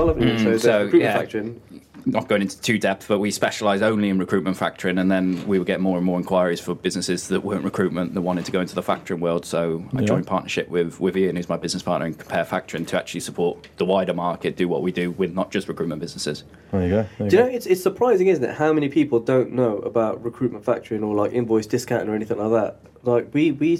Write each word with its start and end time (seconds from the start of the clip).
well, 0.00 0.14
haven't 0.14 0.28
you? 0.28 0.34
Mm, 0.34 0.42
so, 0.42 0.56
so, 0.58 0.84
recruitment 0.84 1.02
yeah. 1.02 1.22
factoring. 1.22 1.82
Not 2.06 2.28
going 2.28 2.40
into 2.40 2.58
too 2.60 2.78
depth, 2.78 3.08
but 3.08 3.18
we 3.18 3.30
specialise 3.30 3.82
only 3.82 4.08
in 4.08 4.18
recruitment 4.18 4.56
factoring, 4.56 4.98
and 4.98 5.10
then 5.10 5.46
we 5.46 5.58
would 5.58 5.66
get 5.66 5.82
more 5.82 5.98
and 5.98 6.06
more 6.06 6.18
inquiries 6.18 6.58
for 6.58 6.74
businesses 6.74 7.28
that 7.28 7.44
weren't 7.44 7.62
recruitment 7.62 8.14
that 8.14 8.22
wanted 8.22 8.46
to 8.46 8.52
go 8.52 8.60
into 8.60 8.74
the 8.74 8.82
factoring 8.82 9.20
world. 9.20 9.44
So 9.44 9.84
I 9.94 10.00
Yeah. 10.00 10.06
joined 10.06 10.26
partnership 10.26 10.70
with 10.70 10.98
with 10.98 11.14
Ian, 11.16 11.36
who's 11.36 11.50
my 11.50 11.58
business 11.58 11.82
partner 11.82 12.06
in 12.06 12.14
Compare 12.14 12.44
Factoring, 12.44 12.86
to 12.86 12.96
actually 12.96 13.20
support 13.20 13.68
the 13.76 13.84
wider 13.84 14.14
market, 14.14 14.56
do 14.56 14.66
what 14.66 14.82
we 14.82 14.92
do 14.92 15.10
with 15.10 15.34
not 15.34 15.50
just 15.50 15.68
recruitment 15.68 16.00
businesses. 16.00 16.44
There 16.72 16.82
you 16.82 16.88
go. 16.88 17.06
There 17.18 17.28
Do 17.28 17.36
you 17.36 17.42
go. 17.42 17.48
know 17.48 17.54
it's 17.54 17.66
it's 17.66 17.82
surprising, 17.82 18.28
isn't 18.28 18.44
it, 18.44 18.54
how 18.56 18.72
many 18.72 18.88
people 18.88 19.20
don't 19.20 19.52
know 19.52 19.76
about 19.80 20.24
recruitment 20.24 20.64
factoring 20.64 21.06
or 21.06 21.14
like 21.14 21.34
invoice 21.34 21.66
discounting 21.66 22.08
or 22.08 22.14
anything 22.14 22.38
like 22.38 22.50
that? 22.52 22.76
Like 23.02 23.28
we 23.34 23.52
we 23.52 23.78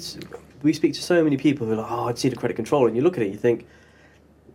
we 0.61 0.73
speak 0.73 0.93
to 0.93 1.01
so 1.01 1.23
many 1.23 1.37
people 1.37 1.65
who 1.65 1.73
are 1.73 1.77
like, 1.77 1.91
oh, 1.91 2.07
I'd 2.07 2.19
see 2.19 2.29
the 2.29 2.35
credit 2.35 2.53
control, 2.53 2.85
and 2.85 2.95
you 2.95 3.01
look 3.01 3.17
at 3.17 3.23
it, 3.23 3.31
you 3.31 3.37
think, 3.37 3.65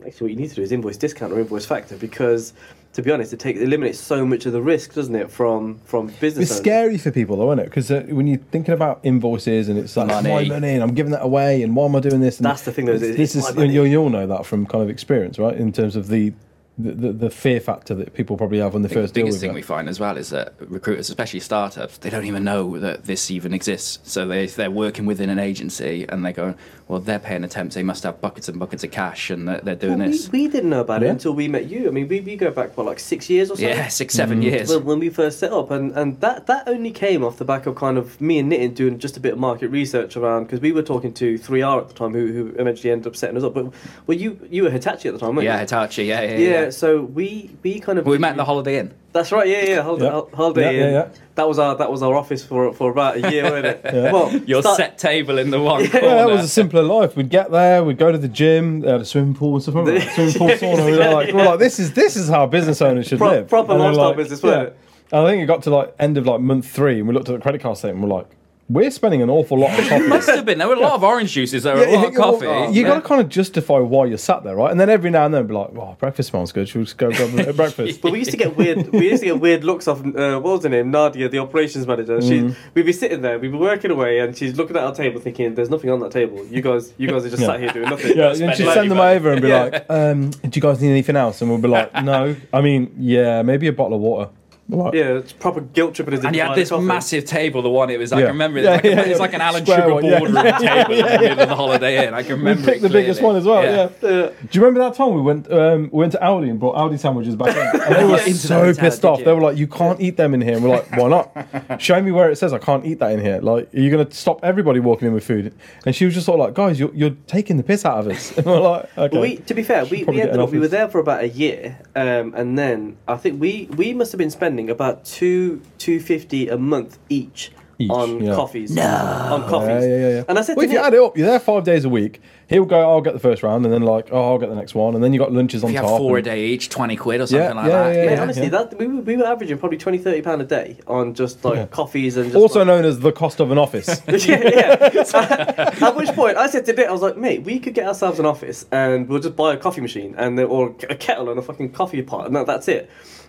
actually, 0.07 0.27
what 0.27 0.31
you 0.33 0.37
need 0.43 0.49
to 0.51 0.55
do 0.57 0.63
is 0.63 0.73
invoice 0.73 0.97
discount 0.97 1.33
or 1.33 1.41
invoice 1.41 1.67
factor 1.67 1.97
because, 1.97 2.53
to 2.95 3.03
be 3.03 3.11
honest, 3.11 3.33
it 3.33 3.41
takes 3.41 3.59
it 3.61 3.65
eliminates 3.65 3.99
so 3.99 4.25
much 4.25 4.47
of 4.47 4.53
the 4.53 4.63
risk, 4.63 4.95
doesn't 4.95 5.15
it, 5.15 5.31
from 5.31 5.79
from 5.85 6.07
business. 6.21 6.45
It's 6.45 6.51
owners. 6.53 6.59
scary 6.63 6.99
for 6.99 7.11
people, 7.11 7.37
though, 7.37 7.51
isn't 7.53 7.61
it? 7.61 7.65
Because 7.67 7.91
uh, 7.91 8.03
when 8.09 8.27
you're 8.27 8.39
thinking 8.39 8.75
about 8.75 9.01
invoices 9.03 9.69
and 9.69 9.79
it's 9.79 9.97
like 9.97 10.07
Money. 10.09 10.29
my 10.31 10.45
money 10.45 10.75
and 10.75 10.83
I'm 10.83 10.95
giving 10.95 11.13
that 11.13 11.23
away 11.23 11.63
and 11.63 11.75
why 11.77 11.85
am 11.87 11.97
I 11.97 12.01
doing 12.01 12.21
this? 12.21 12.39
And 12.39 12.47
That's 12.47 12.63
the 12.63 12.73
thing, 12.73 12.87
though, 12.87 12.93
is 12.93 13.01
This 13.01 13.35
it's 13.35 13.37
is 13.37 13.55
my 13.55 13.63
money. 13.63 13.75
you 13.75 13.85
you 13.85 14.01
all 14.01 14.11
know 14.11 14.27
that 14.27 14.47
from 14.47 14.67
kind 14.67 14.83
of 14.83 14.91
experience, 14.91 15.39
right? 15.39 15.57
In 15.57 15.73
terms 15.73 15.97
of 15.97 16.09
the 16.09 16.33
the, 16.79 16.93
the, 16.93 17.13
the 17.13 17.31
fear 17.31 17.59
factor 17.61 17.95
that 17.95 18.13
people 18.15 18.37
probably 18.37 18.59
have 18.59 18.75
when 18.75 18.83
they 18.83 18.89
I 18.89 18.91
think 18.91 19.03
first 19.03 19.15
the 19.15 19.21
deal 19.21 19.27
biggest 19.27 19.37
with 19.37 19.41
thing 19.41 19.51
it. 19.51 19.55
we 19.55 19.63
find 19.63 19.89
as 19.89 19.99
well 19.99 20.17
is 20.17 20.31
that 20.31 20.55
recruiters, 20.59 21.09
especially 21.09 21.41
startups, 21.41 21.99
they 21.99 22.11
don't 22.11 22.27
even 22.27 22.45
know 22.45 22.79
that 22.79 23.05
this 23.05 23.31
even 23.31 23.55
exists. 23.55 23.99
So 24.03 24.27
they 24.27 24.47
they're 24.47 24.71
working 24.71 25.07
within 25.07 25.31
an 25.31 25.39
agency 25.39 26.05
and 26.09 26.25
they 26.25 26.33
go, 26.33 26.55
well, 26.89 27.01
they're 27.01 27.19
paying 27.19 27.43
attempts. 27.43 27.75
They 27.75 27.83
must 27.83 28.05
have 28.05 28.21
buckets 28.21 28.49
and 28.49 28.61
buckets 28.61 28.85
of 28.85 28.93
cash, 28.93 29.29
and 29.31 29.49
they're, 29.49 29.61
they're 29.61 29.75
doing 29.75 29.99
Well, 29.99 30.09
we, 30.09 30.13
this. 30.13 30.31
we 30.31 30.47
didn't 30.47 30.71
know 30.71 30.83
about 30.83 31.03
it 31.03 31.09
until 31.09 31.35
we 31.35 31.49
met 31.49 31.67
you. 31.67 31.89
I 31.89 31.91
mean, 31.91 32.07
we, 32.07 32.21
we 32.21 32.37
go 32.37 32.53
back 32.53 32.77
what 32.77 32.87
like 32.87 33.01
six 33.01 33.29
years 33.29 33.51
or 33.51 33.57
so. 33.57 33.63
yeah, 33.63 33.89
six, 33.89 34.15
seven 34.15 34.41
mm. 34.41 34.45
years. 34.45 34.71
When, 34.71 34.85
when 34.85 34.99
we 35.01 35.09
first 35.09 35.41
set 35.41 35.53
up, 35.53 35.73
and, 35.73 35.91
and 35.93 36.21
that, 36.21 36.47
that 36.47 36.69
only 36.69 36.93
came 36.93 37.25
off 37.25 37.39
the 37.39 37.45
back 37.45 37.67
of 37.67 37.75
kind 37.75 37.99
of 37.99 38.21
me 38.21 38.39
and 38.39 38.53
Nitin 38.53 38.75
doing 38.75 39.01
just 39.01 39.17
a 39.17 39.21
bit 39.21 39.33
of 39.33 39.39
market 39.41 39.69
research 39.69 40.17
around 40.17 40.45
because 40.45 40.61
we 40.61 40.71
were 40.71 40.83
talking 40.83 41.13
to 41.15 41.37
3R 41.39 41.81
at 41.81 41.89
the 41.89 41.95
time, 41.95 42.13
who, 42.13 42.33
who 42.33 42.49
eventually 42.57 42.93
ended 42.93 43.09
up 43.09 43.17
setting 43.17 43.37
us 43.37 43.43
up. 43.43 43.55
But 43.55 43.73
well, 44.07 44.17
you 44.17 44.39
you 44.49 44.63
were 44.63 44.71
Hitachi 44.71 45.09
at 45.09 45.15
the 45.15 45.19
time, 45.19 45.35
weren't 45.35 45.45
yeah, 45.45 45.55
you? 45.55 45.61
Hitachi. 45.61 46.05
Yeah, 46.05 46.23
yeah, 46.23 46.37
Yeah, 46.37 46.49
yeah. 46.49 46.66
So 46.71 47.01
we 47.03 47.51
we 47.63 47.81
kind 47.81 47.99
of 47.99 48.07
We 48.07 48.19
met 48.19 48.33
in 48.33 48.37
the 48.37 48.45
Holiday 48.45 48.79
Inn. 48.79 48.93
That's 49.13 49.33
right. 49.33 49.49
Yeah, 49.49 49.65
yeah. 49.65 49.83
Holiday, 49.83 50.05
Yeah. 50.07 50.21
holiday 50.37 50.63
Yeah, 50.63 50.71
yeah, 50.71 50.87
Inn. 50.87 50.93
yeah. 50.95 51.09
That 51.37 51.49
was 51.49 51.59
our 51.59 51.75
that 51.77 51.91
was 51.91 52.03
our 52.03 52.15
office 52.15 52.45
for 52.45 52.73
for 52.73 52.91
about 52.91 53.17
a 53.17 53.31
year, 53.31 53.45
wasn't 53.45 53.67
it? 53.67 53.81
Well, 54.13 54.37
Your 54.47 54.63
start- 54.63 54.77
set 54.77 54.99
table 54.99 55.39
in 55.39 55.51
the 55.51 55.61
one 55.61 55.87
corner. 55.89 56.07
Yeah, 56.07 56.15
that 56.17 56.29
was 56.29 56.45
a 56.45 56.49
simpler 56.49 56.83
life. 56.83 57.17
We'd 57.17 57.31
get 57.31 57.51
there, 57.51 57.83
we'd 57.85 57.99
go 57.99 58.13
to 58.13 58.19
the 58.19 58.29
gym, 58.29 58.81
they 58.81 58.91
had 58.91 59.01
a 59.01 59.05
swimming 59.05 59.35
pool 59.35 59.55
and 59.55 59.63
stuff. 59.63 59.75
remember 59.75 59.99
that? 60.01 60.13
swimming 60.15 60.35
pool 60.35 60.49
sauna. 60.49 60.85
We 60.87 60.93
were 60.99 61.13
like, 61.15 61.33
we're 61.35 61.45
like, 61.47 61.59
this 61.59 61.79
is 61.79 61.93
this 61.95 62.17
is 62.17 62.29
how 62.29 62.47
business 62.47 62.81
owners 62.83 63.07
should 63.09 63.19
Pro- 63.19 63.31
live. 63.31 63.49
proper 63.49 63.73
And 63.73 63.81
lifestyle 63.83 64.09
like, 64.09 64.17
business, 64.17 64.43
wasn't 64.43 64.69
it? 64.69 64.79
And 65.13 65.21
I 65.27 65.31
think 65.31 65.43
it 65.43 65.47
got 65.47 65.63
to 65.65 65.71
like 65.71 65.95
end 65.99 66.19
of 66.19 66.27
like 66.27 66.41
month 66.41 66.69
three, 66.69 66.99
and 66.99 67.09
we 67.09 67.15
looked 67.15 67.29
at 67.29 67.35
the 67.37 67.41
credit 67.41 67.61
card 67.63 67.79
statement. 67.79 68.03
and 68.03 68.11
We're 68.11 68.19
like, 68.19 68.29
we're 68.69 68.91
spending 68.91 69.23
an 69.23 69.31
awful 69.31 69.59
lot 69.59 69.79
of 69.79 69.85
coffee. 69.89 70.07
Must 70.09 70.29
have 70.29 70.45
been. 70.45 70.59
There 70.59 70.67
were 70.67 70.75
a 70.75 70.81
lot 70.81 70.95
of 70.95 71.05
orange 71.05 71.33
juices. 71.33 71.63
There 71.63 71.75
were 71.77 71.83
Yeah, 71.87 71.91
a 71.91 71.95
lot 71.97 72.03
you 72.03 72.09
of 72.09 72.15
coffee. 72.15 72.47
well, 72.47 72.73
You 72.73 72.83
Yeah. 72.83 72.89
got 72.89 72.95
to 72.97 73.01
kind 73.03 73.21
of 73.21 73.29
justify 73.29 73.79
why 73.79 74.07
you're 74.07 74.19
sat 74.19 74.43
there, 74.43 74.57
right? 74.57 74.71
And 74.71 74.81
then 74.81 74.91
every 74.91 75.11
now 75.11 75.25
and 75.25 75.33
then, 75.33 75.47
be 75.47 75.55
like, 75.55 75.69
"Oh, 75.77 75.97
breakfast 76.01 76.31
smells 76.31 76.51
good. 76.53 76.69
Should 76.69 76.79
we 76.79 76.85
just 76.85 76.97
go 76.99 77.11
grab 77.13 77.33
a 77.33 77.37
bit 77.37 77.49
of 77.49 77.57
breakfast?" 77.57 78.01
But 78.01 78.13
we 78.13 78.19
used 78.19 78.33
to 78.33 78.37
get 78.37 78.57
weird. 78.57 78.93
We 78.93 79.09
used 79.11 79.21
to 79.23 79.27
get 79.27 79.41
weird 79.41 79.63
looks 79.63 79.87
off. 79.87 80.01
Uh, 80.05 80.41
what 80.41 80.45
was 80.45 80.63
her 80.65 80.69
name? 80.69 80.91
Nadia, 80.91 81.29
the 81.29 81.39
operations 81.39 81.87
manager. 81.87 82.21
She, 82.21 82.41
Mm. 82.41 82.55
we'd 82.75 82.87
be 82.87 82.93
sitting 82.93 83.21
there, 83.23 83.39
we'd 83.39 83.53
be 83.53 83.59
working 83.59 83.91
away, 83.93 84.19
and 84.19 84.37
she's 84.37 84.57
looking 84.57 84.77
at 84.77 84.83
our 84.83 84.95
table, 84.95 85.21
thinking, 85.21 85.55
"There's 85.55 85.71
nothing 85.71 85.91
on 85.91 86.01
that 86.01 86.11
table. 86.11 86.45
You 86.51 86.61
guys, 86.61 86.93
you 86.99 87.09
guys 87.09 87.25
are 87.25 87.31
just 87.31 87.43
Yeah. 87.43 87.49
sat 87.49 87.61
here 87.61 87.69
doing 87.71 87.89
nothing." 87.91 88.17
Yeah, 88.17 88.31
and 88.31 88.55
she'd 88.57 88.67
send 88.73 88.91
them 88.91 88.99
man. 88.99 89.17
over 89.17 89.31
and 89.33 89.43
be 89.43 89.49
Yeah. 89.49 89.63
like, 89.65 89.85
um, 89.89 90.31
"Do 90.31 90.51
you 90.53 90.61
guys 90.63 90.81
need 90.83 90.91
anything 90.91 91.15
else?" 91.17 91.41
And 91.41 91.51
we'll 91.51 91.61
be 91.61 91.69
like, 91.69 91.93
"No." 92.05 92.35
I 92.53 92.61
mean, 92.63 92.91
yeah, 92.99 93.43
maybe 93.43 93.69
a 93.69 93.73
bottle 93.73 93.95
of 93.95 94.01
water. 94.01 94.31
We're 94.69 94.85
like, 94.85 94.95
yeah, 94.95 95.19
it's 95.19 95.33
proper 95.33 95.61
guilt 95.61 95.95
tripping 95.95 96.15
us. 96.15 96.25
And 96.25 96.35
you 96.35 96.43
into 96.43 96.49
had 96.53 96.59
this 96.59 96.71
coffee. 96.71 96.85
massive 96.85 97.25
table, 97.25 97.63
the 97.63 97.69
one 97.71 97.89
it 97.89 97.99
was, 97.99 98.13
I 98.13 98.19
Yeah. 98.19 98.25
can 98.27 98.33
remember 98.35 98.59
it. 98.59 98.65
Yeah, 98.65 98.75
It's, 98.75 98.85
like, 98.85 98.85
yeah, 98.85 98.97
a, 98.99 99.01
it's 99.03 99.09
yeah. 99.11 99.17
like 99.19 99.35
an 99.35 99.41
Alan 99.41 99.65
Square 99.65 99.79
Sugar 99.83 99.95
one, 99.95 100.05
yeah. 100.05 100.19
boardroom 100.19 100.45
table 100.59 100.93
in 100.93 100.99
the 101.07 101.19
middle 101.21 101.41
of 101.41 101.49
the 101.49 101.55
Holiday 101.57 102.07
Inn. 102.09 102.15
I 102.15 102.23
can 102.23 102.33
We 102.33 102.39
remember 102.39 102.65
picked 102.65 102.79
it 102.79 102.83
the 102.83 102.89
biggest 102.89 103.23
one 103.23 103.37
as 103.37 103.45
well. 103.45 103.63
Yeah. 103.63 103.89
Yeah. 104.03 104.09
Do 104.31 104.33
you 104.53 104.61
remember 104.65 104.81
that 104.81 104.95
time 104.95 105.15
we 105.15 105.21
went 105.21 105.51
um, 105.53 105.91
we 105.93 106.01
went 106.01 106.13
to 106.13 106.19
Aldi 106.19 106.51
and 106.51 106.59
brought 106.59 106.75
Aldi 106.77 106.99
sandwiches 106.99 107.37
back 107.37 107.55
in? 107.57 107.81
And 107.83 107.95
they 107.97 108.05
were 108.05 108.11
Yeah, 108.17 108.25
into 108.27 108.33
the 108.33 108.49
so 108.49 108.65
hotel, 108.65 108.75
pissed 108.85 109.05
off. 109.05 109.23
They 109.23 109.33
were 109.33 109.41
like, 109.41 109.57
"You 109.57 109.67
can't 109.69 110.01
eat 110.01 110.17
them 110.17 110.35
in 110.35 110.41
here." 110.41 110.55
And 110.55 110.65
we're 110.65 110.71
like, 110.71 110.91
"Why 110.97 111.09
not? 111.09 111.81
Show 111.81 112.03
me 112.03 112.11
where 112.11 112.31
it 112.31 112.37
says 112.37 112.53
I 112.53 112.59
can't 112.59 112.85
eat 112.85 112.99
that 112.99 113.13
in 113.13 113.21
here. 113.21 113.39
Like, 113.41 113.73
are 113.75 113.79
you 113.79 113.91
going 113.91 114.05
to 114.07 114.13
stop 114.15 114.41
everybody 114.43 114.81
walking 114.81 115.07
in 115.09 115.15
with 115.15 115.25
food?" 115.25 115.55
And 115.85 115.95
she 115.95 116.05
was 116.07 116.15
just 116.15 116.27
sort 116.27 116.41
of 116.41 116.47
like, 116.47 116.55
"Guys, 116.55 116.81
you're, 116.81 116.93
you're 116.95 117.17
taking 117.29 117.57
the 117.57 117.63
piss 117.63 117.85
out 117.85 117.99
of 118.01 118.09
us." 118.09 118.33
And 118.37 118.47
we're 118.47 118.61
like, 118.61 118.99
"Okay." 118.99 119.21
We, 119.21 119.37
to 119.37 119.55
be 119.55 119.63
fair, 119.63 119.85
we, 119.85 120.03
we 120.05 120.21
ended 120.21 120.41
up, 120.41 120.51
we 120.51 120.59
were 120.59 120.67
there 120.69 120.89
for 120.89 120.99
about 120.99 121.23
a 121.23 121.29
year, 121.29 121.79
um, 121.95 122.35
and 122.35 122.59
then 122.59 122.97
I 123.07 123.17
think 123.17 123.41
we, 123.41 123.69
we 123.77 123.93
must 123.95 124.11
have 124.13 124.19
been 124.19 124.31
spending 124.31 124.56
about 124.71 125.05
two 125.05 125.61
two 125.79 126.01
fifty 126.01 126.49
a 126.49 126.57
month 126.59 126.99
each, 127.09 127.53
Each, 127.79 127.91
on 127.91 128.23
yeah. 128.25 128.35
coffees. 128.35 128.71
No, 128.75 128.83
on 128.83 129.49
coffees. 129.49 129.85
Yeah, 129.85 129.89
yeah, 129.89 129.97
yeah, 129.99 130.09
yeah. 130.17 130.25
And 130.29 130.39
I 130.39 130.43
said 130.43 130.57
well, 130.57 130.65
to 130.67 130.71
if 130.71 130.73
you 130.73 130.79
add 130.79 130.95
it 130.95 131.01
up, 131.01 131.17
you're 131.17 131.27
there 131.27 131.41
five 131.41 131.65
days 131.65 131.85
a 131.85 131.89
week. 131.89 132.21
He'll 132.49 132.65
go, 132.65 132.79
"I'll 132.89 133.01
get 133.01 133.13
the 133.13 133.19
first 133.19 133.43
round," 133.43 133.65
and 133.65 133.75
then 133.75 133.83
like, 133.83 134.09
"Oh, 134.13 134.23
I'll 134.31 134.39
get 134.39 134.49
the 134.49 134.55
next 134.55 134.75
one," 134.77 134.95
and 134.95 135.03
then 135.03 135.13
you 135.13 135.19
got 135.19 135.33
lunches 135.33 135.65
on 135.65 135.71
If 135.71 135.75
you 135.75 135.81
top. 135.81 135.91
have 135.91 135.99
four 135.99 136.19
a 136.19 136.23
day 136.23 136.47
each, 136.47 136.69
20 136.71 136.95
quid 136.95 137.21
or 137.21 137.27
something 137.27 137.45
Yeah, 137.45 137.53
like 137.55 137.67
yeah, 137.67 137.83
that. 137.83 137.97
yeah, 137.97 138.07
Mate, 138.07 138.13
yeah. 138.13 138.23
honestly, 138.23 138.49
that 138.51 138.79
we 138.79 138.87
were, 138.87 139.01
we 139.03 139.17
were 139.17 139.27
averaging 139.27 139.59
probably 139.59 139.79
20, 139.79 139.99
30 139.99 140.23
pound 140.23 140.41
a 140.43 140.45
day 140.45 140.77
on 140.87 141.15
just 141.15 141.45
like 141.45 141.57
Yeah. 141.57 141.67
coffees 141.67 142.17
and 142.17 142.27
just 142.27 142.37
also 142.37 142.61
like, 142.61 142.69
known 142.69 142.85
as 142.85 143.01
the 143.01 143.11
cost 143.11 143.41
of 143.41 143.51
an 143.51 143.59
office. 143.59 143.89
yeah, 144.09 144.49
yeah. 144.49 145.75
At 145.81 145.97
which 145.97 146.11
point 146.11 146.37
I 146.37 146.47
said 146.49 146.67
to 146.67 146.73
Nick, 146.73 146.87
I 146.87 146.93
was 146.93 147.03
like, 147.03 147.17
mate, 147.17 147.43
we 147.43 147.59
could 147.59 147.75
get 147.75 147.89
ourselves 147.89 148.21
an 148.21 148.27
office 148.27 148.65
and 148.71 149.09
we'll 149.09 149.19
just 149.21 149.35
buy 149.35 149.53
a 149.55 149.57
coffee 149.57 149.81
machine 149.81 150.15
and 150.17 150.39
or 150.39 150.75
a 150.89 150.95
kettle 150.95 151.29
and 151.31 151.39
a 151.41 151.43
fucking 151.43 151.73
coffee 151.73 152.01
pot 152.03 152.27
and 152.27 152.37
that, 152.37 152.47
that's 152.47 152.69
it. 152.69 152.89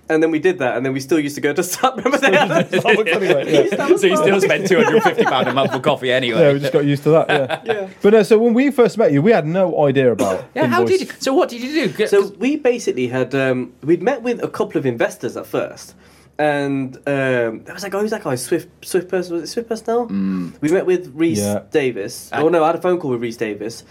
And 0.10 0.24
then 0.24 0.32
we 0.32 0.40
did 0.40 0.60
that, 0.60 0.78
and 0.78 0.86
then 0.86 0.94
we 0.94 1.02
still 1.02 1.20
used 1.20 1.36
to 1.36 1.42
go 1.42 1.52
to 1.54 1.62
Starbucks. 1.62 1.98
Remember 2.06 2.18
they 2.18 2.32
had 2.38 2.74
anyway, 3.08 3.46
We 3.46 3.52
yeah. 3.52 3.60
used 3.62 3.74
to 3.74 3.82
have 3.82 3.92
a 3.92 3.98
so 3.98 4.08
you 4.08 4.16
still 4.18 4.40
spent 4.40 4.68
250 4.68 5.24
pound 5.26 5.48
a 5.50 5.54
month 5.54 5.74
for 5.74 5.80
coffee 5.82 6.12
anyway. 6.12 6.40
yeah, 6.42 6.54
we 6.54 6.60
just 6.60 6.72
got 6.72 6.86
used 6.86 7.04
to 7.04 7.10
that. 7.10 7.30
Yeah. 7.30 7.62
Yeah. 7.66 7.90
But 8.02 8.14
no, 8.14 8.24
so 8.24 8.38
when 8.40 8.54
we 8.54 8.72
first 8.72 8.98
met 8.98 9.12
you, 9.12 9.22
we 9.22 9.32
had 9.32 9.46
no 9.46 9.86
idea 9.86 10.12
about. 10.12 10.46
Yeah, 10.56 10.68
how 10.68 10.86
did 10.86 11.02
you? 11.02 11.08
So 11.20 11.34
what 11.34 11.50
did 11.50 11.62
you 11.62 11.90
do? 11.90 12.08
So 12.08 12.28
we 12.40 12.56
basically 12.56 13.08
had 13.08 13.36
um, 13.36 13.74
we'd 13.84 14.02
met 14.02 14.22
with 14.22 14.42
a 14.42 14.48
couple 14.48 14.78
of 14.78 14.86
investors 14.86 15.36
at 15.36 15.46
first, 15.46 15.94
and 16.40 16.96
um, 16.96 17.64
there 17.64 17.74
was 17.74 17.84
like, 17.84 17.94
oh, 17.94 18.00
who's 18.00 18.12
that 18.12 18.24
guy? 18.24 18.36
Swift 18.36 18.86
Swift 18.86 19.10
person 19.10 19.34
was 19.34 19.44
it 19.44 19.48
Swift 19.48 19.68
personnel? 19.68 20.06
We 20.06 20.70
met 20.72 20.86
with 20.86 21.12
Reese 21.16 21.40
Yeah. 21.40 21.64
Davis. 21.72 22.32
Uh, 22.32 22.44
oh 22.44 22.50
no, 22.50 22.64
I 22.64 22.68
had 22.68 22.76
a 22.76 22.82
phone 22.82 23.00
call 23.00 23.12
with 23.12 23.22
Reese 23.22 23.38
Davis, 23.38 23.84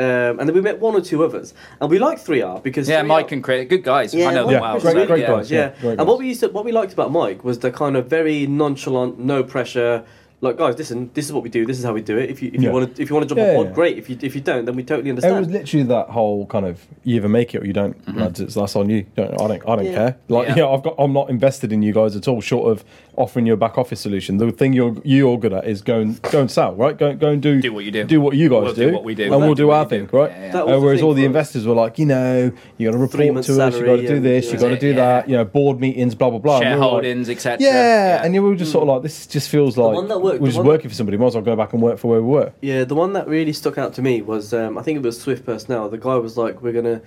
um, 0.00 0.38
and 0.40 0.48
then 0.48 0.54
we 0.54 0.60
met 0.60 0.80
one 0.80 0.94
or 0.94 1.00
two 1.00 1.22
others, 1.24 1.54
and 1.80 1.90
we 1.90 1.98
liked 1.98 2.26
3R 2.26 2.62
because 2.62 2.88
yeah, 2.88 3.02
3R 3.02 3.06
Mike 3.06 3.32
and 3.32 3.44
Chris, 3.44 3.68
good 3.68 3.84
guys. 3.84 4.14
I 4.14 4.18
know 4.32 4.44
them 4.44 4.54
Yeah, 4.54 4.60
well. 4.60 4.80
great- 4.80 4.92
so, 4.94 5.06
great 5.06 5.20
yeah. 5.20 5.26
guys. 5.26 5.50
yeah. 5.50 5.58
yeah, 5.58 5.68
great 5.80 5.88
and 5.90 5.98
guys. 5.98 6.06
what 6.06 6.18
we 6.18 6.26
used 6.28 6.40
to, 6.40 6.48
what 6.48 6.64
we 6.64 6.72
liked 6.72 6.92
about 6.92 7.12
Mike 7.12 7.44
was 7.44 7.58
the 7.60 7.70
kind 7.70 7.96
of 7.96 8.06
very 8.06 8.46
nonchalant, 8.46 9.18
no 9.18 9.42
pressure. 9.44 10.04
Like 10.42 10.56
guys, 10.56 10.78
listen. 10.78 11.10
This 11.12 11.26
is 11.26 11.34
what 11.34 11.42
we 11.42 11.50
do. 11.50 11.66
This 11.66 11.78
is 11.78 11.84
how 11.84 11.92
we 11.92 12.00
do 12.00 12.16
it. 12.16 12.30
If 12.30 12.40
you 12.40 12.48
if 12.48 12.62
Yeah. 12.62 12.68
you 12.68 12.72
want 12.74 12.96
to 12.96 13.02
if 13.02 13.10
you 13.10 13.14
want 13.14 13.28
to 13.28 13.34
jump 13.34 13.44
Yeah, 13.44 13.50
on 13.50 13.54
board, 13.56 13.66
yeah. 13.68 13.74
great. 13.74 13.98
If 13.98 14.08
you 14.08 14.16
if 14.22 14.34
you 14.34 14.40
don't, 14.40 14.64
then 14.64 14.74
we 14.74 14.82
totally 14.82 15.10
understand. 15.10 15.36
It 15.36 15.38
was 15.40 15.48
literally 15.48 15.84
that 15.88 16.06
whole 16.08 16.46
kind 16.46 16.64
of 16.64 16.86
you 17.04 17.16
either 17.16 17.28
make 17.28 17.54
it 17.54 17.62
or 17.62 17.66
you 17.66 17.74
don't, 17.74 17.94
lads. 18.16 18.40
It's 18.40 18.54
that's 18.54 18.74
on 18.74 18.88
you. 18.88 19.04
Don't, 19.16 19.32
I 19.38 19.46
don't. 19.48 19.62
I 19.68 19.76
don't 19.76 19.84
Yeah. 19.84 19.92
care. 19.94 20.16
Like 20.28 20.48
Yeah. 20.48 20.54
yeah. 20.56 20.68
I've 20.68 20.82
got. 20.82 20.94
I'm 20.98 21.12
not 21.12 21.28
invested 21.28 21.72
in 21.74 21.82
you 21.82 21.92
guys 21.92 22.16
at 22.16 22.26
all. 22.26 22.40
Short 22.40 22.72
of 22.72 22.84
offering 23.16 23.44
you 23.44 23.52
a 23.52 23.56
back 23.58 23.76
office 23.76 24.00
solution. 24.00 24.38
The 24.38 24.50
thing 24.50 24.72
you're 24.72 24.96
you're 25.04 25.38
good 25.38 25.52
at 25.52 25.66
is 25.66 25.82
go 25.82 26.00
and 26.00 26.22
go 26.22 26.40
and 26.40 26.50
sell. 26.50 26.74
Right. 26.74 26.96
Go 26.96 27.12
go 27.14 27.28
and 27.28 27.42
do 27.42 27.60
Do 27.60 27.74
what 27.74 27.84
you 27.84 27.90
do. 27.90 28.04
Do 28.04 28.22
what 28.22 28.34
you 28.34 28.48
guys 28.48 28.62
We'll 28.62 28.74
do. 28.74 28.86
do 28.88 28.94
what 28.94 29.04
we 29.04 29.14
do. 29.14 29.24
And 29.24 29.30
Well, 29.32 29.40
we'll 29.40 29.48
that's 29.50 29.58
do 29.58 29.70
our 29.72 29.84
thing. 29.84 30.06
do. 30.06 30.16
Right. 30.16 30.30
Yeah, 30.30 30.52
yeah. 30.54 30.60
Uh, 30.62 30.64
was 30.64 30.72
the 30.74 30.80
whereas 30.80 30.98
thing 31.00 31.06
all 31.08 31.14
the 31.14 31.24
investors 31.26 31.66
were 31.66 31.74
like, 31.74 31.98
you 31.98 32.06
know, 32.06 32.50
you 32.78 32.88
got 32.88 32.92
to 32.92 32.98
report 32.98 33.44
to 33.44 33.62
us. 33.62 33.76
You 33.78 33.84
got 33.84 33.96
to 33.96 34.08
do 34.08 34.20
this. 34.20 34.50
You 34.50 34.58
got 34.58 34.68
to 34.70 34.78
do 34.78 34.94
that. 34.94 35.28
You 35.28 35.36
know, 35.36 35.44
board 35.44 35.80
meetings. 35.80 36.14
Blah 36.14 36.30
blah 36.30 36.38
blah. 36.38 36.60
And 36.60 36.80
we 36.80 36.86
were 36.86 36.92
like- 36.92 37.04
Shareholdings, 37.04 37.28
etc. 37.28 37.58
yeah, 37.60 38.24
and 38.24 38.34
you 38.34 38.42
were 38.42 38.54
just 38.54 38.72
sort 38.72 38.84
of 38.84 38.88
like, 38.88 39.02
this 39.02 39.26
just 39.26 39.50
feels 39.50 39.76
like 39.76 39.98
one 40.30 40.38
that 40.38 40.40
worked- 40.40 40.42
we're 40.42 40.48
just 40.48 40.56
one 40.58 40.66
that- 40.66 40.70
working 40.72 40.90
for 40.90 40.96
somebody. 40.96 41.16
Might 41.18 41.26
as 41.26 41.34
well 41.34 41.44
go 41.44 41.56
back 41.56 41.72
and 41.72 41.82
work 41.82 41.98
for 41.98 42.08
where 42.10 42.22
we 42.22 42.28
were. 42.28 42.52
Yeah, 42.60 42.84
the 42.84 42.94
one 42.94 43.12
that 43.14 43.26
really 43.28 43.52
stuck 43.52 43.78
out 43.78 43.94
to 43.94 44.02
me 44.02 44.22
was 44.22 44.52
um, 44.54 44.78
I 44.78 44.82
think 44.82 44.96
it 44.96 45.02
was 45.02 45.20
Swift 45.20 45.44
Personnel. 45.46 45.88
The 45.88 45.98
guy 45.98 46.16
was 46.16 46.36
like, 46.36 46.62
"We're 46.62 46.72
gonna, 46.72 47.00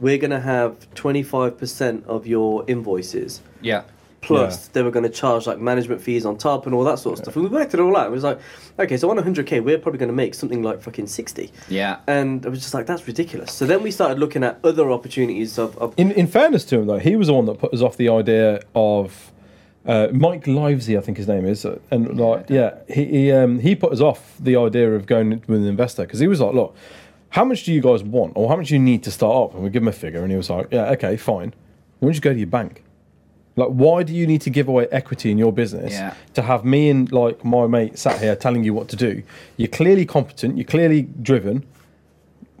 we're 0.00 0.18
gonna 0.18 0.40
have 0.40 0.92
twenty 0.94 1.22
five 1.22 1.56
percent 1.58 2.04
of 2.06 2.26
your 2.26 2.64
invoices, 2.66 3.40
yeah. 3.62 3.82
plus 4.20 4.68
they 4.68 4.82
were 4.82 4.90
gonna 4.90 5.08
charge 5.08 5.46
like 5.46 5.58
management 5.60 6.00
fees 6.02 6.26
on 6.26 6.36
top 6.36 6.66
and 6.66 6.74
all 6.74 6.84
that 6.84 6.98
sort 6.98 7.14
of 7.18 7.24
stuff." 7.24 7.36
And 7.36 7.44
we 7.44 7.50
worked 7.50 7.74
it 7.74 7.80
all 7.80 7.96
out. 7.96 8.08
It 8.08 8.10
was 8.10 8.24
like, 8.24 8.38
okay, 8.78 8.96
so 8.96 9.08
on 9.10 9.16
hundred 9.18 9.46
k, 9.46 9.60
we're 9.60 9.78
probably 9.78 9.98
gonna 9.98 10.12
make 10.12 10.34
something 10.34 10.62
like 10.62 10.82
fucking 10.82 11.06
sixty. 11.06 11.50
Yeah. 11.68 11.98
And 12.06 12.44
I 12.44 12.48
was 12.48 12.60
just 12.60 12.74
like, 12.74 12.86
that's 12.86 13.06
ridiculous. 13.06 13.52
So 13.52 13.66
then 13.66 13.82
we 13.82 13.90
started 13.90 14.18
looking 14.18 14.42
at 14.44 14.58
other 14.64 14.90
opportunities 14.90 15.58
of, 15.58 15.76
of 15.78 15.94
In 15.96 16.10
in 16.12 16.26
fairness 16.26 16.64
to 16.66 16.78
him 16.80 16.86
though, 16.86 16.98
he 16.98 17.16
was 17.16 17.28
the 17.28 17.34
one 17.34 17.46
that 17.46 17.58
put 17.58 17.72
us 17.72 17.80
off 17.82 17.96
the 17.96 18.08
idea 18.08 18.60
of 18.74 19.32
uh, 19.86 20.08
Mike 20.12 20.46
Livesey, 20.46 20.96
I 20.98 21.00
think 21.00 21.16
his 21.18 21.28
name 21.28 21.44
is, 21.46 21.64
uh, 21.64 21.78
and 21.90 22.18
like 22.18 22.50
yeah, 22.50 22.74
he 22.88 23.04
he, 23.04 23.32
um, 23.32 23.58
he 23.60 23.74
put 23.74 23.92
us 23.92 24.00
off 24.00 24.34
the 24.40 24.56
idea 24.56 24.94
of 24.94 25.06
going 25.06 25.30
with 25.46 25.60
an 25.60 25.66
investor 25.66 26.02
because 26.02 26.18
he 26.20 26.26
was 26.28 26.40
like, 26.40 26.54
look, 26.54 26.74
how 27.30 27.44
much 27.44 27.64
do 27.64 27.72
you 27.72 27.80
guys 27.80 28.02
want, 28.02 28.32
or 28.36 28.48
how 28.48 28.56
much 28.56 28.68
do 28.68 28.74
you 28.74 28.80
need 28.80 29.02
to 29.04 29.10
start 29.10 29.34
up? 29.50 29.54
And 29.54 29.62
we 29.62 29.70
give 29.70 29.82
him 29.82 29.88
a 29.88 29.92
figure, 29.92 30.22
and 30.22 30.30
he 30.30 30.36
was 30.36 30.50
like, 30.50 30.68
yeah, 30.70 30.90
okay, 30.92 31.16
fine. 31.16 31.54
Why 32.00 32.06
don't 32.08 32.14
you 32.14 32.20
go 32.20 32.32
to 32.32 32.38
your 32.38 32.46
bank? 32.48 32.82
Like, 33.58 33.68
why 33.70 34.02
do 34.02 34.14
you 34.14 34.26
need 34.26 34.42
to 34.42 34.50
give 34.50 34.68
away 34.68 34.86
equity 34.92 35.30
in 35.30 35.38
your 35.38 35.50
business 35.52 35.92
Yeah. 35.92 36.12
to 36.34 36.42
have 36.42 36.62
me 36.64 36.90
and 36.90 37.10
like 37.10 37.42
my 37.42 37.66
mate 37.66 37.98
sat 37.98 38.20
here 38.20 38.36
telling 38.36 38.64
you 38.64 38.74
what 38.74 38.88
to 38.88 38.96
do? 38.96 39.22
You're 39.56 39.68
clearly 39.68 40.04
competent. 40.04 40.58
You're 40.58 40.66
clearly 40.66 41.02
driven. 41.22 41.64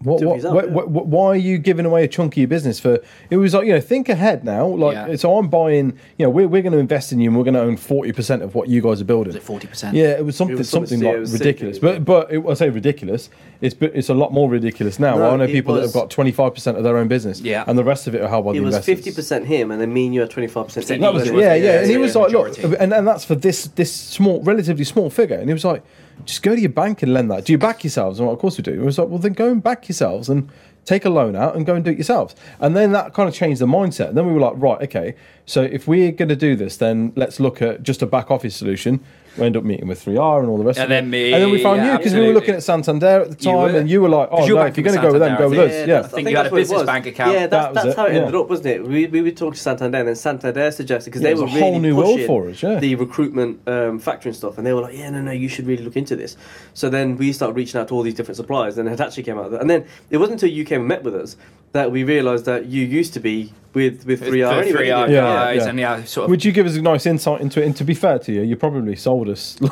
What, 0.02 0.22
what, 0.22 0.36
yourself, 0.36 0.54
what, 0.54 0.66
yeah. 0.66 0.70
what, 0.72 0.88
what- 0.90 1.06
why 1.06 1.26
are 1.28 1.36
you 1.36 1.56
giving 1.56 1.86
away 1.86 2.04
a 2.04 2.08
chunk 2.08 2.34
of 2.34 2.38
your 2.38 2.48
business 2.48 2.78
for? 2.78 2.98
It 3.30 3.38
was 3.38 3.54
like 3.54 3.66
you 3.66 3.72
know, 3.72 3.80
think 3.80 4.08
ahead 4.10 4.44
now. 4.44 4.66
Like, 4.66 4.94
Yeah. 4.94 5.16
so 5.16 5.38
I'm 5.38 5.48
buying. 5.48 5.98
You 6.18 6.26
know, 6.26 6.30
we're, 6.30 6.46
we're 6.48 6.60
going 6.60 6.74
to 6.74 6.78
invest 6.78 7.12
in 7.12 7.20
you, 7.20 7.30
and 7.30 7.36
we're 7.38 7.44
going 7.44 7.54
to 7.54 7.60
own 7.62 7.78
forty 7.78 8.12
percent 8.12 8.42
of 8.42 8.54
what 8.54 8.68
you 8.68 8.82
guys 8.82 9.00
are 9.00 9.06
building. 9.06 9.28
Was 9.28 9.36
it 9.36 9.42
forty 9.42 9.66
percent? 9.66 9.96
Yeah, 9.96 10.10
it 10.10 10.24
was 10.24 10.36
something 10.36 10.54
It 10.56 10.58
was 10.58 10.68
something 10.68 11.00
something- 11.00 11.22
like 11.22 11.32
ridiculous. 11.32 11.76
sickening. 11.76 12.04
But 12.04 12.28
but 12.28 12.32
it, 12.32 12.44
I 12.46 12.54
say 12.54 12.68
ridiculous. 12.68 13.30
It's 13.62 13.74
but 13.74 13.92
it's 13.94 14.10
a 14.10 14.14
lot 14.14 14.34
more 14.34 14.50
ridiculous 14.50 14.98
now. 14.98 15.16
No, 15.16 15.30
I 15.30 15.36
know 15.36 15.44
it 15.44 15.50
people 15.52 15.74
that 15.76 15.82
have 15.82 15.94
got 15.94 16.10
twenty 16.10 16.32
five 16.32 16.52
percent 16.52 16.76
of 16.76 16.84
their 16.84 16.98
own 16.98 17.08
business, 17.08 17.40
Yeah. 17.40 17.64
and 17.66 17.78
the 17.78 17.84
rest 17.84 18.06
of 18.06 18.14
it 18.14 18.20
are 18.20 18.28
held 18.28 18.44
by 18.44 18.52
the 18.52 18.58
It 18.58 18.60
was 18.60 18.74
investors. 18.74 18.96
fifty 18.96 19.12
percent 19.12 19.46
him, 19.46 19.70
and 19.70 19.80
then 19.80 19.94
me 19.94 20.04
and 20.06 20.14
you 20.14 20.22
are 20.22 20.26
twenty 20.26 20.48
five 20.48 20.66
percent. 20.66 20.86
That 20.88 21.00
That 21.00 21.14
was 21.14 21.26
it. 21.28 21.34
Yeah, 21.34 21.54
yeah, 21.54 21.64
yeah, 21.64 21.80
and 21.80 21.90
he 21.90 21.96
was 21.96 22.14
yeah, 22.14 22.20
like, 22.20 22.28
majority. 22.32 22.62
look, 22.62 22.78
and, 22.80 22.92
and 22.92 23.06
that's 23.08 23.24
for 23.24 23.34
this 23.34 23.64
this 23.68 23.90
small, 23.92 24.42
relatively 24.42 24.84
small 24.84 25.08
figure. 25.08 25.36
And 25.36 25.48
he 25.48 25.54
was 25.54 25.64
like, 25.64 25.82
just 26.24 26.42
go 26.42 26.54
to 26.54 26.60
your 26.60 26.70
bank 26.70 27.02
and 27.02 27.12
lend 27.12 27.30
that. 27.30 27.44
Do 27.44 27.52
you 27.52 27.58
back 27.58 27.84
yourselves? 27.84 28.18
I'm 28.18 28.26
like, 28.26 28.34
of 28.34 28.38
course 28.38 28.56
we 28.58 28.62
do. 28.62 28.72
He 28.72 28.78
was 28.78 28.98
like, 28.98 29.08
well, 29.08 29.18
then 29.18 29.32
go 29.32 29.50
and 29.50 29.62
back 29.62 29.88
yourselves 29.88 30.28
and 30.28 30.48
take 30.84 31.04
a 31.04 31.10
loan 31.10 31.36
out 31.36 31.56
and 31.56 31.66
go 31.66 31.74
and 31.74 31.84
do 31.84 31.90
it 31.90 31.98
yourselves. 31.98 32.34
And 32.60 32.76
then 32.76 32.92
that 32.92 33.12
kind 33.12 33.28
of 33.28 33.34
changed 33.34 33.60
the 33.60 33.66
mindset. 33.66 34.08
And 34.08 34.16
then 34.16 34.26
we 34.26 34.32
were 34.32 34.40
like, 34.40 34.54
right, 34.56 34.80
okay, 34.82 35.14
so 35.44 35.62
if 35.62 35.86
we're 35.86 36.12
going 36.12 36.28
to 36.28 36.36
do 36.36 36.56
this, 36.56 36.76
then 36.76 37.12
let's 37.16 37.38
look 37.40 37.60
at 37.60 37.82
just 37.82 38.02
a 38.02 38.06
back 38.06 38.30
office 38.30 38.56
solution. 38.56 39.04
We 39.38 39.46
end 39.46 39.56
up 39.56 39.64
meeting 39.64 39.86
with 39.88 40.04
3R 40.04 40.40
and 40.40 40.48
all 40.48 40.56
the 40.58 40.64
rest 40.64 40.78
And 40.78 40.84
of 40.86 40.90
it. 40.90 40.94
then 40.94 41.10
me, 41.10 41.32
and 41.32 41.42
then 41.42 41.50
we 41.50 41.62
found 41.62 41.78
yeah, 41.78 41.92
you 41.92 41.98
because 41.98 42.14
we 42.14 42.20
were 42.20 42.32
looking 42.32 42.54
at 42.54 42.62
Santander 42.62 43.22
at 43.22 43.30
the 43.30 43.36
time, 43.36 43.54
were. 43.54 43.78
and 43.78 43.88
you 43.88 44.00
were 44.00 44.08
like, 44.08 44.28
oh, 44.30 44.46
you're 44.46 44.58
no, 44.58 44.66
if 44.66 44.76
you're 44.76 44.84
going 44.84 44.96
to 44.96 45.02
go 45.02 45.12
with 45.12 45.20
them, 45.20 45.36
go 45.38 45.48
with 45.48 45.58
Santander, 45.58 45.82
us. 45.82 45.88
Yeah. 45.88 45.94
that's- 45.96 46.12
think 46.12 46.30
you 46.30 46.36
had 46.36 46.46
a 46.46 46.50
business 46.50 46.82
bank 46.84 47.06
account. 47.06 47.32
Yeah, 47.32 47.46
that's, 47.46 47.74
was 47.74 47.74
that's 47.74 47.86
it, 47.88 47.96
how 47.96 48.06
it 48.06 48.12
yeah. 48.14 48.18
ended 48.20 48.34
up, 48.34 48.48
wasn't 48.48 48.66
it? 48.68 48.86
We, 48.86 49.06
we 49.06 49.22
would 49.22 49.36
talk 49.36 49.54
to 49.54 49.60
Santander, 49.60 49.98
and 49.98 50.08
then 50.08 50.16
Santander 50.16 50.70
suggested 50.70 51.10
because 51.10 51.22
Yeah, 51.22 51.28
they 51.30 51.34
were 51.34 51.44
a 51.44 51.50
whole 51.50 51.60
really 51.60 51.78
new 51.78 51.96
world 51.96 52.14
pushing 52.14 52.26
for 52.26 52.48
us, 52.48 52.62
yeah. 52.62 52.78
the 52.78 52.94
recruitment 52.94 53.60
um, 53.66 54.00
factoring 54.00 54.34
stuff, 54.34 54.58
and 54.58 54.66
they 54.66 54.72
were 54.72 54.80
like, 54.80 54.96
"Yeah, 54.96 55.10
no, 55.10 55.20
no, 55.20 55.32
you 55.32 55.48
should 55.48 55.66
really 55.66 55.84
look 55.84 55.96
into 55.96 56.16
this." 56.16 56.36
So 56.74 56.88
then 56.88 57.16
we 57.16 57.32
started 57.32 57.54
reaching 57.54 57.80
out 57.80 57.88
to 57.88 57.94
all 57.94 58.02
these 58.02 58.14
different 58.14 58.36
suppliers, 58.36 58.78
and 58.78 58.88
it 58.88 59.00
actually 59.00 59.24
came 59.24 59.38
out. 59.38 59.50
That. 59.50 59.60
And 59.60 59.68
then 59.70 59.86
it 60.10 60.16
wasn't 60.18 60.42
until 60.42 60.54
you 60.56 60.64
came 60.64 60.80
and 60.80 60.88
met 60.88 61.02
with 61.02 61.14
us 61.14 61.36
that 61.72 61.92
we 61.92 62.04
realised 62.04 62.46
that 62.46 62.66
you 62.66 62.84
used 62.84 63.12
to 63.14 63.20
be 63.20 63.52
with 63.74 64.06
with 64.06 64.22
3R 64.22 64.62
anyway. 64.62 64.86
3R 64.86 65.06
didn't? 65.06 65.10
Yeah, 65.10 65.20
guys, 65.20 65.56
yeah. 65.56 65.68
and 65.68 65.78
yeah, 65.78 66.04
sort 66.04 66.24
of 66.24 66.30
Would 66.30 66.44
you 66.44 66.52
give 66.52 66.66
us 66.66 66.76
a 66.76 66.82
nice 66.82 67.04
insight 67.04 67.42
into 67.42 67.62
it? 67.62 67.66
And 67.66 67.76
to 67.76 67.84
be 67.84 67.94
fair 67.94 68.18
to 68.20 68.32
you, 68.32 68.42
you 68.42 68.56
probably 68.56 68.96
sold 68.96 69.25
us. 69.30 69.56
but 69.60 69.70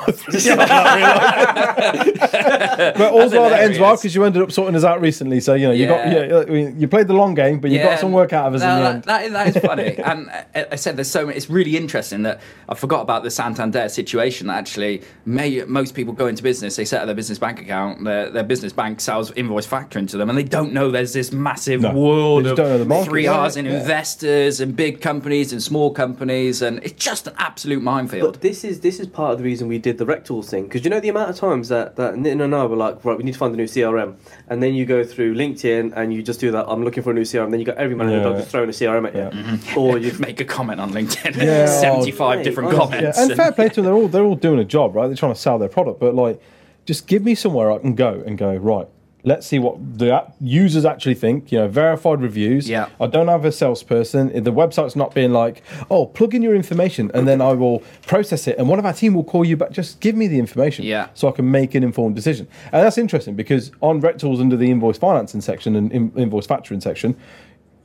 all's 3.12 3.32
well 3.32 3.50
that 3.50 3.60
ends 3.62 3.78
well 3.78 3.96
because 3.96 4.14
you 4.14 4.24
ended 4.24 4.42
up 4.42 4.52
sorting 4.52 4.76
us 4.76 4.84
out 4.84 5.00
recently. 5.00 5.40
So 5.40 5.54
you 5.54 5.66
know 5.66 5.72
you 5.72 5.86
got 5.86 6.06
Yeah. 6.06 6.24
yeah, 6.26 6.38
I 6.40 6.44
mean, 6.46 6.80
you 6.80 6.88
played 6.88 7.08
the 7.08 7.14
long 7.14 7.34
game, 7.34 7.60
but 7.60 7.70
you 7.70 7.78
got 7.78 7.98
some 7.98 8.12
work 8.12 8.32
out 8.32 8.48
of 8.48 8.54
us 8.54 8.60
no, 8.62 8.70
in 8.70 8.76
the 8.76 8.82
that- 8.82 8.94
end. 9.24 9.34
that 9.34 9.48
is- 9.48 9.54
that 9.54 9.56
is 9.56 9.62
funny. 9.64 9.96
and 10.04 10.30
I, 10.30 10.66
I 10.72 10.76
said 10.76 10.96
there's 10.96 11.10
so 11.10 11.26
many. 11.26 11.36
It's 11.36 11.50
really 11.50 11.76
interesting 11.76 12.22
that 12.22 12.40
I 12.68 12.74
forgot 12.74 13.02
about 13.02 13.22
the 13.22 13.30
Santander 13.30 13.88
situation. 13.88 14.46
That 14.46 14.58
actually, 14.58 15.02
may, 15.24 15.62
most 15.66 15.94
people 15.94 16.12
go 16.14 16.26
into 16.26 16.42
business, 16.42 16.76
they 16.76 16.84
set 16.84 17.00
up 17.00 17.06
their 17.06 17.14
business 17.14 17.38
bank 17.38 17.60
account, 17.60 18.04
their, 18.04 18.30
their 18.30 18.44
business 18.44 18.72
bank 18.72 19.00
sells 19.00 19.30
invoice 19.32 19.66
factoring 19.66 20.08
to 20.10 20.16
them, 20.16 20.28
and 20.28 20.38
they 20.38 20.42
don't 20.44 20.72
know 20.72 20.90
there's 20.90 21.12
this 21.12 21.32
massive 21.32 21.80
No, 21.80 21.92
world 21.92 22.46
of 22.46 22.56
the 22.56 22.84
market, 22.84 23.08
three 23.10 23.24
yeah, 23.24 23.38
R's 23.38 23.56
and 23.56 23.66
yeah. 23.66 23.80
investors 23.80 24.60
and 24.60 24.76
big 24.76 25.00
companies 25.00 25.52
and 25.52 25.62
small 25.62 25.92
companies, 25.92 26.62
and 26.62 26.82
it's 26.82 27.04
just 27.04 27.26
an 27.26 27.34
absolute 27.38 27.82
minefield. 27.82 28.34
But 28.34 28.40
this 28.40 28.64
is 28.64 28.80
this 28.80 29.00
is 29.00 29.06
part 29.06 29.32
of 29.32 29.38
the 29.38 29.44
reason 29.44 29.69
we 29.69 29.79
did 29.79 29.99
the 29.99 30.05
Rectools 30.06 30.46
thing 30.46 30.64
because 30.64 30.82
you 30.85 30.91
know 30.91 30.99
the 30.99 31.08
amount 31.08 31.31
of 31.31 31.37
times 31.37 31.69
that 31.69 31.94
that 31.96 32.14
Nitin 32.14 32.43
and 32.43 32.55
I 32.55 32.64
were 32.67 32.76
like, 32.76 33.05
right, 33.05 33.17
we 33.17 33.23
need 33.23 33.32
to 33.32 33.38
find 33.38 33.55
a 33.55 33.56
new 33.56 33.64
CRM, 33.67 34.17
and 34.49 34.62
then 34.62 34.75
you 34.75 34.85
go 34.87 35.05
through 35.05 35.35
LinkedIn 35.37 35.93
and 35.94 36.12
you 36.12 36.23
just 36.23 36.41
do 36.41 36.50
that. 36.50 36.64
I'm 36.69 36.82
looking 36.82 37.02
for 37.05 37.11
a 37.12 37.14
new 37.14 37.23
CRM. 37.23 37.50
Then 37.52 37.61
you 37.61 37.67
got 37.67 37.76
every 37.76 37.94
man 37.94 38.08
in 38.08 38.14
the 38.14 38.19
Yeah. 38.19 38.25
dog 38.25 38.37
just 38.38 38.50
throwing 38.50 38.69
a 38.69 38.73
CRM 38.73 39.06
at 39.06 39.14
you, 39.14 39.20
Yeah. 39.20 39.31
Mm-hmm. 39.31 39.79
or 39.79 39.99
you 39.99 40.12
Make 40.19 40.41
a 40.41 40.44
comment 40.44 40.81
on 40.81 40.91
LinkedIn. 40.93 41.37
Yeah, 41.37 41.67
75 41.81 42.41
oh, 42.41 42.43
different 42.43 42.70
mate, 42.70 42.75
Yeah, 42.79 42.85
comments. 42.85 43.19
and 43.19 43.32
fair 43.35 43.52
play 43.52 43.69
to 43.69 43.75
them. 43.76 43.85
They're 43.85 43.94
all 43.94 44.08
they're 44.08 44.25
all 44.25 44.35
doing 44.37 44.58
a 44.58 44.64
job, 44.64 44.96
right? 44.96 45.06
They're 45.06 45.17
trying 45.17 45.35
to 45.35 45.41
sell 45.41 45.58
their 45.58 45.69
product, 45.69 46.00
but 46.00 46.14
like, 46.14 46.40
just 46.87 47.06
give 47.06 47.23
me 47.23 47.35
somewhere 47.35 47.70
I 47.70 47.79
can 47.79 47.94
go 47.94 48.23
and 48.26 48.37
go 48.38 48.55
right. 48.56 48.88
Let's 49.26 49.47
see 49.47 49.59
what 49.59 49.76
the 49.99 50.23
users 50.41 50.85
actually 50.85 51.15
think. 51.15 51.50
You 51.50 51.61
know, 51.61 51.69
verified 51.69 52.21
reviews. 52.21 52.69
Yeah. 52.69 52.88
I 53.00 53.06
don't 53.06 53.29
have 53.29 53.44
a 53.47 53.50
salesperson. 53.53 54.29
The 54.44 54.53
website's 54.53 54.94
not 54.97 55.15
being 55.15 55.32
like, 55.32 55.62
oh, 55.91 56.05
plug 56.06 56.35
in 56.35 56.43
your 56.43 56.55
information 56.55 57.11
and 57.15 57.26
then 57.26 57.41
I 57.41 57.53
will 57.55 57.81
process 58.06 58.47
it, 58.47 58.59
and 58.59 58.69
one 58.69 58.79
of 58.79 58.85
our 58.85 58.93
team 58.93 59.15
will 59.15 59.25
call 59.25 59.44
you 59.44 59.56
back. 59.56 59.71
Just 59.71 60.00
give 60.00 60.15
me 60.15 60.29
the 60.29 60.38
information, 60.38 60.85
Yeah. 60.85 61.09
so 61.15 61.26
I 61.29 61.32
can 61.32 61.50
make 61.50 61.75
an 61.75 61.82
informed 61.82 62.17
decision. 62.17 62.47
And 62.71 62.85
that's 62.85 62.99
interesting 62.99 63.35
because 63.35 63.73
on 63.81 64.03
Rectools 64.03 64.41
under 64.41 64.56
the 64.56 64.71
invoice 64.71 64.99
financing 64.99 65.41
section 65.41 65.75
and 65.75 65.91
in, 65.91 66.12
invoice 66.17 66.47
factoring 66.47 66.82
section. 66.82 67.17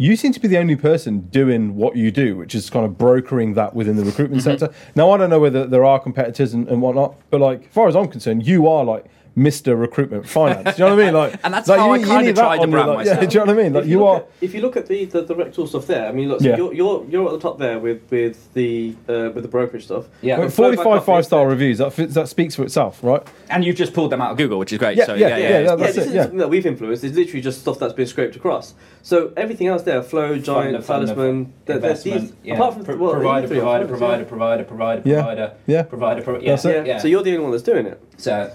You 0.02 0.16
seem 0.16 0.32
to 0.32 0.40
be 0.40 0.48
the 0.48 0.58
only 0.58 0.78
person 0.78 1.20
doing 1.30 1.76
what 1.76 1.98
you 1.98 2.10
do, 2.10 2.38
which 2.38 2.56
is 2.56 2.70
kind 2.70 2.86
of 2.86 2.98
brokering 2.98 3.56
that 3.56 3.74
within 3.76 3.98
the 3.98 4.06
recruitment 4.06 4.42
Mm-hmm. 4.42 4.58
sector. 4.58 4.74
Now, 4.96 5.12
I 5.12 5.18
don't 5.18 5.30
know 5.30 5.42
whether 5.42 5.66
there 5.68 5.84
are 5.84 6.00
competitors 6.00 6.54
and, 6.54 6.70
and 6.70 6.82
whatnot, 6.82 7.16
but 7.30 7.42
like, 7.42 7.64
as 7.68 7.74
far 7.74 7.88
as 7.90 7.98
I'm 7.98 8.08
concerned, 8.08 8.48
you 8.48 8.66
are 8.70 8.86
like 8.86 9.04
Mr. 9.40 9.80
Recruitment 9.80 10.28
Finance. 10.28 10.76
do 10.76 10.84
you 10.84 10.90
know 10.90 10.96
what 10.96 11.02
I 11.02 11.06
mean? 11.06 11.14
Like, 11.14 11.40
And 11.44 11.54
that's 11.54 11.68
like, 11.70 11.80
how 11.80 11.92
I 11.94 11.98
kinda 12.00 12.34
tried 12.34 12.58
to 12.58 12.62
on 12.64 12.72
brand 12.72 12.90
like, 12.90 13.06
Yeah, 13.06 13.14
myself. 13.14 13.30
do 13.30 13.34
you 13.40 13.46
know 13.46 13.54
what 13.54 13.60
I 13.60 13.64
mean? 13.64 13.74
Like, 13.74 13.84
if 13.86 13.90
you 13.90 14.00
look 14.00 14.08
are. 14.10 14.18
At, 14.18 14.30
if 14.42 14.54
you 14.54 14.62
look 14.62 14.78
at 14.78 14.86
the 14.88 15.06
the, 15.06 15.22
the 15.22 15.36
Rectool 15.36 15.68
stuff 15.68 15.88
there, 15.88 16.08
I 16.08 16.12
mean, 16.12 16.28
look, 16.30 16.42
so 16.42 16.48
Yeah. 16.50 16.58
you're, 16.58 16.74
you're 16.74 17.06
you're 17.10 17.26
at 17.28 17.32
the 17.32 17.40
top 17.40 17.58
there 17.60 17.80
with 17.80 18.02
with 18.12 18.54
the 18.54 18.96
uh, 19.08 19.32
with 19.34 19.44
the 19.44 19.48
brokerage 19.48 19.86
stuff. 19.86 20.06
Yeah. 20.22 20.38
Wait, 20.40 20.46
But 20.46 20.54
45 20.54 21.06
five 21.06 21.26
star 21.26 21.42
instead. 21.44 21.50
reviews. 21.52 21.78
That, 21.78 21.96
that 22.14 22.28
speaks 22.28 22.56
for 22.56 22.64
itself, 22.64 23.04
right? 23.04 23.26
And 23.50 23.64
you've 23.64 23.78
just 23.78 23.94
pulled 23.94 24.12
them 24.12 24.22
out 24.22 24.32
of 24.32 24.38
Google, 24.38 24.60
which 24.60 24.74
is 24.74 24.80
great. 24.80 24.98
Yeah, 24.98 25.06
so, 25.06 25.14
yeah, 25.16 25.30
yeah, 25.30 25.38
yeah, 25.38 25.50
yeah, 25.50 25.60
Yeah, 25.62 25.76
that's 25.76 25.96
this 25.96 26.06
it, 26.06 26.08
is 26.10 26.14
yeah. 26.14 26.22
something 26.24 26.40
that 26.40 26.50
we've 26.50 26.66
influenced. 26.66 27.04
It's 27.04 27.16
literally 27.16 27.42
just 27.42 27.62
stuff 27.62 27.80
that's 27.80 27.94
been 27.94 28.06
scraped 28.08 28.36
across. 28.36 28.74
So 29.02 29.32
everything 29.38 29.68
else 29.68 29.84
there, 29.84 30.04
Flow, 30.04 30.38
Giant, 30.38 30.84
Talisman, 30.86 31.54
they're- 31.66 31.80
they're 31.80 31.94
these- 31.96 32.34
apart 32.52 32.74
from 32.86 33.00
well, 33.00 33.14
provider, 33.14 33.48
three 33.48 33.60
R 33.60 33.80
provider, 33.86 33.88
provider, 33.88 34.26
provider, 34.26 34.64
provider, 34.64 35.02
Yeah, 35.06 35.16
provider, 35.22 35.54
yeah. 35.68 35.82
provider, 35.84 36.40
yeah, 36.42 36.50
That's 36.52 36.66
it. 36.66 36.86
Yeah. 36.88 36.98
So 37.00 37.08
you're 37.08 37.24
the 37.24 37.32
only 37.32 37.44
one 37.44 37.52
that's 37.52 37.64
doing 37.64 37.86
it. 37.86 38.02
So 38.18 38.52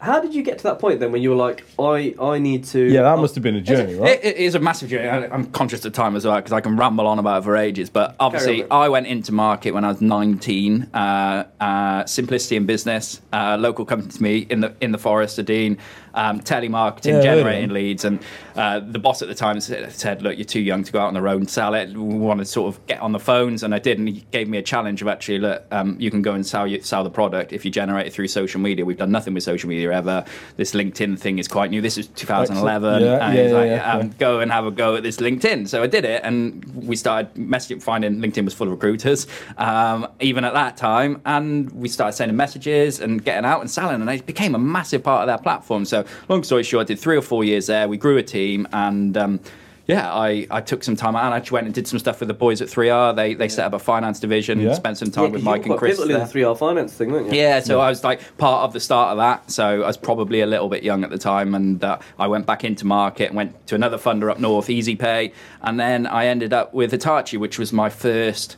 how 0.00 0.20
did 0.20 0.32
you 0.34 0.42
get 0.42 0.58
to 0.58 0.64
that 0.64 0.78
point 0.78 1.00
then, 1.00 1.10
when 1.12 1.22
you 1.22 1.30
were 1.30 1.36
like, 1.36 1.64
I 1.78 2.14
I 2.20 2.38
need 2.38 2.64
to? 2.66 2.78
Yeah, 2.80 3.02
that 3.02 3.18
must 3.18 3.34
have 3.34 3.42
been 3.42 3.56
a 3.56 3.60
journey, 3.60 3.94
right? 3.94 4.12
It, 4.12 4.24
it 4.24 4.36
is 4.36 4.54
a 4.54 4.60
massive 4.60 4.88
journey. 4.88 5.08
I- 5.08 5.26
I'm 5.34 5.46
conscious 5.50 5.84
of 5.84 5.92
time 5.92 6.14
as 6.16 6.24
well 6.24 6.36
because 6.36 6.52
I 6.52 6.60
can 6.60 6.76
ramble 6.76 7.06
on 7.06 7.18
about 7.18 7.42
it 7.42 7.44
for 7.44 7.56
ages. 7.56 7.90
But 7.90 8.14
obviously, 8.20 8.62
on. 8.64 8.68
I 8.70 8.88
went 8.88 9.06
into 9.08 9.32
market 9.32 9.72
when 9.72 9.84
I 9.84 9.88
was 9.88 10.00
19. 10.00 10.82
Uh, 10.94 11.44
uh, 11.60 12.04
Simplicity 12.06 12.56
in 12.56 12.66
business, 12.66 13.20
uh, 13.32 13.56
local 13.58 13.84
company 13.84 14.12
to 14.12 14.22
me 14.22 14.38
in 14.50 14.60
the 14.60 14.74
in 14.80 14.92
the 14.92 14.98
Forest, 14.98 15.44
Dean, 15.44 15.78
um, 16.14 16.40
telemarketing, 16.40 17.06
Yeah, 17.06 17.10
I 17.10 17.14
heard 17.14 17.18
of 17.18 17.22
generating 17.24 17.68
them. 17.68 17.74
leads, 17.74 18.04
and 18.04 18.20
uh, 18.56 18.80
the 18.80 18.98
boss 18.98 19.22
at 19.22 19.28
the 19.28 19.34
time 19.34 19.60
said, 19.60 20.22
"Look, 20.22 20.36
you're 20.36 20.44
too 20.44 20.60
young 20.60 20.82
to 20.84 20.92
go 20.92 21.00
out 21.00 21.08
on 21.08 21.14
the 21.14 21.22
road 21.22 21.40
and 21.40 21.50
sell 21.50 21.74
it. 21.74 21.90
We 21.90 22.02
want 22.02 22.40
to 22.40 22.44
sort 22.46 22.74
of 22.74 22.86
get 22.86 23.00
on 23.00 23.12
the 23.12 23.20
phones." 23.20 23.62
And 23.62 23.74
I 23.74 23.78
did, 23.78 23.98
and 23.98 24.08
he 24.08 24.24
gave 24.30 24.48
me 24.48 24.58
a 24.58 24.62
challenge 24.62 25.02
of 25.02 25.08
actually, 25.08 25.38
look, 25.38 25.64
um, 25.70 25.96
you 26.00 26.10
can 26.10 26.22
go 26.22 26.32
and 26.32 26.46
sell 26.46 26.66
you, 26.66 26.80
sell 26.82 27.04
the 27.04 27.10
product 27.10 27.52
if 27.52 27.64
you 27.64 27.70
generate 27.70 28.06
it 28.06 28.12
through 28.12 28.28
social 28.28 28.60
media. 28.60 28.84
We've 28.84 28.96
done 28.96 29.10
nothing 29.10 29.34
with 29.34 29.42
social 29.42 29.68
media 29.68 29.92
ever. 29.92 30.24
This 30.56 30.72
LinkedIn 30.72 31.18
thing 31.18 31.38
is 31.38 31.48
quite 31.48 31.70
new. 31.70 31.80
This 31.80 31.98
is 31.98 32.08
2011. 32.08 33.02
Yeah, 33.02 33.26
and 33.28 33.38
yeah, 33.38 33.56
like, 33.56 33.66
yeah, 33.68 33.92
um, 33.92 34.10
go 34.18 34.40
and 34.40 34.50
have 34.50 34.66
a 34.66 34.70
go 34.70 34.96
at 34.96 35.02
this 35.02 35.18
LinkedIn. 35.18 35.68
So 35.68 35.82
I 35.82 35.86
did 35.86 36.04
it, 36.04 36.22
and 36.24 36.64
we 36.86 36.96
started 36.96 37.34
messaging, 37.34 37.82
finding 37.82 38.16
LinkedIn 38.16 38.44
was 38.44 38.54
full 38.54 38.66
of 38.66 38.72
recruiters, 38.72 39.26
um, 39.56 40.08
even 40.20 40.44
at 40.44 40.54
that 40.54 40.76
time. 40.76 41.20
And 41.24 41.70
we 41.72 41.88
started 41.88 42.12
sending 42.16 42.36
messages 42.36 43.00
and 43.00 43.24
getting 43.24 43.44
out 43.44 43.60
and 43.60 43.70
selling, 43.70 44.00
and 44.00 44.10
it 44.10 44.26
became 44.26 44.54
a 44.54 44.58
massive 44.58 45.02
part 45.02 45.22
of 45.22 45.26
their 45.26 45.38
platform. 45.38 45.84
So, 45.84 45.97
long 46.28 46.42
story 46.42 46.62
short, 46.62 46.82
I 46.82 46.88
did 46.88 46.98
three 46.98 47.16
or 47.16 47.22
four 47.22 47.44
years 47.44 47.66
there. 47.66 47.88
We 47.88 47.96
grew 47.96 48.16
a 48.16 48.22
team, 48.22 48.66
and 48.72 49.16
um, 49.16 49.40
yeah, 49.86 50.12
I, 50.12 50.46
I 50.50 50.60
took 50.60 50.84
some 50.84 50.96
time 50.96 51.16
out 51.16 51.24
and 51.24 51.32
I 51.32 51.38
actually 51.38 51.54
went 51.56 51.66
and 51.66 51.74
did 51.74 51.88
some 51.88 51.98
stuff 51.98 52.20
with 52.20 52.28
the 52.28 52.34
boys 52.34 52.60
at 52.60 52.68
3R. 52.68 53.16
They 53.16 53.32
they 53.32 53.48
set 53.48 53.64
up 53.64 53.72
a 53.72 53.78
finance 53.78 54.20
division, 54.20 54.60
Yeah. 54.60 54.74
spent 54.74 54.98
some 54.98 55.10
Yeah, 55.16 55.30
with 55.30 55.42
Mike 55.42 55.62
and 55.62 55.70
quite 55.70 55.78
Chris. 55.78 55.92
pivotal 55.92 56.10
in 56.10 56.16
there. 56.18 56.26
the 56.26 56.30
three 56.30 56.42
R 56.42 56.54
finance 56.54 56.92
thing, 56.92 57.10
weren't 57.10 57.32
you? 57.32 57.40
Yeah, 57.40 57.60
so 57.60 57.80
I 57.80 57.88
was 57.88 58.04
like 58.04 58.20
part 58.36 58.64
of 58.64 58.74
the 58.74 58.80
start 58.80 59.12
of 59.12 59.16
that. 59.18 59.50
So 59.50 59.82
I 59.82 59.86
was 59.86 59.96
probably 59.96 60.42
a 60.42 60.46
little 60.46 60.68
bit 60.68 60.82
young 60.82 61.04
at 61.04 61.10
the 61.10 61.16
time, 61.16 61.54
and 61.54 61.82
uh, 61.82 61.98
I 62.18 62.26
went 62.26 62.44
back 62.44 62.64
into 62.64 62.84
market 62.86 63.28
and 63.28 63.36
went 63.36 63.66
to 63.68 63.74
another 63.76 63.96
funder 63.96 64.30
up 64.30 64.38
north, 64.38 64.66
EasyPay, 64.68 65.32
and 65.62 65.80
then 65.80 66.06
I 66.06 66.26
ended 66.26 66.52
up 66.52 66.74
with 66.74 66.90
Hitachi, 66.92 67.38
which 67.38 67.58
was 67.58 67.72
my 67.72 67.88
first 67.88 68.56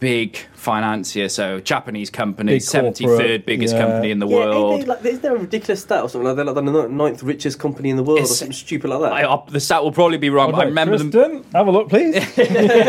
big 0.00 0.36
financier. 0.54 1.28
So 1.28 1.60
Japanese 1.60 2.10
company, 2.10 2.54
Big 2.54 2.62
seventy 2.62 3.04
corporate, 3.04 3.26
third 3.28 3.46
biggest 3.46 3.74
yeah. 3.74 3.80
company 3.86 4.10
in 4.10 4.18
the 4.18 4.26
Yeah, 4.26 4.36
world. 4.36 4.80
they, 4.80 4.86
like, 4.86 5.04
is 5.04 5.20
there 5.20 5.34
a 5.36 5.38
ridiculous 5.38 5.80
stat 5.82 6.02
or 6.02 6.08
something 6.08 6.26
like 6.26 6.36
that? 6.36 6.46
Like 6.46 6.54
they're 6.56 6.64
the 6.82 6.88
ninth 6.88 7.22
richest 7.22 7.58
company 7.58 7.90
in 7.90 7.96
the 7.96 8.02
world 8.02 8.20
or 8.20 8.26
something 8.26 8.52
stupid 8.52 8.90
like 8.90 9.00
that. 9.00 9.12
I, 9.12 9.32
I- 9.32 9.44
the 9.48 9.60
stat 9.60 9.82
will 9.82 9.92
probably 9.92 10.18
be 10.18 10.28
wrong, 10.30 10.50
but 10.52 10.60
I 10.60 10.64
remember 10.64 10.98
them. 10.98 11.44
Have 11.54 11.66
a 11.66 11.70
look, 11.70 11.88
please. 11.88 12.16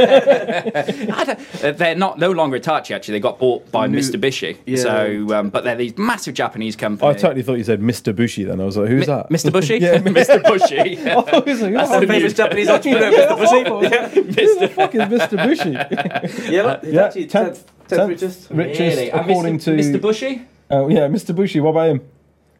I 0.07 1.23
don't- 1.25 1.77
they're 1.77 1.95
not 1.95 2.17
no 2.19 2.31
longer 2.31 2.55
Hitachi. 2.57 2.93
Actually, 2.93 3.13
they 3.13 3.19
got 3.19 3.39
bought 3.39 3.69
by 3.71 3.87
New- 3.87 3.99
Mitsubishi. 3.99 4.57
Yeah. 4.65 4.77
So, 4.77 5.27
um, 5.33 5.49
but 5.49 5.63
they're 5.63 5.75
these 5.75 5.97
massive 5.97 6.33
Japanese 6.33 6.75
company. 6.75 7.09
I 7.09 7.13
totally 7.13 7.43
thought 7.43 7.55
you 7.57 7.63
said 7.63 7.81
Mr. 7.81 8.15
Bushi 8.15 8.43
then. 8.43 8.59
I 8.61 8.65
was 8.65 8.77
like, 8.77 8.89
who's 8.89 9.05
that? 9.07 9.29
Mr. 9.29 9.51
Bushy, 9.51 9.77
yeah, 9.81 9.97
Mr. 9.99 10.41
Bushy. 10.43 10.79
I 10.79 11.13
thought 11.21 11.45
like, 11.45 11.45
That's 11.45 11.91
oh, 11.91 11.99
the 11.99 11.99
who 12.01 12.07
famous 12.07 12.33
Japanese 12.33 12.69
entrepreneur, 12.69 13.11
Mr. 13.11 13.37
Bushy. 13.37 14.59
the 14.59 14.67
fuck 14.69 14.95
is 14.95 15.01
Mr. 15.01 15.37
Bushi? 15.45 16.51
Yeah, 16.51 16.79
look, 17.05 17.15
Yeah, 17.15 17.27
tenth- 17.27 17.29
tenth, 17.29 17.65
tenth 17.87 17.87
tenth 17.89 18.09
richest. 18.09 18.49
richest, 18.51 18.79
Really? 18.79 19.11
And 19.11 19.21
according 19.29 19.57
Mr. 19.59 19.63
to 19.65 19.71
Mr. 19.71 20.01
Bushy. 20.01 20.41
Oh 20.69 20.87
yeah, 20.89 21.07
Mr. 21.07 21.35
Bushi. 21.35 21.59
What 21.59 21.71
about 21.71 21.89
him? 21.89 22.01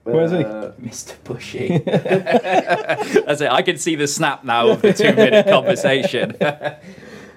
Where 0.03 0.23
is 0.23 0.31
he? 0.31 0.37
Uh, 0.43 0.71
Mr. 0.81 1.13
Bushy. 1.23 1.77
That's 1.85 3.41
it. 3.41 3.51
I 3.51 3.61
can 3.61 3.77
see 3.77 3.95
the 3.95 4.07
snap 4.07 4.43
now 4.43 4.69
of 4.69 4.81
the 4.81 4.93
two 4.93 5.13
minute 5.13 5.47
conversation. 5.47 6.35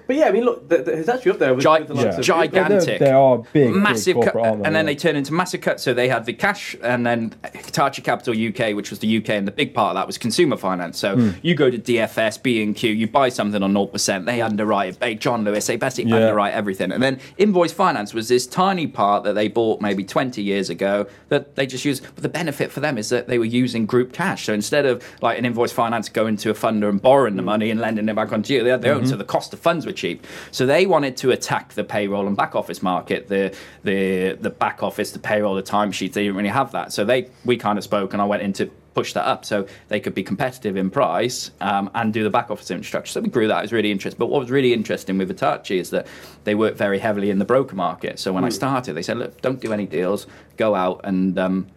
But 0.07 0.15
yeah, 0.17 0.25
I 0.27 0.31
mean, 0.31 0.45
look, 0.45 0.69
th- 0.69 0.85
th- 0.85 0.97
it's 0.97 1.09
actually 1.09 1.31
up 1.31 1.39
there 1.39 1.53
with, 1.53 1.63
Gi- 1.63 1.69
with 1.79 1.87
the 1.87 1.93
likes 1.95 2.13
Yeah. 2.13 2.19
of 2.19 2.25
gigantic. 2.25 2.99
They, 2.99 3.05
they 3.05 3.11
are 3.11 3.39
big, 3.53 3.73
massive 3.73 4.15
big 4.15 4.23
cut, 4.25 4.33
corporate, 4.33 4.45
aren't 4.53 4.65
and 4.67 4.75
then 4.75 4.85
Yeah. 4.85 4.91
they 4.91 4.95
turned 4.95 5.17
into 5.17 5.33
massive 5.33 5.61
cut. 5.61 5.79
So 5.79 5.93
they 5.93 6.07
had 6.07 6.25
the 6.25 6.33
cash, 6.33 6.75
and 6.83 7.05
then 7.05 7.33
Hitachi 7.53 8.01
Capital 8.01 8.33
UK, 8.35 8.73
which 8.75 8.89
was 8.89 8.99
the 8.99 9.17
UK, 9.17 9.29
and 9.37 9.47
the 9.47 9.51
big 9.51 9.73
part 9.73 9.89
of 9.91 9.95
that 9.95 10.07
was 10.07 10.17
consumer 10.17 10.57
finance. 10.57 10.97
So 10.99 11.15
Hmm. 11.15 11.29
you 11.41 11.55
go 11.55 11.69
to 11.69 11.77
DFS, 11.77 12.37
B 12.37 12.61
and 12.61 12.75
Q, 12.75 12.91
you 12.91 13.07
buy 13.07 13.29
something 13.29 13.61
on 13.63 13.73
0%, 13.73 14.25
they 14.25 14.41
underwrite 14.41 14.89
it. 14.93 14.99
They 14.99 15.15
John 15.15 15.43
Lewis, 15.43 15.65
they 15.67 15.75
basically 15.77 16.11
Yeah. 16.11 16.17
underwrite 16.27 16.53
everything. 16.53 16.91
And 16.91 17.01
then 17.01 17.19
invoice 17.37 17.71
finance 17.71 18.13
was 18.13 18.27
this 18.27 18.45
tiny 18.47 18.87
part 18.87 19.23
that 19.23 19.33
they 19.33 19.47
bought 19.47 19.81
maybe 19.81 20.03
20 20.03 20.41
years 20.41 20.69
ago 20.69 21.07
that 21.29 21.55
they 21.55 21.65
just 21.65 21.85
use. 21.85 21.99
But 21.99 22.21
the 22.23 22.29
benefit 22.29 22.71
for 22.71 22.79
them 22.79 22.97
is 22.97 23.09
that 23.09 23.27
they 23.27 23.37
were 23.37 23.45
using 23.45 23.85
group 23.85 24.13
cash. 24.13 24.45
So 24.45 24.53
instead 24.53 24.85
of 24.85 25.01
like 25.21 25.37
an 25.39 25.45
invoice 25.45 25.71
finance 25.71 26.09
going 26.09 26.37
to 26.37 26.49
a 26.51 26.53
funder 26.53 26.89
and 26.89 27.01
borrowing 27.01 27.35
the 27.35 27.41
money 27.41 27.69
and 27.71 27.79
lending 27.79 28.07
it 28.09 28.15
back 28.15 28.31
onto 28.31 28.53
you, 28.53 28.63
they 28.63 28.69
had 28.69 28.81
their 28.81 28.93
own. 28.93 29.05
So 29.05 29.15
the 29.15 29.23
cost 29.23 29.53
of 29.53 29.59
funds 29.59 29.85
were 29.85 29.91
cheap. 29.95 30.25
So 30.51 30.65
they 30.65 30.85
wanted 30.85 31.17
to 31.17 31.31
attack 31.31 31.73
the 31.73 31.83
payroll 31.83 32.27
and 32.27 32.35
back 32.35 32.55
office 32.55 32.83
market, 32.83 33.27
the 33.27 33.55
the 33.83 34.37
the 34.39 34.49
back 34.49 34.83
office, 34.83 35.11
the 35.11 35.19
payroll, 35.19 35.55
the 35.55 35.63
timesheets. 35.63 36.13
They 36.13 36.23
didn't 36.23 36.35
really 36.35 36.49
have 36.49 36.71
that. 36.73 36.93
So 36.93 37.05
they 37.05 37.29
we 37.43 37.57
kind 37.57 37.77
of 37.77 37.83
spoke, 37.83 38.13
and 38.13 38.21
I 38.21 38.25
went 38.25 38.43
into 38.43 38.69
push 38.95 39.13
that 39.13 39.27
up 39.27 39.45
so 39.45 39.67
they 39.89 39.99
could 39.99 40.15
be 40.15 40.23
competitive 40.23 40.77
in 40.77 40.89
price 40.89 41.51
um, 41.61 41.91
and 41.93 42.13
do 42.13 42.23
the 42.23 42.29
back 42.29 42.49
office 42.49 42.71
infrastructure. 42.71 43.11
So 43.11 43.21
we 43.21 43.29
grew 43.29 43.47
that. 43.49 43.59
It 43.59 43.61
was 43.63 43.73
really 43.73 43.91
interesting. 43.91 44.17
But 44.17 44.27
what 44.27 44.39
was 44.39 44.49
really 44.49 44.73
interesting 44.73 45.17
with 45.17 45.27
Hitachi 45.27 45.77
is 45.77 45.89
that 45.91 46.07
they 46.45 46.55
work 46.55 46.75
very 46.75 46.97
heavily 46.97 47.29
in 47.29 47.37
the 47.37 47.45
broker 47.45 47.75
market. 47.75 48.17
So 48.19 48.31
when 48.31 48.45
I 48.45 48.49
started, 48.49 48.93
they 48.93 49.03
said, 49.03 49.17
look, 49.17 49.41
don't 49.41 49.59
do 49.59 49.73
any 49.73 49.85
deals. 49.85 50.25
Go 50.57 50.73
out 50.73 51.01
and 51.03 51.37
um, 51.37 51.67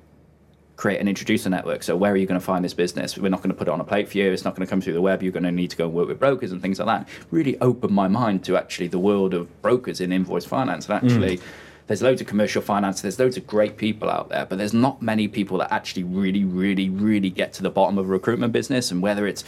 create 0.78 1.00
and 1.00 1.08
introduce 1.08 1.44
a 1.44 1.50
network. 1.50 1.82
So 1.82 1.97
where 1.97 2.12
are 2.12 2.16
you 2.16 2.25
going 2.25 2.40
to 2.40 2.44
find 2.44 2.64
this 2.64 2.73
business? 2.73 3.18
We're 3.18 3.30
not 3.30 3.42
going 3.42 3.50
to 3.50 3.56
put 3.56 3.66
it 3.66 3.73
on 3.73 3.80
a 3.80 3.85
plate 3.85 4.08
for 4.08 4.16
you. 4.16 4.30
It's 4.30 4.44
not 4.44 4.54
going 4.54 4.64
to 4.64 4.70
come 4.70 4.80
through 4.80 4.92
the 4.94 5.02
web. 5.02 5.25
You're 5.25 5.32
going 5.32 5.42
to 5.42 5.50
need 5.50 5.70
to 5.73 5.76
go 5.76 5.87
and 5.87 5.92
work 5.92 6.06
with 6.06 6.20
brokers 6.20 6.52
and 6.52 6.62
things 6.62 6.78
like 6.78 6.87
that. 6.87 7.08
Really 7.32 7.61
opened 7.61 7.92
my 7.92 8.06
mind 8.06 8.44
to 8.44 8.56
actually 8.56 8.87
the 8.87 8.99
world 8.99 9.35
of 9.35 9.61
brokers 9.61 10.00
in 10.00 10.12
invoice 10.12 10.44
finance. 10.44 10.88
And 10.88 11.00
mm. 11.00 11.04
actually, 11.04 11.40
there's 11.88 12.00
loads 12.00 12.20
of 12.20 12.28
commercial 12.28 12.62
finance. 12.62 13.00
There's 13.00 13.18
loads 13.18 13.37
of 13.37 13.44
great 13.44 13.76
people 13.76 14.08
out 14.08 14.28
there, 14.28 14.47
but 14.47 14.56
there's 14.56 14.73
not 14.73 15.02
many 15.02 15.26
people 15.26 15.58
that 15.58 15.73
actually 15.73 16.04
really, 16.04 16.44
really, 16.44 16.88
really 16.88 17.30
get 17.30 17.52
to 17.54 17.62
the 17.64 17.70
bottom 17.70 17.99
of 17.99 18.08
a 18.08 18.08
recruitment 18.08 18.52
business. 18.52 18.92
And 18.92 19.02
whether 19.02 19.26
it's 19.26 19.42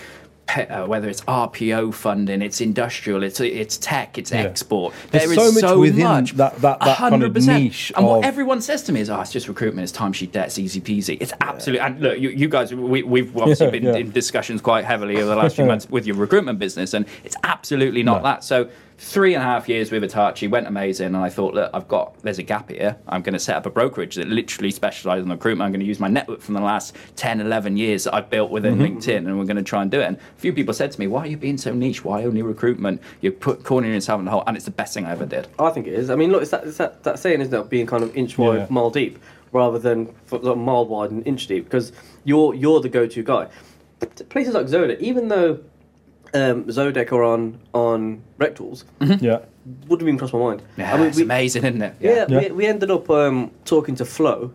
uh, 0.48 0.84
whether 0.86 1.08
it's 1.08 1.20
RPO 1.22 1.94
funding, 1.94 2.42
it's 2.42 2.60
industrial, 2.60 3.22
it's 3.22 3.38
it's 3.40 3.76
tech, 3.78 4.18
it's 4.18 4.32
export. 4.32 4.92
There's 5.12 5.26
There 5.26 5.34
so 5.36 5.42
is 5.44 5.54
much 5.54 5.60
so 5.70 5.78
within 5.78 6.04
much. 6.04 6.32
that- 6.32 6.56
that- 6.60 6.80
that 6.80 6.96
kind 6.98 7.22
of 7.22 7.32
100%. 7.32 7.46
niche 7.46 7.92
And 7.96 8.04
what 8.04 8.24
everyone 8.24 8.60
says 8.60 8.82
to 8.84 8.92
me 8.92 9.00
is, 9.00 9.08
"Oh, 9.10 9.20
it's 9.20 9.30
just 9.30 9.46
recruitment. 9.46 9.84
It's 9.88 9.96
timesheet 9.96 10.32
debt. 10.32 10.46
It's 10.48 10.58
easy 10.58 10.80
peasy. 10.80 11.16
It's 11.20 11.32
absolutely." 11.40 11.80
And 11.86 12.00
look, 12.00 12.18
you, 12.18 12.30
you 12.30 12.48
guys, 12.48 12.74
we, 12.74 13.02
we've 13.04 13.36
obviously 13.36 13.66
Yeah, 13.66 13.70
been 13.70 13.84
yeah. 13.84 13.94
in 13.96 14.10
discussions 14.10 14.60
quite 14.60 14.84
heavily 14.84 15.16
over 15.18 15.26
the 15.26 15.36
last 15.36 15.54
few 15.54 15.64
months 15.72 15.88
with 15.88 16.04
your 16.06 16.16
recruitment 16.16 16.58
business, 16.58 16.94
and 16.94 17.06
it's 17.24 17.36
absolutely 17.44 18.02
not 18.02 18.22
that. 18.24 18.42
So. 18.44 18.68
Three 19.02 19.32
and 19.32 19.42
a 19.42 19.46
half 19.46 19.66
years 19.66 19.90
with 19.90 20.02
Hitachi 20.02 20.46
went 20.46 20.66
amazing, 20.66 21.06
and 21.06 21.16
I 21.16 21.30
thought, 21.30 21.54
look, 21.54 21.70
I've 21.72 21.88
got 21.88 22.20
there's 22.22 22.38
a 22.38 22.42
gap 22.42 22.68
here. 22.70 22.98
I'm 23.08 23.22
going 23.22 23.32
to 23.32 23.38
set 23.38 23.56
up 23.56 23.64
a 23.64 23.70
brokerage 23.70 24.16
that 24.16 24.28
literally 24.28 24.70
specialises 24.70 25.24
in 25.24 25.30
recruitment. 25.30 25.64
I'm 25.64 25.72
going 25.72 25.80
to 25.80 25.86
use 25.86 25.98
my 25.98 26.08
network 26.08 26.42
from 26.42 26.52
the 26.52 26.60
last 26.60 26.94
10, 27.16 27.40
11 27.40 27.78
years 27.78 28.04
that 28.04 28.14
I've 28.14 28.28
built 28.28 28.50
within 28.50 28.74
Mm-hmm. 28.74 28.98
LinkedIn, 28.98 29.16
and 29.26 29.38
we're 29.38 29.46
going 29.46 29.56
to 29.56 29.62
try 29.62 29.80
and 29.80 29.90
do 29.90 30.00
it. 30.00 30.04
And 30.04 30.16
a 30.18 30.20
few 30.40 30.52
people 30.52 30.74
said 30.74 30.92
to 30.92 31.00
me, 31.00 31.06
"Why 31.06 31.20
are 31.22 31.26
you 31.26 31.38
being 31.38 31.56
so 31.56 31.72
niche? 31.72 32.04
Why 32.04 32.24
only 32.24 32.42
recruitment? 32.42 33.00
You're 33.22 33.32
put 33.32 33.64
cornering 33.64 33.94
yourself 33.94 34.18
in 34.18 34.26
the 34.26 34.32
hole." 34.32 34.44
And 34.46 34.54
it's 34.54 34.66
the 34.66 34.70
best 34.70 34.92
thing 34.92 35.06
I 35.06 35.12
ever 35.12 35.24
did. 35.24 35.48
I 35.58 35.70
think 35.70 35.86
it 35.86 35.94
is. 35.94 36.10
I 36.10 36.14
mean, 36.14 36.30
look, 36.30 36.42
it's 36.42 36.50
that, 36.50 36.64
it's 36.66 36.76
that, 36.76 37.02
that 37.04 37.18
saying, 37.18 37.40
isn't 37.40 37.54
it, 37.58 37.70
being 37.70 37.86
kind 37.86 38.04
of 38.04 38.14
inch 38.14 38.36
wide, 38.36 38.58
Yeah. 38.58 38.66
mile 38.68 38.90
deep, 38.90 39.18
rather 39.52 39.78
than 39.78 40.14
mile 40.30 40.84
wide 40.86 41.10
and 41.10 41.26
inch 41.26 41.46
deep, 41.46 41.64
because 41.64 41.92
you're 42.24 42.54
you're 42.54 42.80
the 42.80 42.90
go-to 42.90 43.22
guy. 43.22 43.48
Places 44.28 44.52
like 44.52 44.66
Zodeq, 44.66 45.00
even 45.00 45.28
though 45.28 45.58
um, 46.34 46.64
Zodeq 46.64 47.12
are 47.12 47.24
on 47.24 47.58
on 47.74 48.22
Rectools, 48.38 48.84
yeah. 49.20 49.40
wouldn't 49.88 50.02
even 50.08 50.18
cross 50.18 50.32
my 50.32 50.38
mind. 50.38 50.62
Yeah, 50.76 50.94
I 50.94 50.96
mean, 50.96 51.06
it's 51.08 51.16
we, 51.16 51.22
amazing, 51.24 51.64
isn't 51.64 51.82
it? 51.82 51.94
Yeah, 52.00 52.26
Yeah. 52.28 52.40
We, 52.40 52.50
we 52.52 52.66
ended 52.66 52.90
up 52.90 53.08
um, 53.10 53.50
talking 53.64 53.94
to 53.96 54.04
Flo. 54.04 54.52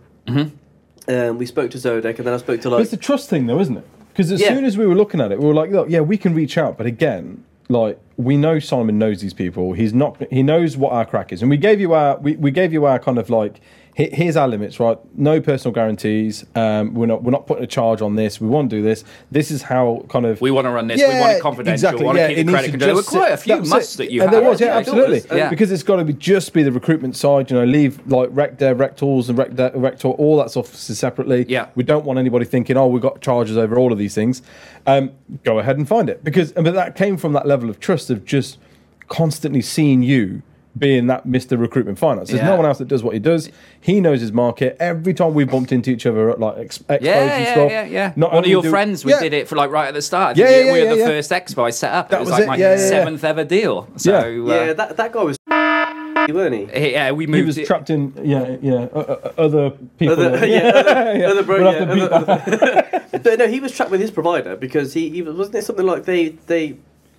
Um, 1.07 1.37
we 1.37 1.45
spoke 1.45 1.69
to 1.71 1.77
Zodeq, 1.77 2.17
and 2.17 2.25
then 2.25 2.33
I 2.33 2.37
spoke 2.37 2.61
to 2.61 2.69
But 2.69 2.77
like 2.77 2.83
it's 2.85 2.93
a 2.93 2.97
trust 2.97 3.29
thing, 3.29 3.45
though, 3.45 3.59
isn't 3.59 3.77
it? 3.77 3.87
Because 4.09 4.31
as 4.31 4.41
Yeah. 4.41 4.49
soon 4.49 4.65
as 4.65 4.77
we 4.77 4.87
were 4.87 4.95
looking 4.95 5.21
at 5.21 5.31
it, 5.31 5.39
we 5.39 5.45
were 5.45 5.53
like, 5.53 5.69
look, 5.69 5.89
yeah, 5.89 5.99
we 5.99 6.17
can 6.17 6.33
reach 6.33 6.57
out, 6.57 6.77
but 6.77 6.87
again, 6.87 7.43
like 7.69 7.99
we 8.17 8.37
know 8.37 8.59
Simon 8.59 8.97
knows 8.97 9.21
these 9.21 9.33
people. 9.33 9.73
He's 9.73 9.93
not. 9.93 10.21
He 10.31 10.43
knows 10.43 10.77
what 10.77 10.93
our 10.93 11.05
crack 11.05 11.33
is, 11.33 11.41
and 11.41 11.49
we 11.49 11.57
gave 11.57 11.79
you 11.79 11.93
our. 11.93 12.17
We, 12.19 12.35
we 12.37 12.51
gave 12.51 12.71
you 12.73 12.85
our 12.85 12.99
kind 12.99 13.17
of 13.17 13.29
like. 13.29 13.59
He- 13.95 14.09
Here's 14.11 14.35
our 14.35 14.47
limits, 14.47 14.79
right? 14.79 14.97
No 15.17 15.39
personal 15.39 15.73
guarantees. 15.73 16.45
Um, 16.53 16.93
we're 16.93 17.05
not. 17.05 17.23
We're 17.23 17.31
not 17.31 17.47
putting 17.47 17.63
a 17.63 17.67
charge 17.67 18.01
on 18.01 18.15
this. 18.15 18.41
We 18.41 18.47
want 18.47 18.69
to 18.69 18.75
do 18.75 18.81
this. 18.83 19.03
This 19.31 19.49
is 19.51 19.61
how 19.61 20.05
kind 20.09 20.25
of. 20.25 20.41
We 20.41 20.51
want 20.51 20.65
to 20.65 20.69
run 20.71 20.87
this. 20.87 20.99
we 21.01 21.05
want 21.07 21.37
it 21.37 21.41
confidential. 21.41 21.97
We 21.97 22.03
want 22.03 22.17
to 22.17 22.27
keep 22.27 22.37
it 22.39 22.43
the 22.45 22.51
credit 22.51 22.71
control. 22.71 22.87
There 22.87 22.95
were 22.95 23.03
quite 23.03 23.31
a 23.31 23.37
few 23.37 23.61
musts 23.61 23.95
it. 23.95 23.97
that 23.99 24.11
you 24.11 24.21
and 24.21 24.29
had. 24.31 24.41
there 24.43 24.49
was, 24.49 24.59
yeah, 24.59 24.67
Yeah, 24.67 24.77
absolutely. 24.77 25.21
was. 25.21 25.27
Yeah. 25.31 25.49
Because 25.49 25.71
it's 25.71 25.83
got 25.83 25.95
to 25.95 26.03
be 26.03 26.13
just 26.13 26.51
be 26.53 26.61
the 26.61 26.71
recruitment 26.73 27.15
side. 27.15 27.49
You 27.49 27.57
know, 27.57 27.63
leave 27.65 28.05
like 28.05 28.29
rec 28.33 28.57
dev, 28.57 28.79
rec 28.79 28.97
tools, 28.97 29.29
and 29.29 29.37
rec, 29.37 29.55
de- 29.55 29.71
rec 29.75 30.03
all 30.03 30.37
that 30.37 30.51
stuff 30.51 30.73
separately. 30.75 31.45
Yeah. 31.47 31.69
We 31.75 31.83
don't 31.83 32.05
want 32.05 32.19
anybody 32.19 32.45
thinking, 32.45 32.77
oh, 32.77 32.87
we've 32.87 33.01
got 33.01 33.21
charges 33.21 33.57
over 33.57 33.77
all 33.77 33.91
of 33.91 33.97
these 33.97 34.13
things. 34.13 34.41
Um, 34.85 35.11
go 35.43 35.59
ahead 35.59 35.77
and 35.77 35.87
find 35.87 36.09
it 36.09 36.23
because, 36.23 36.51
but 36.51 36.73
that 36.73 36.95
came 36.95 37.17
from 37.17 37.33
that 37.33 37.47
level 37.47 37.69
of 37.69 37.79
trust 37.79 38.09
of 38.09 38.25
just 38.25 38.59
constantly 39.07 39.61
seeing 39.61 40.03
you 40.03 40.41
being 40.77 41.07
that 41.07 41.25
Mr. 41.25 41.59
Recruitment 41.59 41.97
Finance. 41.97 42.29
There's 42.29 42.41
Yeah. 42.41 42.49
no 42.49 42.55
one 42.57 42.65
else 42.65 42.79
that 42.79 42.87
does 42.87 43.01
what 43.03 43.13
he 43.13 43.19
does. 43.19 43.49
He 43.79 44.01
knows 44.01 44.19
his 44.21 44.31
market. 44.33 44.75
Every 44.79 45.13
time 45.13 45.33
we 45.33 45.45
bumped 45.45 45.71
into 45.71 45.89
each 45.91 46.05
other 46.05 46.29
at 46.29 46.39
like 46.39 46.57
ex- 46.57 46.79
expos 46.79 46.97
Yeah, 47.01 47.13
and 47.21 47.43
yeah, 47.45 47.51
stuff. 47.53 47.71
yeah, 47.71 47.85
yeah. 47.85 48.13
not 48.15 48.29
One 48.31 48.33
of 48.33 48.37
only 48.39 48.49
your 48.51 48.61
do- 48.61 48.69
friends, 48.69 49.05
we 49.05 49.11
Yeah. 49.11 49.19
did 49.21 49.33
it 49.33 49.47
for 49.47 49.55
like 49.55 49.71
right 49.71 49.87
at 49.87 49.93
the 49.93 50.01
start. 50.01 50.35
Yeah, 50.37 50.47
didn't 50.47 50.65
yeah, 50.67 50.73
we? 50.73 50.79
we 50.79 50.83
yeah, 50.85 50.89
were 50.91 50.95
the 50.97 51.01
yeah. 51.01 51.07
first 51.07 51.31
expo 51.31 51.63
I 51.65 51.69
set 51.69 51.93
up. 51.93 52.09
That 52.09 52.17
it 52.17 52.19
was, 52.19 52.29
was 52.29 52.33
like 52.39 52.43
it, 52.43 52.47
my 52.47 52.55
yeah, 52.57 52.75
yeah, 52.75 52.81
yeah. 52.81 52.89
seventh 52.89 53.23
ever 53.23 53.43
deal. 53.45 53.87
So 53.95 54.11
Yeah. 54.11 54.53
yeah, 54.65 54.71
uh, 54.71 54.73
that 54.73 54.97
that 54.97 55.11
guy 55.13 55.23
was 55.23 55.37
weren't 56.33 56.55
he? 56.55 56.79
he- 56.79 56.91
yeah, 56.91 57.11
we 57.11 57.27
moved. 57.27 57.37
He 57.39 57.45
was 57.45 57.57
it- 57.57 57.67
trapped 57.67 57.89
in, 57.89 58.13
yeah, 58.23 58.57
yeah, 58.61 58.87
uh, 58.93 58.99
uh, 58.99 59.31
other 59.37 59.69
people. 59.97 60.13
Other, 60.19 60.45
yeah, 60.47 60.69
other, 60.69 61.17
Yeah. 61.19 61.27
other 61.27 61.43
bro, 61.43 61.57
We'll 61.63 61.71
yeah, 61.71 61.79
have 61.79 61.87
to 61.89 61.95
beat 61.95 62.11
other- 62.11 63.19
but 63.23 63.39
no, 63.39 63.47
he 63.47 63.59
was 63.59 63.71
trapped 63.71 63.91
with 63.91 64.01
his 64.01 64.11
provider 64.11 64.55
because 64.55 64.93
he, 64.93 65.09
he 65.09 65.21
was- 65.21 65.35
wasn't 65.35 65.55
it 65.55 65.63
something 65.63 65.85
like 65.85 66.03
they 66.05 66.29
they 66.47 66.75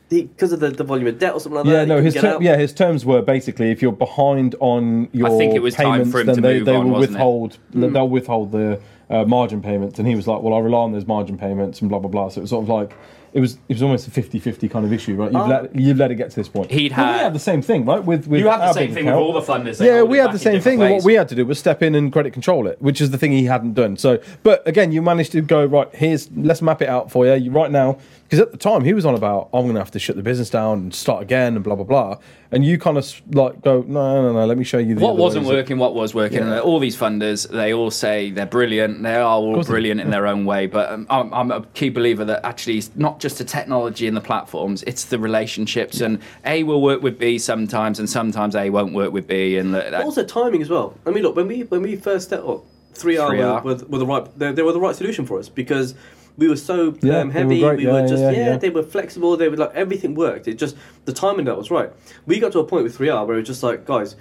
because 0.09 0.53
of 0.53 0.61
the, 0.61 0.71
the 0.71 0.85
volume 0.85 1.07
of 1.09 1.19
debt 1.19 1.35
or 1.35 1.41
something 1.41 1.57
like 1.59 1.67
Yeah, 1.67 1.73
that. 1.85 1.89
no, 1.89 2.01
his 2.01 2.15
ter- 2.15 2.39
yeah 2.41 2.57
his 2.57 2.73
terms 2.73 3.05
were 3.05 3.23
basically 3.23 3.71
if 3.71 3.83
you're 3.83 3.93
behind 3.93 4.55
on 4.61 5.09
your 5.13 5.37
think 5.37 5.55
it 5.55 5.61
was 5.63 5.75
time 5.75 5.93
payments, 5.93 6.13
for 6.13 6.21
him 6.21 6.27
then 6.27 6.35
to 6.37 6.41
they, 6.41 6.55
move 6.59 6.67
they 6.67 6.75
on, 6.77 6.85
will 6.87 6.93
wasn't 6.93 7.11
it? 7.11 7.13
withhold 7.15 7.59
they'll 7.75 8.09
withhold 8.09 8.53
the 8.53 8.81
uh, 9.11 9.25
margin 9.25 9.63
payments, 9.63 9.99
and 9.99 10.09
he 10.09 10.15
was 10.17 10.27
like, 10.27 10.43
well, 10.43 10.53
I 10.55 10.59
rely 10.59 10.81
on 10.81 10.93
those 10.93 11.07
margin 11.07 11.39
payments 11.39 11.81
and 11.81 11.89
blah 11.89 11.99
blah 11.99 12.11
blah. 12.11 12.29
So 12.29 12.41
it 12.41 12.43
was 12.43 12.51
sort 12.51 12.65
of 12.65 12.69
like 12.69 12.97
it 13.37 13.41
was 13.41 13.59
it 13.69 13.75
was 13.75 13.83
almost 13.83 14.09
a 14.09 14.11
50-50 14.11 14.71
kind 14.71 14.85
of 14.87 14.93
issue, 14.93 15.15
right? 15.15 15.31
You've 15.31 15.43
Oh. 15.43 15.47
let 15.47 15.77
you've 15.77 15.99
let 15.99 16.11
it 16.11 16.15
get 16.17 16.31
to 16.31 16.37
this 16.37 16.49
point. 16.49 16.71
He'd 16.71 16.97
Well, 16.97 17.07
we 17.07 17.13
had- 17.13 17.21
had 17.25 17.35
the 17.35 17.39
same 17.51 17.61
thing, 17.63 17.85
right? 17.85 18.03
With 18.03 18.27
with 18.27 18.41
You 18.41 18.49
have 18.49 18.61
the 18.61 18.73
same 18.73 18.87
big 18.87 18.95
thing 18.95 19.07
with 19.07 19.15
all 19.15 19.33
the 19.35 19.41
funders. 19.43 19.85
Yeah, 19.85 20.03
we 20.03 20.17
had 20.19 20.33
the 20.33 20.39
same 20.39 20.61
thing. 20.61 20.81
and 20.83 20.95
What 20.95 21.05
we 21.05 21.15
had 21.15 21.29
to 21.29 21.35
do 21.35 21.45
was 21.45 21.59
step 21.59 21.83
in 21.83 21.95
and 21.95 22.11
credit 22.13 22.33
control 22.33 22.67
it, 22.67 22.77
which 22.81 23.01
is 23.01 23.11
the 23.11 23.19
thing 23.19 23.33
he 23.33 23.45
hadn't 23.45 23.75
done. 23.75 23.97
So, 23.99 24.19
but 24.43 24.67
again, 24.67 24.91
you 24.91 25.03
managed 25.03 25.33
to 25.33 25.43
go 25.43 25.65
right. 25.67 25.89
Here's 25.93 26.31
let's 26.35 26.63
map 26.63 26.81
it 26.83 26.89
out 26.89 27.11
for 27.11 27.27
you. 27.27 27.35
you 27.35 27.51
right 27.51 27.71
now, 27.71 27.99
because 28.25 28.41
at 28.41 28.53
the 28.53 28.57
time 28.59 28.85
he 28.85 28.95
was 28.95 29.05
on 29.05 29.15
about 29.15 29.51
I'm 29.53 29.63
going 29.65 29.75
to 29.75 29.81
have 29.81 29.91
to 29.93 29.99
shut 29.99 30.17
the 30.17 30.23
business 30.23 30.49
down 30.51 30.79
and 30.79 30.95
start 30.95 31.23
again 31.23 31.55
and 31.57 31.63
blah 31.63 31.75
blah 31.75 31.85
blah. 31.85 32.17
And 32.53 32.65
you 32.65 32.79
kind 32.79 32.97
of 32.97 33.23
like 33.35 33.61
go 33.63 33.83
no 33.87 34.23
no 34.23 34.33
no. 34.33 34.47
Let 34.47 34.59
me 34.59 34.65
show 34.65 34.79
you 34.79 34.95
the 34.95 35.01
what 35.01 35.15
other 35.15 35.23
wasn't 35.23 35.47
ways 35.47 35.57
working, 35.57 35.79
what 35.79 35.95
was 35.95 36.15
working. 36.15 36.39
And 36.39 36.53
all 36.61 36.79
these 36.79 36.97
funders, 36.97 37.49
they 37.49 37.73
all 37.73 37.91
say 37.91 38.31
they're 38.31 38.47
brilliant. 38.47 39.03
They 39.03 39.15
are 39.17 39.25
all 39.25 39.55
course 39.55 39.67
they 39.67 39.73
brilliant 39.73 40.01
in 40.01 40.11
their 40.11 40.27
own 40.27 40.45
way. 40.45 40.67
But 40.67 40.91
um, 40.91 41.07
I'm, 41.11 41.33
I'm 41.35 41.51
a 41.51 41.63
key 41.75 41.89
believer 41.89 42.25
that 42.25 42.45
actually 42.45 42.79
it's 42.79 42.95
not 42.95 43.21
just 43.21 43.39
the 43.39 43.45
technology 43.45 44.07
and 44.07 44.17
the 44.17 44.21
platforms, 44.21 44.83
it's 44.85 45.07
the 45.07 45.19
relationships. 45.19 46.01
And 46.01 46.21
A 46.45 46.63
will 46.63 46.83
work 46.83 47.03
with 47.03 47.19
B 47.19 47.39
sometimes, 47.39 47.99
and 47.99 48.09
sometimes 48.09 48.55
A 48.55 48.71
won't 48.71 48.95
work 48.95 49.13
with 49.13 49.27
B. 49.27 49.57
And 49.57 49.75
that, 49.75 49.91
But 49.91 50.05
also 50.05 50.25
timing 50.25 50.63
as 50.63 50.71
well. 50.71 50.97
I 51.07 51.11
mean, 51.11 51.23
look 51.23 51.37
when 51.37 51.49
we 51.49 51.63
when 51.63 51.83
we 51.83 51.97
first 51.97 52.29
set 52.29 52.41
up, 52.41 52.65
three 52.95 53.17
R 53.17 53.31
3R. 53.31 53.63
were, 53.65 53.75
were, 53.75 53.85
were 53.87 53.99
the 53.99 54.07
right 54.07 54.39
they, 54.39 54.53
they 54.53 54.63
were 54.63 54.73
the 54.73 54.81
right 54.81 54.97
solution 54.97 55.27
for 55.27 55.39
us 55.39 55.49
because 55.49 55.95
we 56.39 56.49
were 56.49 56.57
so 56.57 56.95
Yeah, 57.01 57.19
um, 57.21 57.21
they 57.21 57.25
were 57.25 57.33
heavy. 57.33 57.49
We 57.49 57.85
Yeah, 57.87 57.93
were 57.93 58.09
just 58.09 58.21
yeah, 58.23 58.31
yeah, 58.31 58.47
yeah. 58.51 58.57
they 58.57 58.71
were 58.71 58.83
flexible. 58.83 59.37
They 59.37 59.49
were 59.49 59.57
like 59.57 59.75
everything 59.75 60.15
worked. 60.15 60.49
It 60.49 60.55
just 60.59 60.77
the 61.05 61.13
timing 61.13 61.47
that 61.47 61.57
was 61.57 61.71
right. 61.71 61.91
We 62.27 62.39
got 62.41 62.53
to 62.53 62.59
a 62.61 62.65
point 62.65 62.85
with 62.85 62.97
three 62.97 63.09
R 63.09 63.25
where 63.25 63.37
it 63.37 63.41
was 63.41 63.49
just 63.49 63.63
like 63.63 63.85
guys, 63.87 64.17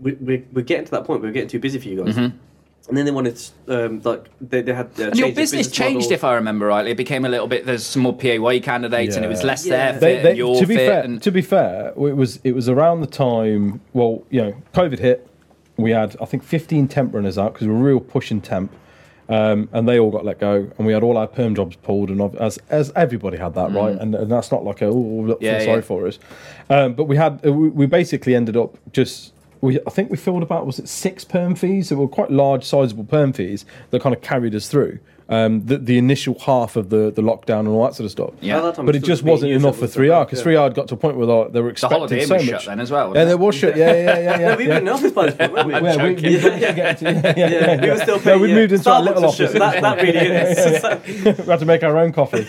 we, 0.00 0.12
we 0.14 0.44
we're 0.52 0.62
getting 0.62 0.84
to 0.86 0.90
that 0.92 1.04
point. 1.04 1.22
We're 1.22 1.32
getting 1.32 1.48
too 1.48 1.58
busy 1.60 1.78
for 1.78 1.88
you 1.88 2.04
guys. 2.04 2.16
And 2.86 2.98
then 2.98 3.06
they 3.06 3.12
wanted, 3.12 3.36
to, 3.66 3.86
um, 3.86 4.02
like, 4.04 4.26
they, 4.42 4.60
they 4.60 4.74
had. 4.74 4.90
Uh, 5.00 5.04
And 5.04 5.18
your 5.18 5.32
business 5.32 5.70
changed, 5.70 6.12
if 6.12 6.22
I 6.22 6.34
remember 6.34 6.66
rightly. 6.66 6.90
It 6.90 6.98
became 6.98 7.24
a 7.24 7.30
little 7.30 7.46
bit. 7.46 7.64
There's 7.64 7.82
some 7.82 8.02
more 8.02 8.12
PAYE 8.14 8.60
candidates, 8.60 9.16
and 9.16 9.24
it 9.24 9.28
was 9.28 9.42
less 9.42 9.64
Yeah. 9.64 9.92
their 9.92 10.00
They- 10.00 10.16
fit 10.16 10.22
They- 10.22 10.28
and 10.30 10.38
your 10.38 10.60
to 10.60 10.66
be 10.66 10.74
fit. 10.74 10.88
fair, 10.90 11.02
and 11.02 11.22
to 11.22 11.30
be 11.32 11.40
fair, 11.40 11.94
it 11.96 11.96
was 12.16 12.40
it 12.44 12.54
was 12.54 12.68
around 12.68 13.00
the 13.00 13.06
time. 13.06 13.80
Well, 13.94 14.22
you 14.28 14.42
know, 14.42 14.54
COVID 14.74 14.98
hit. 14.98 15.26
We 15.78 15.92
had 15.92 16.14
I 16.20 16.26
think 16.26 16.42
15 16.42 16.86
temp 16.88 17.14
runners 17.14 17.38
out 17.38 17.54
because 17.54 17.66
we 17.68 17.72
were 17.72 17.80
real 17.80 18.00
pushing 18.00 18.42
temp, 18.42 18.70
um, 19.28 19.68
and 19.72 19.88
they 19.88 19.98
all 19.98 20.10
got 20.10 20.24
let 20.24 20.38
go, 20.38 20.70
and 20.76 20.86
we 20.86 20.92
had 20.92 21.02
all 21.02 21.16
our 21.16 21.26
perm 21.26 21.54
jobs 21.54 21.76
pulled, 21.76 22.10
and 22.10 22.20
as 22.36 22.58
as 22.68 22.92
everybody 22.94 23.38
had 23.38 23.54
that 23.54 23.72
right, 23.72 23.96
and, 23.96 24.14
and 24.14 24.30
that's 24.30 24.50
not 24.52 24.64
like 24.64 24.82
a 24.82 24.86
oh 24.86 24.92
look, 24.92 25.40
Mm. 25.40 25.44
Yeah, 25.44 25.58
sorry 25.64 25.76
yeah. 25.76 25.80
for 25.82 26.06
us, 26.06 26.18
um, 26.70 26.94
but 26.94 27.04
we 27.04 27.16
had 27.16 27.42
we, 27.42 27.68
we 27.68 27.86
basically 27.86 28.34
ended 28.34 28.56
up 28.56 28.76
just. 28.92 29.32
We, 29.60 29.80
I 29.86 29.90
think 29.90 30.10
we 30.10 30.18
filled 30.18 30.42
about 30.42 30.66
was 30.66 30.78
it 30.78 30.90
six 30.90 31.24
perm 31.24 31.54
fees 31.54 31.88
that 31.88 31.96
were 31.96 32.06
quite 32.06 32.30
large, 32.30 32.64
sizable 32.64 33.04
perm 33.04 33.32
fees 33.32 33.64
that 33.90 34.02
kind 34.02 34.14
of 34.14 34.20
carried 34.20 34.54
us 34.54 34.68
through. 34.68 34.98
Um, 35.28 35.64
the, 35.64 35.78
the 35.78 35.96
initial 35.98 36.38
half 36.40 36.76
of 36.76 36.90
the, 36.90 37.10
the 37.10 37.22
lockdown 37.22 37.60
and 37.60 37.68
all 37.68 37.84
that 37.84 37.94
sort 37.94 38.04
of 38.04 38.10
stuff. 38.10 38.30
Yeah. 38.40 38.58
At 38.58 38.62
that 38.62 38.74
time, 38.74 38.86
But 38.86 38.94
it 38.96 39.04
just 39.04 39.22
wasn't 39.22 39.52
enough 39.52 39.78
for 39.78 39.86
3R 39.86 40.26
because 40.26 40.42
that. 40.44 40.50
3R 40.50 40.74
got 40.74 40.88
to 40.88 40.94
a 40.94 40.96
point 40.98 41.16
where 41.16 41.26
they 41.26 41.60
were 41.60 41.68
The 41.68 41.70
expecting 41.70 41.98
holiday 41.98 42.24
so 42.24 42.34
was 42.34 42.44
much. 42.44 42.50
shut 42.62 42.66
then 42.66 42.80
as 42.80 42.90
well. 42.90 43.08
Yeah, 43.08 43.12
wasn't 43.12 43.28
there 43.28 43.36
it? 43.64 43.76
Yeah, 43.76 43.92
yeah, 43.92 44.02
yeah, 44.02 44.18
yeah. 44.18 44.38
Yeah, 44.40 44.56
we 44.56 44.66
were 44.68 44.72
yeah. 44.74 44.80
the 44.80 44.90
office 44.92 45.12
by 45.12 45.30
this 45.30 45.36
point, 45.50 45.66
we? 45.66 45.72
Yeah, 45.74 46.04
we, 46.06 46.14
we, 46.14 46.30
yeah, 46.30 46.96
yeah, 47.00 47.34
yeah. 47.36 47.80
we 47.80 47.90
were 47.90 47.96
still 47.98 48.16
No, 48.18 48.22
paying. 48.22 48.40
we 48.40 48.48
yeah. 48.50 48.54
moved 48.54 48.72
into 48.72 48.90
our 48.90 49.00
Starbucks 49.00 49.04
little 49.06 49.24
and 49.24 49.34
shit, 49.34 49.48
office. 49.48 49.58
That, 49.58 49.82
that 49.82 50.02
really 50.02 51.24
is. 51.32 51.38
we 51.46 51.50
had 51.50 51.60
to 51.60 51.66
make 51.66 51.82
our 51.82 51.96
own 51.96 52.12
coffee. 52.12 52.46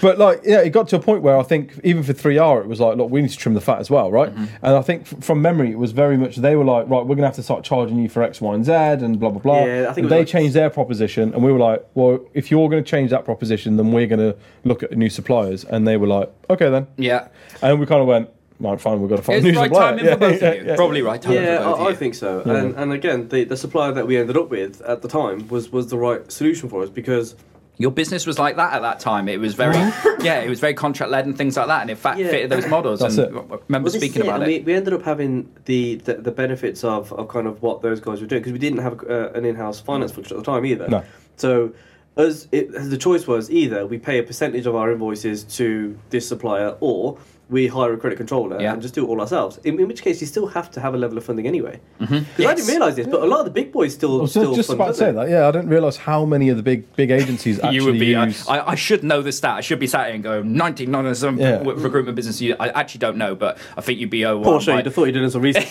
But 0.00 0.18
like, 0.18 0.40
yeah, 0.44 0.60
it 0.60 0.70
got 0.70 0.88
to 0.88 0.96
a 0.96 1.00
point 1.00 1.22
where 1.22 1.36
I 1.38 1.42
think 1.42 1.78
even 1.84 2.02
for 2.02 2.12
3R, 2.12 2.60
it 2.62 2.66
was 2.68 2.80
like, 2.80 2.96
look, 2.96 3.10
we 3.10 3.20
need 3.22 3.30
to 3.30 3.36
trim 3.36 3.54
the 3.54 3.60
fat 3.60 3.78
as 3.80 3.90
well, 3.90 4.10
right? 4.10 4.30
Mm-hmm. 4.34 4.44
And 4.62 4.74
I 4.76 4.82
think 4.82 5.02
f- 5.12 5.22
from 5.24 5.42
memory, 5.42 5.70
it 5.70 5.78
was 5.78 5.92
very 5.92 6.16
much 6.16 6.36
they 6.36 6.56
were 6.56 6.64
like, 6.64 6.88
right, 6.88 7.04
we're 7.04 7.14
gonna 7.16 7.26
have 7.26 7.36
to 7.36 7.42
start 7.42 7.64
charging 7.64 7.98
you 7.98 8.08
for 8.08 8.22
X, 8.22 8.40
Y, 8.40 8.54
and 8.54 8.64
Z, 8.64 8.72
and 8.72 9.18
blah 9.20 9.30
blah 9.30 9.40
blah. 9.40 9.64
Yeah, 9.64 9.82
I 9.90 9.92
think 9.92 10.04
And 10.04 10.12
they 10.12 10.18
like- 10.20 10.28
changed 10.28 10.54
their 10.54 10.70
proposition, 10.70 11.34
and 11.34 11.42
we 11.44 11.52
were 11.52 11.58
like, 11.58 11.84
well, 11.94 12.20
if 12.34 12.50
you're 12.50 12.68
going 12.68 12.82
to 12.82 12.88
change 12.90 13.10
that 13.10 13.24
proposition, 13.24 13.76
then 13.76 13.92
we're 13.92 14.06
going 14.06 14.20
to 14.32 14.36
look 14.64 14.82
at 14.82 14.96
new 14.96 15.10
suppliers. 15.10 15.64
And 15.64 15.86
they 15.86 15.96
were 15.96 16.06
like, 16.06 16.32
okay 16.50 16.70
then. 16.70 16.86
Yeah. 16.96 17.28
And 17.60 17.78
we 17.80 17.86
kind 17.86 18.00
of 18.00 18.06
went, 18.06 18.30
right, 18.60 18.80
fine, 18.80 19.00
we've 19.00 19.10
got 19.10 19.16
to 19.16 19.22
find 19.22 19.38
It's 19.38 19.46
a 19.46 19.52
new 19.52 19.58
right 19.58 19.64
supplier. 19.66 19.90
timing 19.90 20.04
Yeah, 20.04 20.12
for 20.12 20.18
both 20.20 20.42
yeah, 20.42 20.48
of 20.48 20.56
you. 20.62 20.68
yeah. 20.68 20.76
Probably 20.76 21.02
right 21.02 21.20
timing 21.22 21.42
Yeah, 21.42 21.58
for 21.58 21.64
both 21.64 21.78
I, 21.80 21.82
I 21.82 21.86
of 21.86 21.90
you. 21.92 21.96
think 21.98 22.14
so. 22.14 22.40
And 22.42 22.74
and 22.76 22.92
again, 22.92 23.28
the, 23.28 23.44
the 23.44 23.56
supplier 23.56 23.92
that 23.92 24.06
we 24.06 24.16
ended 24.16 24.36
up 24.36 24.48
with 24.50 24.80
at 24.82 25.02
the 25.02 25.08
time 25.08 25.48
was 25.48 25.70
was 25.72 25.88
the 25.88 25.98
right 25.98 26.30
solution 26.30 26.68
for 26.68 26.82
us 26.82 26.88
because 26.90 27.34
Your 27.78 27.90
business 27.90 28.26
was 28.26 28.38
like 28.38 28.56
that 28.56 28.74
at 28.74 28.82
that 28.82 29.00
time. 29.00 29.28
It 29.28 29.40
was 29.40 29.54
very, 29.54 29.76
yeah, 30.20 30.40
it 30.40 30.48
was 30.48 30.60
very 30.60 30.74
contract 30.74 31.10
led 31.10 31.26
and 31.26 31.36
things 31.36 31.56
like 31.56 31.66
that, 31.66 31.80
and 31.82 31.90
in 31.90 31.96
fact 31.96 32.18
Yeah. 32.18 32.28
fitted 32.30 32.50
those 32.50 32.66
models. 32.68 33.00
That's 33.00 33.16
and 33.18 33.34
it. 33.34 33.38
I 33.38 33.56
remember 33.66 33.86
Well, 33.86 33.90
speaking 33.90 34.22
is 34.22 34.28
about 34.28 34.42
and 34.42 34.50
it. 34.50 34.64
We, 34.64 34.72
we 34.72 34.74
ended 34.74 34.92
up 34.94 35.02
having 35.02 35.50
the, 35.64 35.96
the, 35.96 36.14
the 36.14 36.30
benefits 36.30 36.84
of, 36.84 37.12
of 37.14 37.28
kind 37.28 37.46
of 37.46 37.62
what 37.62 37.82
those 37.82 37.98
guys 37.98 38.20
were 38.20 38.26
doing 38.26 38.40
because 38.42 38.52
we 38.52 38.58
didn't 38.58 38.80
have 38.80 39.02
uh, 39.08 39.30
an 39.32 39.44
in-house 39.44 39.80
finance 39.80 40.12
function 40.12 40.36
at 40.36 40.44
the 40.44 40.50
time 40.52 40.64
either. 40.66 40.86
No. 40.88 41.04
So 41.36 41.72
as 42.16 42.46
it, 42.52 42.74
as 42.74 42.90
the 42.90 42.98
choice 42.98 43.26
was 43.26 43.50
either 43.50 43.86
we 43.86 43.98
pay 43.98 44.18
a 44.18 44.22
percentage 44.22 44.66
of 44.66 44.74
our 44.76 44.92
invoices 44.92 45.44
to 45.44 45.98
this 46.10 46.28
supplier 46.28 46.76
or 46.80 47.16
we 47.52 47.66
hire 47.68 47.92
a 47.92 47.96
credit 47.98 48.16
controller 48.16 48.60
Yeah. 48.60 48.72
and 48.72 48.82
just 48.82 48.94
do 48.94 49.04
it 49.04 49.08
all 49.08 49.20
ourselves. 49.20 49.58
In, 49.62 49.78
in 49.78 49.86
which 49.86 50.02
case, 50.02 50.20
you 50.20 50.26
still 50.26 50.46
have 50.48 50.70
to 50.72 50.80
have 50.80 50.94
a 50.94 50.96
level 50.96 51.16
of 51.18 51.24
funding 51.24 51.46
anyway. 51.46 51.78
Mm-hmm. 52.00 52.18
Because 52.18 52.38
I 52.38 52.42
Yes. 52.42 52.56
didn't 52.56 52.70
realise 52.70 52.94
this, 52.96 53.06
but 53.06 53.22
a 53.22 53.26
lot 53.26 53.40
of 53.40 53.44
the 53.44 53.50
big 53.52 53.70
boys 53.72 53.92
still 53.94 54.18
I 54.18 54.22
was 54.22 54.30
still 54.30 54.54
just 54.54 54.68
fund, 54.68 54.80
about 54.80 54.88
to 54.88 54.94
say 54.94 55.12
that. 55.12 55.28
Yeah, 55.28 55.46
I 55.46 55.50
didn't 55.52 55.68
realise 55.68 55.98
how 55.98 56.24
many 56.24 56.48
of 56.48 56.56
the 56.56 56.62
big 56.62 56.80
big 56.96 57.10
agencies 57.10 57.58
actually 57.60 57.74
you 57.76 57.84
would 57.84 57.98
be. 58.00 58.16
I, 58.16 58.26
use. 58.26 58.48
I, 58.48 58.68
I 58.70 58.74
should 58.74 59.04
know 59.04 59.20
the 59.22 59.30
stat. 59.32 59.56
I 59.58 59.60
should 59.60 59.78
be 59.78 59.86
sat 59.86 60.06
here 60.06 60.14
and 60.14 60.24
go 60.24 60.42
99 60.42 61.06
of 61.06 61.16
some 61.16 61.38
Yeah. 61.38 61.62
recruitment 61.64 62.16
business. 62.16 62.40
You, 62.40 62.56
I 62.58 62.68
actually 62.70 63.00
don't 63.00 63.18
know, 63.18 63.34
but 63.34 63.58
I 63.76 63.80
think 63.82 64.00
you'd 64.00 64.10
be 64.10 64.24
over. 64.24 64.42
Poor 64.42 64.60
show, 64.60 64.74
you'd 64.76 64.86
have 64.86 64.94
thought 64.94 65.04
you'd 65.04 65.12
done 65.12 65.30
some 65.30 65.42
research. 65.42 65.68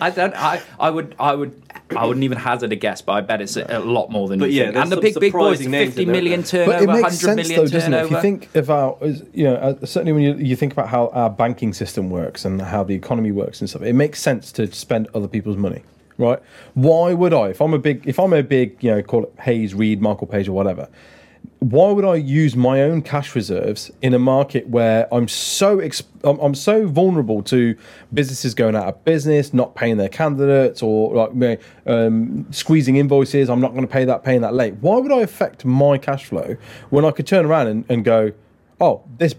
I 0.00 0.10
don't. 0.14 0.34
I, 0.34 0.62
I 0.78 0.90
would. 0.90 1.14
I 1.18 1.34
would. 1.34 1.60
I 1.96 2.04
wouldn't 2.04 2.22
even 2.24 2.36
hazard 2.38 2.70
a 2.72 2.76
guess, 2.76 3.00
but 3.00 3.12
I 3.12 3.20
bet 3.22 3.40
it's 3.40 3.56
a, 3.56 3.64
a 3.68 3.80
lot 3.80 4.10
more 4.10 4.28
than 4.28 4.38
But 4.38 4.50
you 4.50 4.58
yeah, 4.60 4.64
think. 4.66 4.76
And 4.76 4.92
the 4.92 5.00
big 5.00 5.18
big 5.18 5.32
boys, 5.32 5.58
fifty 5.58 6.04
million 6.04 6.40
names 6.40 6.50
50 6.50 6.60
in 6.60 6.66
there, 6.66 6.66
though. 6.66 6.72
but 6.72 6.78
turnover, 6.78 6.98
it 6.98 7.02
100 7.02 7.02
makes 7.02 7.18
sense 7.18 7.48
though, 7.48 7.66
doesn't 7.66 7.76
it? 7.94 7.96
turnover. 7.96 8.04
If 8.04 8.10
you 8.10 8.20
think 8.20 8.54
about, 8.56 9.02
as- 9.02 9.22
you 9.32 9.44
know, 9.50 9.56
uh, 9.56 9.86
certainly 9.86 10.12
when 10.12 10.22
you, 10.22 10.34
you 10.34 10.56
think 10.56 10.72
about 10.72 10.88
how 10.88 11.08
our 11.08 11.30
banking 11.30 11.72
system 11.72 12.10
works 12.10 12.44
and 12.44 12.60
how 12.60 12.84
the 12.84 12.94
economy 12.94 13.32
works 13.32 13.60
and 13.60 13.68
stuff, 13.68 13.82
it 13.82 13.94
makes 13.94 14.20
sense 14.20 14.52
to 14.52 14.72
spend 14.72 15.08
other 15.14 15.28
people's 15.28 15.56
money, 15.56 15.82
right? 16.16 16.40
Why 16.74 17.14
would 17.14 17.34
I, 17.34 17.48
if 17.48 17.60
I'm 17.60 17.74
a 17.74 17.78
big, 17.78 18.06
if 18.06 18.18
I'm 18.18 18.32
a 18.32 18.42
big, 18.42 18.82
you 18.82 18.90
know, 18.90 19.02
call 19.02 19.24
it 19.24 19.34
Hays, 19.40 19.74
Reed, 19.74 20.00
Michael 20.00 20.26
Page, 20.26 20.48
or 20.48 20.52
whatever, 20.52 20.88
why 21.60 21.90
would 21.90 22.04
I 22.04 22.14
use 22.14 22.54
my 22.54 22.82
own 22.82 23.02
cash 23.02 23.34
reserves 23.34 23.90
in 24.00 24.14
a 24.14 24.18
market 24.18 24.68
where 24.68 25.12
I'm 25.12 25.26
so 25.26 25.78
exp- 25.78 26.04
I'm, 26.22 26.38
I'm 26.38 26.54
so 26.54 26.86
vulnerable 26.86 27.42
to 27.44 27.76
businesses 28.12 28.54
going 28.54 28.76
out 28.76 28.86
of 28.86 29.04
business, 29.04 29.52
not 29.52 29.74
paying 29.74 29.96
their 29.96 30.08
candidates, 30.08 30.82
or 30.82 31.28
like 31.32 31.60
um, 31.86 32.46
squeezing 32.52 32.96
invoices? 32.96 33.50
I'm 33.50 33.60
not 33.60 33.72
going 33.72 33.86
to 33.86 33.92
pay 33.92 34.04
that, 34.04 34.22
paying 34.22 34.42
that 34.42 34.54
late. 34.54 34.74
Why 34.74 34.98
would 34.98 35.10
I 35.10 35.20
affect 35.20 35.64
my 35.64 35.98
cash 35.98 36.26
flow 36.26 36.56
when 36.90 37.04
I 37.04 37.10
could 37.10 37.26
turn 37.26 37.44
around 37.44 37.66
and, 37.66 37.84
and 37.88 38.04
go, 38.04 38.32
oh, 38.80 39.02
this 39.18 39.34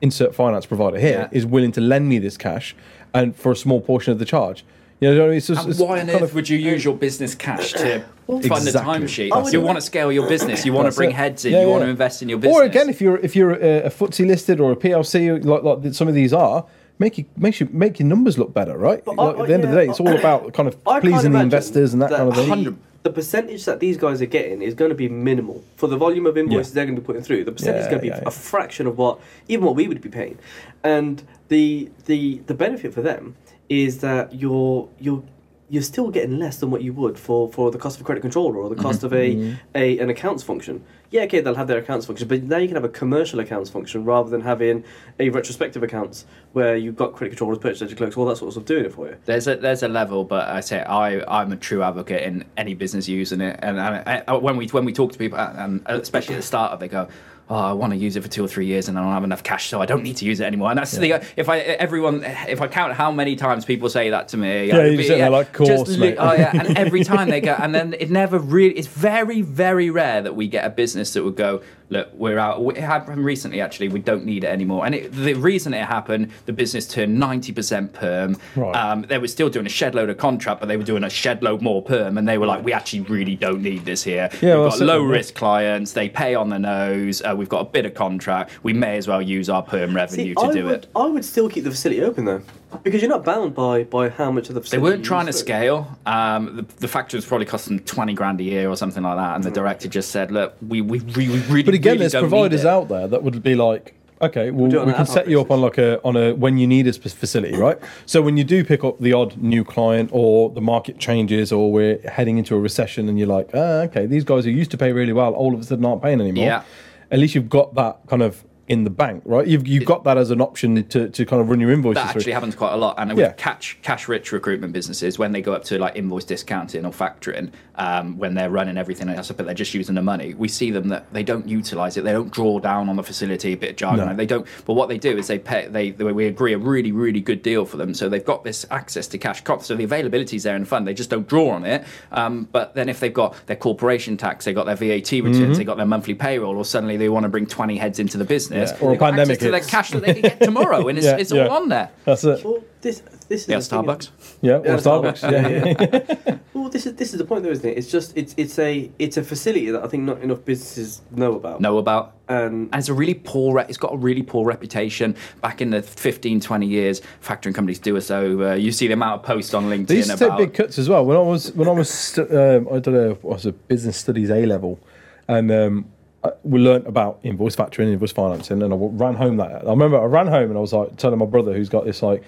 insert 0.00 0.34
finance 0.34 0.66
provider 0.66 0.98
here 0.98 1.28
is 1.32 1.44
Yeah. 1.44 1.50
willing 1.50 1.72
to 1.72 1.80
lend 1.80 2.08
me 2.08 2.18
this 2.18 2.36
cash, 2.36 2.74
and 3.14 3.34
for 3.36 3.52
a 3.52 3.56
small 3.56 3.80
portion 3.80 4.12
of 4.12 4.18
the 4.18 4.24
charge. 4.24 4.64
You 5.00 5.14
know, 5.14 5.30
it's 5.30 5.46
just, 5.46 5.60
And 5.62 5.70
it's 5.70 5.78
why 5.78 6.00
on 6.00 6.06
kind 6.08 6.10
earth 6.10 6.22
of- 6.22 6.34
would 6.34 6.48
you 6.48 6.58
use 6.58 6.84
your 6.84 6.94
business 6.96 7.34
cash 7.36 7.72
to 7.74 8.00
fund 8.26 8.44
a 8.44 8.46
Exactly. 8.56 8.82
timesheet? 9.30 9.52
You 9.52 9.60
want 9.60 9.76
to 9.76 9.80
scale 9.82 10.10
your 10.10 10.28
business. 10.28 10.66
You 10.66 10.72
want 10.72 10.90
to 10.90 10.96
bring 10.96 11.10
it. 11.10 11.14
heads 11.16 11.44
in. 11.44 11.52
Yeah, 11.52 11.62
you 11.62 11.68
want 11.68 11.84
to 11.84 11.88
invest 11.88 12.20
in 12.20 12.28
your 12.28 12.38
business. 12.38 12.56
Or 12.56 12.64
again, 12.64 12.88
if 12.88 13.00
you're 13.00 13.18
if 13.18 13.36
you're 13.36 13.52
a, 13.52 13.82
a 13.86 13.90
FTSE 13.90 14.26
listed 14.26 14.58
or 14.60 14.72
a 14.72 14.76
PLC, 14.76 15.44
like, 15.44 15.62
like 15.62 15.94
some 15.94 16.08
of 16.08 16.14
these 16.14 16.32
are, 16.32 16.64
make 16.98 17.16
you 17.16 17.26
make 17.36 17.60
you 17.60 17.68
make 17.72 18.00
your 18.00 18.08
numbers 18.08 18.38
look 18.38 18.52
better, 18.52 18.76
right? 18.76 19.06
Like, 19.06 19.18
I- 19.20 19.40
at 19.42 19.46
the 19.46 19.54
end 19.54 19.62
of 19.64 19.70
the 19.70 19.76
day, 19.76 19.86
it's 19.88 20.00
all 20.00 20.12
about 20.16 20.52
kind 20.52 20.68
of 20.68 20.76
I 20.84 20.98
pleasing 20.98 21.30
the 21.30 21.40
investors 21.40 21.92
and 21.92 22.02
that, 22.02 22.10
kind 22.10 22.28
of 22.28 22.34
thing. 22.34 22.78
The, 23.04 23.10
percentage 23.10 23.64
that 23.64 23.80
these 23.80 23.96
guys 23.96 24.20
are 24.20 24.26
getting 24.26 24.60
is 24.60 24.74
going 24.74 24.90
to 24.90 24.94
be 24.94 25.08
minimal 25.08 25.64
for 25.76 25.86
the 25.86 25.96
volume 25.96 26.26
of 26.26 26.36
invoices 26.36 26.72
Yeah. 26.72 26.74
they're 26.74 26.86
going 26.86 26.96
to 26.96 27.00
be 27.00 27.06
putting 27.06 27.22
through. 27.22 27.44
The 27.44 27.52
percentage 27.52 27.82
is 27.82 27.86
going 27.86 27.98
to 27.98 28.02
be 28.02 28.08
yeah, 28.08 28.16
yeah. 28.22 28.28
a 28.28 28.30
fraction 28.30 28.86
of 28.86 28.98
what 28.98 29.18
even 29.48 29.64
what 29.64 29.74
we 29.76 29.88
would 29.88 30.00
be 30.02 30.08
paying, 30.10 30.38
and 30.84 31.22
the 31.48 31.90
the 32.06 32.42
the 32.46 32.54
benefit 32.54 32.92
for 32.92 33.00
them 33.02 33.36
is 33.68 33.98
that 34.00 34.34
you're 34.34 34.88
you're 34.98 35.22
you're 35.70 35.82
still 35.82 36.10
getting 36.10 36.38
less 36.38 36.56
than 36.58 36.70
what 36.70 36.82
you 36.82 36.92
would 36.94 37.18
for, 37.18 37.52
for 37.52 37.70
the 37.70 37.78
cost 37.78 37.96
of 37.96 38.02
a 38.02 38.04
credit 38.04 38.20
controller 38.22 38.56
or 38.56 38.68
the 38.68 38.80
cost 38.82 39.02
of 39.02 39.12
a, 39.12 39.34
Mm-hmm. 39.34 39.54
a 39.74 39.98
an 39.98 40.08
accounts 40.10 40.42
function. 40.42 40.82
Yeah, 41.10 41.22
okay, 41.22 41.40
they'll 41.40 41.54
have 41.54 41.68
their 41.68 41.78
accounts 41.78 42.06
function, 42.06 42.28
but 42.28 42.42
now 42.42 42.58
you 42.58 42.66
can 42.68 42.76
have 42.76 42.84
a 42.84 42.88
commercial 42.88 43.40
accounts 43.40 43.70
function 43.70 44.04
rather 44.04 44.28
than 44.30 44.42
having 44.42 44.84
a 45.18 45.30
retrospective 45.30 45.82
accounts 45.82 46.26
where 46.52 46.76
you've 46.76 46.96
got 46.96 47.14
credit 47.14 47.30
controllers, 47.30 47.58
purchase 47.58 47.80
ledger 47.82 47.96
clerks, 47.96 48.16
all 48.16 48.26
that 48.26 48.36
sort 48.36 48.48
of 48.48 48.52
stuff 48.54 48.64
doing 48.66 48.84
it 48.86 48.92
for 48.92 49.08
you. 49.08 49.16
There's 49.24 49.46
a 49.46 49.56
there's 49.56 49.82
a 49.82 49.88
level, 49.88 50.24
but 50.24 50.48
I 50.48 50.60
say 50.60 50.82
I 50.82 51.20
I'm 51.40 51.52
a 51.52 51.56
true 51.56 51.82
advocate 51.82 52.22
in 52.22 52.44
any 52.56 52.74
business 52.74 53.08
using 53.08 53.40
it, 53.40 53.58
and, 53.62 53.78
and 53.78 54.24
I, 54.26 54.36
when 54.36 54.56
we 54.56 54.68
when 54.68 54.84
we 54.84 54.92
talk 54.92 55.12
to 55.12 55.18
people, 55.18 55.38
and 55.38 55.82
especially 55.86 56.34
at 56.34 56.38
the 56.38 56.46
start, 56.46 56.72
of, 56.72 56.80
they 56.80 56.88
go. 56.88 57.08
Oh, 57.50 57.54
I 57.54 57.72
want 57.72 57.94
to 57.94 57.96
use 57.96 58.14
it 58.16 58.22
for 58.22 58.28
two 58.28 58.44
or 58.44 58.48
three 58.48 58.66
years, 58.66 58.88
and 58.88 58.98
I 58.98 59.02
don't 59.02 59.12
have 59.12 59.24
enough 59.24 59.42
cash, 59.42 59.68
so 59.70 59.80
I 59.80 59.86
don't 59.86 60.02
need 60.02 60.18
to 60.18 60.26
use 60.26 60.38
it 60.40 60.44
anymore. 60.44 60.68
And 60.70 60.78
that's 60.78 60.92
the 60.92 61.24
if 61.36 61.48
I 61.48 61.60
everyone 61.60 62.22
if 62.24 62.60
I 62.60 62.68
count 62.68 62.92
how 62.92 63.10
many 63.10 63.36
times 63.36 63.64
people 63.64 63.88
say 63.88 64.10
that 64.10 64.28
to 64.28 64.36
me, 64.36 64.66
Yeah, 64.66 64.78
I'd 64.78 64.90
you 64.92 64.96
just 64.98 65.08
sit 65.08 65.18
there 65.18 65.30
like, 65.30 65.52
"Course, 65.54 65.96
mate." 65.96 66.16
oh 66.18 66.32
yeah, 66.32 66.50
and 66.52 66.76
every 66.84 67.04
time 67.04 67.30
they 67.30 67.40
go, 67.40 67.56
and 67.58 67.74
then 67.74 67.94
it 67.98 68.10
never 68.10 68.38
really. 68.38 68.74
It's 68.74 68.88
very 68.88 69.40
very 69.40 69.88
rare 69.88 70.20
that 70.20 70.36
we 70.36 70.46
get 70.46 70.66
a 70.66 70.70
business 70.70 71.14
that 71.14 71.24
would 71.24 71.36
go, 71.36 71.62
look, 71.90 72.12
we're 72.12 72.38
out. 72.38 72.60
It 72.76 72.82
happened 72.82 73.24
recently 73.24 73.60
actually. 73.60 73.88
We 73.88 74.00
don't 74.00 74.24
need 74.24 74.44
it 74.44 74.48
anymore, 74.48 74.84
and 74.84 74.94
it, 74.94 75.12
the 75.12 75.34
reason 75.34 75.74
it 75.74 75.86
happened, 75.86 76.30
the 76.46 76.52
business 76.52 76.86
turned 76.86 77.18
ninety 77.18 77.52
percent 77.52 77.92
perm. 77.92 78.36
Right. 78.56 78.74
Um, 78.74 79.02
they 79.02 79.18
were 79.18 79.28
still 79.28 79.48
doing 79.48 79.66
a 79.66 79.70
shed 79.70 79.94
load 79.94 80.10
of 80.10 80.18
contract, 80.18 80.60
but 80.60 80.66
they 80.66 80.76
were 80.76 80.84
doing 80.84 81.04
a 81.04 81.10
shed 81.10 81.42
load 81.42 81.62
more 81.62 81.82
perm, 81.82 82.18
and 82.18 82.28
they 82.28 82.38
were 82.38 82.46
like, 82.46 82.64
we 82.64 82.72
actually 82.72 83.00
really 83.02 83.36
don't 83.36 83.62
need 83.62 83.84
this 83.84 84.02
here. 84.02 84.28
Yeah, 84.42 84.56
we've 84.56 84.64
that's 84.64 84.78
got 84.80 84.86
low 84.86 85.02
risk 85.02 85.34
clients. 85.34 85.92
They 85.92 86.08
pay 86.08 86.34
on 86.34 86.50
the 86.50 86.58
nose. 86.58 87.22
Uh, 87.22 87.34
we've 87.38 87.48
got 87.48 87.60
a 87.60 87.64
bit 87.70 87.86
of 87.86 87.94
contract. 87.94 88.50
We 88.62 88.72
may 88.72 88.96
as 88.98 89.08
well 89.08 89.22
use 89.22 89.48
our 89.48 89.62
perm 89.62 89.94
revenue 89.96 90.34
to 90.34 90.40
I 90.40 90.52
do 90.52 90.64
would, 90.66 90.74
it. 90.84 90.86
I 90.94 91.06
would 91.06 91.24
still 91.24 91.48
keep 91.48 91.64
the 91.64 91.70
facility 91.70 92.02
open 92.02 92.24
though, 92.26 92.42
because 92.82 93.00
you're 93.00 93.08
not 93.10 93.24
bound 93.24 93.54
by, 93.54 93.84
by 93.84 94.08
how 94.10 94.30
much 94.30 94.48
of 94.48 94.54
the 94.54 94.60
They 94.60 94.64
facility. 94.64 94.82
weren't 94.82 94.98
you 95.00 95.04
trying 95.04 95.26
to 95.26 95.30
use. 95.32 95.38
scale. 95.40 95.98
Um, 96.04 96.56
the, 96.56 96.62
the 96.80 96.88
factory 96.88 97.16
was 97.18 97.24
probably 97.24 97.46
costing 97.46 97.78
twenty 97.80 98.12
grand 98.12 98.40
a 98.40 98.44
year 98.44 98.68
or 98.68 98.76
something 98.76 99.02
like 99.02 99.16
that, 99.16 99.36
and 99.36 99.44
the 99.44 99.50
director 99.50 99.88
just 99.88 100.10
said, 100.10 100.30
"Look, 100.30 100.54
we 100.66 100.80
we 100.82 100.98
really, 100.98 101.38
really, 101.48 101.62
But 101.62 101.74
again, 101.74 101.92
really 101.92 101.98
there's 102.00 102.12
don't 102.12 102.24
need 102.24 102.28
providers 102.30 102.64
it. 102.64 102.66
out 102.66 102.88
there 102.88 103.08
that 103.08 103.22
would 103.22 103.42
be 103.42 103.54
like, 103.54 103.94
okay, 104.20 104.50
well, 104.50 104.68
do 104.68 104.78
it 104.78 104.80
on 104.80 104.86
we 104.86 104.92
an 104.92 104.96
can 104.96 105.02
ad 105.02 105.06
hoc 105.08 105.14
set 105.14 105.28
you 105.28 105.40
up 105.40 105.50
on 105.50 105.60
like 105.60 105.78
a 105.78 106.00
on 106.04 106.16
a 106.16 106.32
when 106.34 106.58
you 106.58 106.66
need 106.66 106.86
a 106.88 106.92
sp- 106.92 107.08
facility, 107.14 107.56
right? 107.56 107.78
So 108.06 108.20
when 108.20 108.36
you 108.36 108.44
do 108.44 108.64
pick 108.64 108.82
up 108.84 108.98
the 108.98 109.12
odd 109.12 109.36
new 109.38 109.64
client, 109.64 110.10
or 110.12 110.50
the 110.50 110.60
market 110.60 110.98
changes, 110.98 111.52
or 111.52 111.72
we're 111.72 111.98
heading 112.08 112.36
into 112.38 112.54
a 112.56 112.60
recession, 112.60 113.08
and 113.08 113.18
you're 113.18 113.28
like, 113.28 113.50
ah, 113.54 113.82
okay, 113.88 114.06
these 114.06 114.24
guys 114.24 114.44
who 114.44 114.50
used 114.50 114.70
to 114.72 114.76
pay 114.78 114.92
really 114.92 115.12
well, 115.12 115.32
all 115.34 115.54
of 115.54 115.60
a 115.60 115.64
sudden 115.64 115.84
aren't 115.84 116.02
paying 116.02 116.20
anymore. 116.20 116.44
Yeah. 116.44 116.62
At 117.10 117.18
least 117.18 117.34
you've 117.34 117.48
got 117.48 117.74
that 117.74 118.00
kind 118.06 118.22
of 118.22 118.44
in 118.68 118.84
the 118.84 118.90
bank, 118.90 119.22
right? 119.24 119.46
You've 119.46 119.66
you've 119.66 119.84
got 119.86 120.04
that 120.04 120.18
as 120.18 120.30
an 120.30 120.40
option 120.40 120.86
to, 120.88 121.08
to 121.08 121.24
kind 121.24 121.40
of 121.40 121.48
run 121.48 121.58
your 121.60 121.72
invoices 121.72 122.02
That 122.02 122.12
through. 122.12 122.20
actually 122.20 122.32
happens 122.32 122.54
quite 122.54 122.72
a 122.72 122.76
lot, 122.76 122.96
and 122.98 123.10
Yeah. 123.10 123.28
with 123.28 123.36
cash 123.38 123.78
cash 123.82 124.08
rich 124.08 124.30
recruitment 124.32 124.72
businesses, 124.72 125.18
when 125.18 125.32
they 125.32 125.40
go 125.40 125.52
up 125.54 125.64
to 125.64 125.78
like 125.78 125.96
invoice 125.96 126.24
discounting 126.24 126.84
or 126.84 126.92
factoring, 126.92 127.50
um, 127.76 128.18
when 128.18 128.34
they're 128.34 128.50
running 128.50 128.76
everything 128.76 129.08
else, 129.08 129.32
but 129.32 129.46
they're 129.46 129.54
just 129.54 129.72
using 129.74 129.94
the 129.94 130.02
money, 130.02 130.34
we 130.34 130.48
see 130.48 130.70
them 130.70 130.88
that 130.88 131.12
they 131.12 131.22
don't 131.22 131.48
utilize 131.48 131.96
it. 131.96 132.04
They 132.04 132.12
don't 132.12 132.30
draw 132.32 132.58
down 132.60 132.88
on 132.88 132.96
the 132.96 133.02
facility. 133.02 133.52
A 133.52 133.56
bit 133.56 133.70
of 133.70 133.76
jargon. 133.76 134.08
No. 134.08 134.14
They 134.14 134.26
don't. 134.26 134.46
But 134.66 134.74
what 134.74 134.88
they 134.88 134.98
do 134.98 135.16
is 135.16 135.26
they 135.28 135.38
pay. 135.38 135.66
They, 135.68 135.90
they 135.90 136.04
we 136.04 136.26
agree 136.26 136.52
a 136.52 136.58
really 136.58 136.92
really 136.92 137.20
good 137.20 137.42
deal 137.42 137.64
for 137.64 137.76
them, 137.78 137.94
so 137.94 138.08
they've 138.08 138.24
got 138.24 138.44
this 138.44 138.66
access 138.70 139.06
to 139.08 139.18
cash 139.18 139.42
costs. 139.44 139.68
So 139.68 139.76
the 139.76 139.84
availability 139.84 140.36
is 140.36 140.42
there 140.42 140.56
in 140.56 140.62
the 140.62 140.68
fund. 140.68 140.86
They 140.86 140.94
just 140.94 141.10
don't 141.10 141.26
draw 141.26 141.50
on 141.50 141.64
it. 141.64 141.84
Um, 142.12 142.48
but 142.52 142.74
then 142.74 142.88
if 142.88 143.00
they've 143.00 143.14
got 143.14 143.34
their 143.46 143.56
corporation 143.56 144.16
tax, 144.16 144.44
they 144.44 144.52
got 144.52 144.66
their 144.66 144.76
VAT 144.76 145.10
returns, 145.12 145.38
Mm-hmm. 145.38 145.52
they 145.54 145.64
got 145.64 145.76
their 145.76 145.86
monthly 145.86 146.14
payroll, 146.14 146.56
or 146.56 146.64
suddenly 146.64 146.96
they 146.96 147.08
want 147.08 147.22
to 147.24 147.28
bring 147.28 147.46
twenty 147.46 147.76
heads 147.78 147.98
into 147.98 148.18
the 148.18 148.24
business, 148.24 148.57
business. 148.60 148.80
Yeah. 148.80 148.86
Or 148.86 148.92
a 148.92 148.96
got 148.96 149.06
pandemic 149.10 149.34
access 149.34 149.38
to 149.46 149.50
their 149.50 149.60
hits. 149.60 149.70
cash 149.70 149.90
that 149.90 150.02
they 150.04 150.12
can 150.14 150.22
get 150.22 150.40
tomorrow, 150.40 150.88
and 150.88 150.98
it's, 150.98 151.06
Yeah, 151.10 151.16
it's 151.16 151.32
yeah. 151.32 151.46
all 151.46 151.56
on 151.62 151.68
there. 151.68 151.90
That's 152.04 152.24
it. 152.24 152.44
Well, 152.44 152.62
this 152.80 153.02
this 153.28 153.42
is 153.42 153.48
Yeah. 153.48 153.56
Starbucks. 153.58 154.10
Yeah, 154.40 154.52
or 154.58 154.66
Yeah, 154.66 154.74
Starbucks. 154.76 155.20
Starbucks. 155.20 156.12
Yeah, 156.12 156.28
yeah. 156.28 156.38
Well, 156.58 156.70
this 156.70 156.86
is 156.86 156.94
this 156.96 157.12
is 157.12 157.18
the 157.18 157.24
point, 157.24 157.44
though, 157.44 157.50
isn't 157.50 157.68
it? 157.70 157.78
It's 157.78 157.90
just 157.90 158.16
it's 158.16 158.34
it's 158.36 158.58
a 158.58 158.90
it's 158.98 159.16
a 159.16 159.22
facility 159.22 159.70
that 159.70 159.84
I 159.84 159.86
think 159.86 160.02
not 160.02 160.20
enough 160.22 160.44
businesses 160.44 161.02
know 161.12 161.36
about. 161.36 161.60
Know 161.60 161.78
about 161.78 162.14
And 162.28 162.68
and 162.72 162.74
it's 162.80 162.88
a 162.88 162.94
really 162.94 163.14
poor 163.14 163.54
re- 163.56 163.64
it's 163.68 163.78
got 163.78 163.94
a 163.94 163.96
really 163.96 164.22
poor 164.22 164.44
reputation 164.44 165.14
back 165.40 165.60
in 165.60 165.70
the 165.70 165.82
15 165.82 166.40
20 166.40 166.66
years 166.66 167.00
factoring 167.22 167.54
companies 167.54 167.78
do 167.78 167.96
us 167.96 168.10
over 168.10 168.56
you 168.56 168.72
see 168.72 168.88
the 168.88 168.92
amount 168.94 169.20
of 169.20 169.22
posts 169.26 169.54
on 169.54 169.64
linkedin 169.70 169.86
They 169.86 169.96
used 169.98 170.10
to 170.10 170.16
take 170.16 170.36
big 170.36 170.54
cuts 170.54 170.78
as 170.78 170.88
well. 170.88 171.04
When 171.06 171.16
I 171.16 171.20
was 171.20 171.52
when 171.52 171.68
I 171.68 171.72
was 171.72 171.88
stu- 171.88 172.22
um, 172.36 172.68
I 172.74 172.80
did 172.80 172.94
a 172.94 173.10
I 173.12 173.26
was 173.26 173.46
a 173.46 173.52
business 173.52 173.96
studies 173.96 174.28
A 174.30 174.44
level, 174.44 174.80
and 175.28 175.50
um, 175.52 175.84
I- 175.84 175.97
we 176.42 176.58
learnt 176.58 176.86
about 176.86 177.20
invoice 177.22 177.56
factoring, 177.56 177.84
and 177.84 177.92
invoice 177.92 178.12
financing, 178.12 178.62
and 178.62 178.72
I 178.72 178.76
ran 178.76 179.14
home 179.14 179.36
that. 179.36 179.66
I 179.66 179.70
remember 179.70 180.00
I 180.00 180.04
ran 180.04 180.26
home 180.26 180.50
and 180.50 180.56
I 180.56 180.60
was 180.60 180.72
like 180.72 180.96
telling 180.96 181.18
my 181.18 181.26
brother 181.26 181.54
who's 181.54 181.68
got 181.68 181.84
this 181.84 182.02
like 182.02 182.22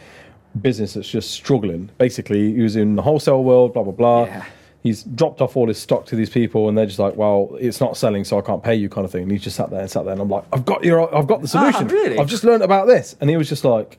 business 0.61 0.95
that's 0.95 1.09
just 1.09 1.31
struggling. 1.31 1.91
Basically, 1.99 2.55
he 2.55 2.61
was 2.61 2.77
in 2.77 2.97
the 2.97 3.03
wholesale 3.03 3.43
world, 3.43 3.75
blah 3.75 3.83
blah 3.83 3.93
blah. 3.93 4.25
Yeah. 4.25 4.45
He's 4.83 5.03
dropped 5.03 5.43
off 5.43 5.57
all 5.57 5.69
his 5.69 5.79
stock 5.79 6.07
to 6.07 6.17
these 6.17 6.31
people, 6.31 6.69
and 6.69 6.79
they're 6.79 6.87
just 6.87 6.99
like, 6.99 7.17
"Well, 7.17 7.57
it's 7.61 7.81
not 7.81 7.97
selling, 7.97 8.25
so 8.25 8.39
I 8.39 8.43
can't 8.43 8.63
pay 8.63 8.75
you," 8.75 8.89
kind 8.89 9.05
of 9.05 9.11
thing. 9.11 9.25
And 9.25 9.33
he's 9.33 9.43
just 9.43 9.57
sat 9.57 9.71
there 9.71 9.81
and 9.81 9.91
sat 9.91 10.05
there, 10.05 10.13
and 10.13 10.23
I'm 10.23 10.31
like, 10.31 10.45
"I've 10.53 10.65
got 10.65 10.85
your, 10.85 11.15
I've 11.15 11.27
got 11.27 11.43
the 11.43 11.51
ah, 11.59 11.71
solution. 11.71 11.89
really? 11.89 12.19
I've 12.19 12.29
just 12.29 12.45
learnt 12.45 12.63
about 12.63 12.87
this." 12.87 13.15
And 13.21 13.29
he 13.29 13.37
was 13.37 13.49
just 13.49 13.65
like, 13.65 13.99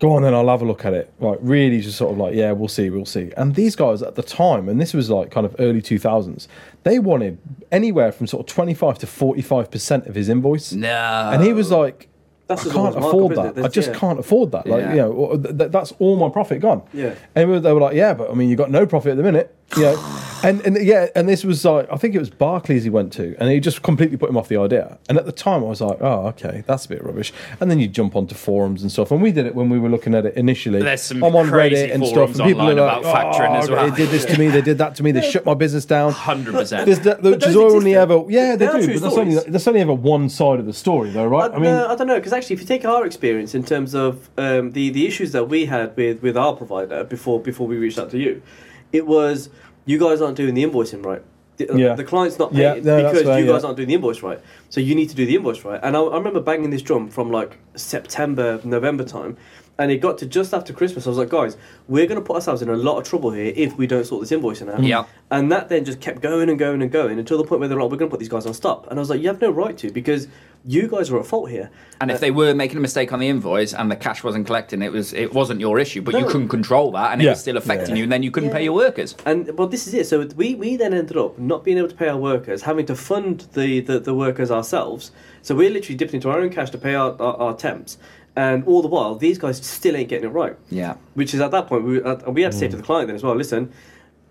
go 0.00 0.12
on 0.14 0.22
then 0.22 0.34
i'll 0.34 0.48
have 0.48 0.62
a 0.62 0.64
look 0.64 0.84
at 0.84 0.92
it 0.94 1.12
like 1.20 1.38
really 1.42 1.80
just 1.80 1.96
sort 1.96 2.10
of 2.12 2.18
like 2.18 2.34
yeah 2.34 2.50
we'll 2.52 2.68
see 2.68 2.90
we'll 2.90 3.04
see 3.06 3.30
and 3.36 3.54
these 3.54 3.76
guys 3.76 4.02
at 4.02 4.14
the 4.16 4.22
time 4.22 4.68
and 4.68 4.80
this 4.80 4.92
was 4.94 5.08
like 5.10 5.30
kind 5.30 5.44
of 5.46 5.54
early 5.58 5.80
2000s 5.82 6.46
they 6.82 6.98
wanted 6.98 7.38
anywhere 7.70 8.10
from 8.10 8.26
sort 8.26 8.40
of 8.48 8.52
25 8.52 8.98
to 8.98 9.06
45% 9.06 10.06
of 10.08 10.14
his 10.14 10.28
invoice 10.28 10.72
no 10.72 10.88
and 11.32 11.42
he 11.44 11.52
was 11.52 11.70
like 11.70 12.08
That's 12.48 12.62
I 12.66 12.72
can't 12.72 12.76
lowest 12.76 12.98
markup, 12.98 13.08
afford 13.14 13.36
that. 13.36 13.58
it? 13.60 13.64
I 13.64 13.68
just 13.68 13.88
yeah. 13.90 13.98
can't 13.98 14.18
afford 14.18 14.50
that. 14.52 14.66
Like, 14.66 14.80
Yeah. 14.82 14.90
you 14.94 14.96
know, 15.02 15.36
th- 15.36 15.56
th- 15.58 15.70
that's 15.70 15.92
all 16.00 16.16
my 16.16 16.28
profit 16.28 16.60
gone. 16.60 16.82
Yeah. 16.92 17.14
And 17.36 17.62
they 17.64 17.72
were 17.72 17.80
like, 17.80 17.94
yeah, 17.94 18.12
but 18.12 18.28
I 18.28 18.34
mean, 18.34 18.48
you 18.50 18.56
got 18.56 18.70
no 18.72 18.86
profit 18.86 19.12
at 19.12 19.16
the 19.18 19.22
minute. 19.22 19.54
Yeah. 19.76 20.40
and, 20.42 20.60
and 20.62 20.82
yeah, 20.84 21.08
and 21.14 21.28
this 21.28 21.44
was 21.44 21.64
like, 21.64 21.86
I 21.92 21.96
think 21.96 22.14
it 22.14 22.18
was 22.18 22.30
Barclays 22.30 22.84
he 22.84 22.90
went 22.90 23.12
to, 23.14 23.36
and 23.38 23.50
he 23.50 23.60
just 23.60 23.82
completely 23.82 24.16
put 24.16 24.30
him 24.30 24.36
off 24.36 24.48
the 24.48 24.56
idea. 24.56 24.98
And 25.08 25.18
at 25.18 25.26
the 25.26 25.32
time, 25.32 25.62
I 25.62 25.66
was 25.66 25.80
like, 25.80 25.98
oh, 26.00 26.28
okay, 26.28 26.64
that's 26.66 26.86
a 26.86 26.88
bit 26.88 27.04
rubbish. 27.04 27.32
And 27.60 27.70
then 27.70 27.78
you 27.78 27.86
jump 27.86 28.16
onto 28.16 28.34
forums 28.34 28.82
and 28.82 28.90
stuff. 28.90 29.10
And 29.10 29.22
we 29.22 29.32
did 29.32 29.46
it 29.46 29.54
when 29.54 29.68
we 29.68 29.78
were 29.78 29.88
looking 29.88 30.14
at 30.14 30.26
it 30.26 30.34
initially. 30.36 30.82
There's 30.82 31.02
some 31.02 31.22
I'm 31.22 31.36
on 31.36 31.48
crazy 31.48 31.76
Reddit 31.76 31.94
and 31.94 32.06
stuff, 32.06 32.34
and 32.34 32.44
people 32.44 32.68
are 32.68 32.74
like, 32.74 33.00
about 33.00 33.04
factoring 33.04 33.50
oh, 33.50 33.60
as 33.60 33.70
well." 33.70 33.90
They 33.90 33.96
did 33.96 34.08
this 34.08 34.24
to 34.26 34.38
me. 34.38 34.48
They 34.48 34.62
did 34.62 34.78
that 34.78 34.94
to 34.96 35.02
me. 35.02 35.12
They 35.12 35.30
shut 35.30 35.44
my 35.44 35.54
business 35.54 35.84
down. 35.84 36.12
100% 36.12 36.84
There's 36.84 37.00
that, 37.00 37.22
which 37.22 37.44
those 37.44 37.56
only 37.56 37.92
exist, 37.92 37.96
ever 37.96 38.24
yeah 38.28 38.56
they 38.56 38.66
They 38.66 38.72
do, 38.72 38.84
true 38.86 38.94
but 38.94 39.02
that's 39.02 39.16
only 39.16 39.36
that's 39.36 39.68
only 39.68 39.80
ever 39.80 39.94
one 39.94 40.28
side 40.28 40.58
of 40.58 40.66
the 40.66 40.72
story, 40.72 41.10
though, 41.10 41.26
right? 41.26 41.52
I, 41.52 41.58
no, 41.58 41.88
I 41.88 41.94
don't 41.94 42.06
know 42.06 42.16
because 42.16 42.32
actually, 42.32 42.54
if 42.54 42.60
you 42.60 42.66
take 42.66 42.84
our 42.84 43.04
experience 43.06 43.54
in 43.54 43.62
terms 43.62 43.94
of 43.94 44.30
um, 44.38 44.72
the 44.72 44.90
the 44.90 45.06
issues 45.06 45.32
that 45.32 45.44
we 45.44 45.66
had 45.66 45.96
with 45.96 46.22
with 46.22 46.36
our 46.36 46.54
provider 46.56 47.04
before 47.04 47.40
before 47.40 47.66
we 47.66 47.76
reached 47.76 47.98
out 47.98 48.10
to 48.10 48.18
you, 48.18 48.42
it 48.92 49.06
was 49.06 49.50
you 49.86 49.98
guys 49.98 50.20
aren't 50.20 50.36
doing 50.36 50.54
the 50.54 50.62
invoicing 50.64 51.04
right. 51.04 51.22
The, 51.56 51.70
uh, 51.70 51.76
Yeah. 51.76 51.94
the 51.94 52.04
client's 52.04 52.38
not 52.38 52.52
Yeah, 52.54 52.72
paying 52.74 52.84
no, 52.84 52.96
because 53.02 53.22
fair, 53.22 53.38
you 53.40 53.46
guys 53.46 53.62
yeah. 53.62 53.66
aren't 53.66 53.76
doing 53.76 53.88
the 53.88 53.94
invoice 53.94 54.22
right. 54.22 54.40
So 54.68 54.80
you 54.80 54.94
need 54.94 55.08
to 55.10 55.16
do 55.16 55.26
the 55.26 55.36
invoice 55.36 55.64
right. 55.64 55.80
And 55.82 55.96
I, 55.96 56.00
I 56.00 56.16
remember 56.16 56.40
banging 56.40 56.70
this 56.70 56.82
drum 56.82 57.08
from 57.08 57.30
like 57.30 57.58
September, 57.74 58.60
November 58.64 59.04
time, 59.04 59.36
and 59.80 59.90
it 59.90 59.96
got 59.98 60.18
to 60.18 60.26
just 60.26 60.52
after 60.52 60.74
Christmas. 60.74 61.06
I 61.06 61.08
was 61.08 61.18
like, 61.18 61.30
guys, 61.30 61.56
we're 61.88 62.06
going 62.06 62.20
to 62.20 62.24
put 62.24 62.34
ourselves 62.34 62.60
in 62.60 62.68
a 62.68 62.76
lot 62.76 62.98
of 62.98 63.04
trouble 63.08 63.30
here 63.32 63.52
if 63.56 63.76
we 63.78 63.86
don't 63.86 64.04
sort 64.04 64.20
this 64.20 64.30
invoicing 64.30 64.70
out. 64.70 64.80
Eh? 64.80 64.88
Yeah. 64.88 65.06
And 65.30 65.50
that 65.50 65.70
then 65.70 65.86
just 65.86 66.00
kept 66.00 66.20
going 66.20 66.50
and 66.50 66.58
going 66.58 66.82
and 66.82 66.92
going 66.92 67.18
until 67.18 67.38
the 67.38 67.44
point 67.44 67.60
where 67.60 67.68
they're 67.68 67.80
like, 67.80 67.90
we're 67.90 67.96
going 67.96 68.10
to 68.10 68.12
put 68.12 68.20
these 68.20 68.28
guys 68.28 68.44
on 68.44 68.52
stop. 68.52 68.86
And 68.88 68.98
I 68.98 69.00
was 69.00 69.08
like, 69.08 69.22
you 69.22 69.28
have 69.28 69.40
no 69.40 69.50
right 69.50 69.76
to 69.78 69.90
because 69.90 70.28
you 70.66 70.86
guys 70.86 71.10
are 71.10 71.18
at 71.18 71.24
fault 71.24 71.48
here. 71.50 71.70
and 72.02 72.10
if 72.10 72.18
uh, 72.18 72.20
they 72.20 72.30
were 72.30 72.54
making 72.54 72.76
a 72.76 72.80
mistake 72.80 73.10
on 73.12 73.18
the 73.20 73.28
invoice 73.28 73.72
and 73.72 73.90
the 73.90 73.96
cash 73.96 74.22
wasn't 74.22 74.46
collecting, 74.46 74.82
it 74.82 74.92
was 74.92 75.14
it 75.14 75.32
wasn't 75.32 75.58
your 75.58 75.78
issue, 75.78 76.02
but 76.02 76.14
you 76.14 76.26
couldn't 76.26 76.48
control 76.48 76.92
that, 76.92 77.12
and 77.12 77.22
it 77.22 77.28
was 77.28 77.40
still 77.40 77.56
affecting 77.56 77.90
Yeah. 77.90 78.00
you, 78.00 78.02
and 78.02 78.12
then 78.12 78.22
you 78.22 78.30
couldn't 78.30 78.50
pay 78.50 78.64
your 78.64 78.74
workers. 78.74 79.16
And 79.24 79.56
well, 79.56 79.68
this 79.68 79.86
is 79.86 79.94
it. 79.94 80.06
So 80.06 80.26
we, 80.36 80.54
we 80.56 80.76
then 80.76 80.92
ended 80.92 81.16
up 81.16 81.38
not 81.38 81.64
being 81.64 81.78
able 81.78 81.88
to 81.88 81.94
pay 81.94 82.08
our 82.08 82.18
workers, 82.18 82.62
having 82.62 82.84
to 82.86 82.94
fund 82.94 83.46
the, 83.54 83.80
the, 83.80 84.00
the 84.00 84.14
workers 84.14 84.50
ourselves. 84.50 85.12
So 85.42 85.54
we're 85.54 85.70
literally 85.70 85.96
dipping 85.96 86.16
into 86.16 86.28
our 86.28 86.40
own 86.40 86.50
cash 86.50 86.68
to 86.70 86.78
pay 86.78 86.94
our, 86.94 87.16
our, 87.22 87.36
our 87.38 87.56
temps. 87.56 87.96
And 88.36 88.64
all 88.64 88.80
the 88.80 88.88
while, 88.88 89.16
these 89.16 89.38
guys 89.38 89.64
still 89.64 89.96
ain't 89.96 90.08
getting 90.08 90.30
it 90.30 90.32
right. 90.32 90.56
Yeah. 90.70 90.94
Which 91.14 91.34
is 91.34 91.40
at 91.40 91.50
that 91.50 91.66
point, 91.66 91.84
we, 91.84 92.02
uh, 92.02 92.30
we 92.30 92.42
had 92.42 92.52
to 92.52 92.58
say 92.58 92.68
to 92.68 92.76
the 92.76 92.82
client 92.82 93.08
then 93.08 93.16
as 93.16 93.22
well 93.22 93.34
listen, 93.34 93.72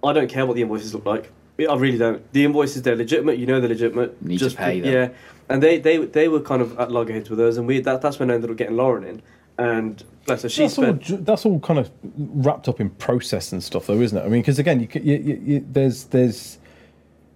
I 0.03 0.13
don't 0.13 0.29
care 0.29 0.45
what 0.45 0.55
the 0.55 0.62
invoices 0.62 0.93
look 0.93 1.05
like. 1.05 1.31
I 1.59 1.75
really 1.75 1.97
don't. 1.97 2.31
The 2.31 2.45
invoices, 2.45 2.83
they're 2.83 2.95
legitimate. 2.95 3.38
You 3.38 3.45
know 3.45 3.59
they're 3.59 3.69
legitimate. 3.69 4.15
You 4.21 4.29
need 4.29 4.39
to 4.39 4.49
pay 4.51 4.79
them. 4.79 4.93
Yeah. 4.93 5.09
And 5.49 5.62
they, 5.62 5.77
they, 5.77 5.97
they 5.97 6.29
were 6.29 6.39
kind 6.39 6.62
of 6.62 6.79
at 6.79 6.89
loggerheads 6.89 7.29
with 7.29 7.39
us. 7.41 7.57
And 7.57 7.67
we 7.67 7.81
that, 7.81 8.01
that's 8.01 8.17
when 8.17 8.31
I 8.31 8.35
ended 8.35 8.49
up 8.49 8.55
getting 8.55 8.77
Lauren 8.77 9.03
in. 9.03 9.21
And 9.57 10.01
bless 10.25 10.43
her, 10.43 10.49
she 10.49 10.62
that's 10.62 10.77
all, 10.77 10.85
spent. 10.85 11.01
ju- 11.01 11.17
that's 11.17 11.45
all 11.45 11.59
kind 11.59 11.79
of 11.79 11.91
wrapped 12.17 12.69
up 12.69 12.79
in 12.79 12.91
process 12.91 13.51
and 13.51 13.62
stuff, 13.62 13.88
though, 13.88 13.99
isn't 13.99 14.17
it? 14.17 14.21
I 14.21 14.29
mean, 14.29 14.41
because 14.41 14.57
again, 14.57 14.79
you, 14.79 14.88
you, 14.93 15.15
you, 15.17 15.41
you, 15.43 15.65
there's 15.69 16.05
there's 16.05 16.59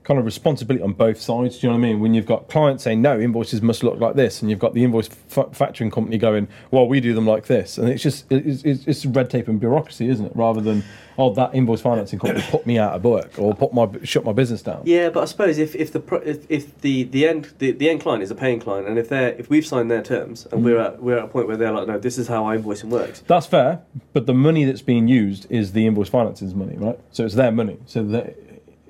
kind 0.04 0.20
of 0.20 0.26
responsibility 0.26 0.84
on 0.84 0.94
both 0.94 1.20
sides. 1.20 1.60
Do 1.60 1.68
you 1.68 1.74
know 1.74 1.80
what 1.80 1.86
I 1.86 1.90
mean? 1.90 2.00
When 2.00 2.14
you've 2.14 2.26
got 2.26 2.50
clients 2.50 2.84
saying 2.84 3.02
no, 3.02 3.20
invoices 3.20 3.62
must 3.62 3.84
look 3.84 4.00
like 4.00 4.16
this, 4.16 4.42
and 4.42 4.50
you've 4.50 4.60
got 4.60 4.74
the 4.74 4.84
invoice 4.84 5.08
fa- 5.08 5.46
factoring 5.46 5.92
company 5.92 6.18
going, 6.18 6.48
well, 6.72 6.88
we 6.88 7.00
do 7.00 7.14
them 7.14 7.26
like 7.26 7.46
this, 7.46 7.78
and 7.78 7.90
it's 7.90 8.04
just 8.04 8.26
it's, 8.32 8.64
it's, 8.64 8.86
it's 8.86 9.06
red 9.06 9.30
tape 9.30 9.48
and 9.48 9.60
bureaucracy, 9.60 10.10
isn't 10.10 10.26
it? 10.26 10.36
Rather 10.36 10.62
than 10.62 10.84
oh, 11.18 11.34
that 11.34 11.54
invoice 11.54 11.82
financing 11.82 12.20
company 12.20 12.44
put 12.50 12.66
me 12.66 12.78
out 12.78 12.94
of 12.94 13.04
work 13.04 13.38
or 13.38 13.54
put 13.54 13.74
my 13.74 13.88
shut 14.04 14.26
my 14.26 14.34
business 14.34 14.62
down. 14.62 14.82
Yeah, 14.86 15.10
but 15.10 15.22
I 15.22 15.26
suppose 15.26 15.58
if, 15.58 15.76
if 15.76 15.92
the 15.94 16.00
pro- 16.00 16.20
if, 16.20 16.46
if 16.50 16.80
the, 16.82 17.04
the 17.04 17.28
end 17.28 17.54
the, 17.60 17.72
the 17.72 17.90
end 17.90 18.02
client 18.02 18.24
is 18.24 18.32
a 18.32 18.36
paying 18.36 18.60
client, 18.60 18.88
and 18.88 18.98
if 18.98 19.10
they 19.10 19.26
are 19.26 19.30
if 19.30 19.50
we've 19.50 19.66
signed 19.66 19.90
their 19.90 20.02
terms 20.02 20.48
and 20.52 20.64
we're 20.64 20.78
mm. 20.78 20.86
at 20.86 21.02
we're 21.02 21.18
at 21.18 21.26
a 21.26 21.28
point 21.28 21.48
where 21.48 21.58
they're 21.58 21.72
like, 21.72 21.88
no, 21.88 21.98
this 21.98 22.18
is 22.18 22.28
how 22.28 22.46
our 22.46 22.58
invoicing 22.58 22.90
works. 22.90 23.24
That's 23.28 23.46
fair, 23.46 23.82
but 24.12 24.26
the 24.26 24.34
money 24.34 24.66
that's 24.66 24.82
being 24.82 25.08
used 25.08 25.50
is 25.50 25.74
the 25.74 25.86
invoice 25.88 26.10
financing's 26.10 26.56
money, 26.56 26.78
right? 26.78 27.00
So 27.12 27.26
it's 27.26 27.36
their 27.36 27.52
money. 27.52 27.78
So 27.86 28.04
they, 28.04 28.36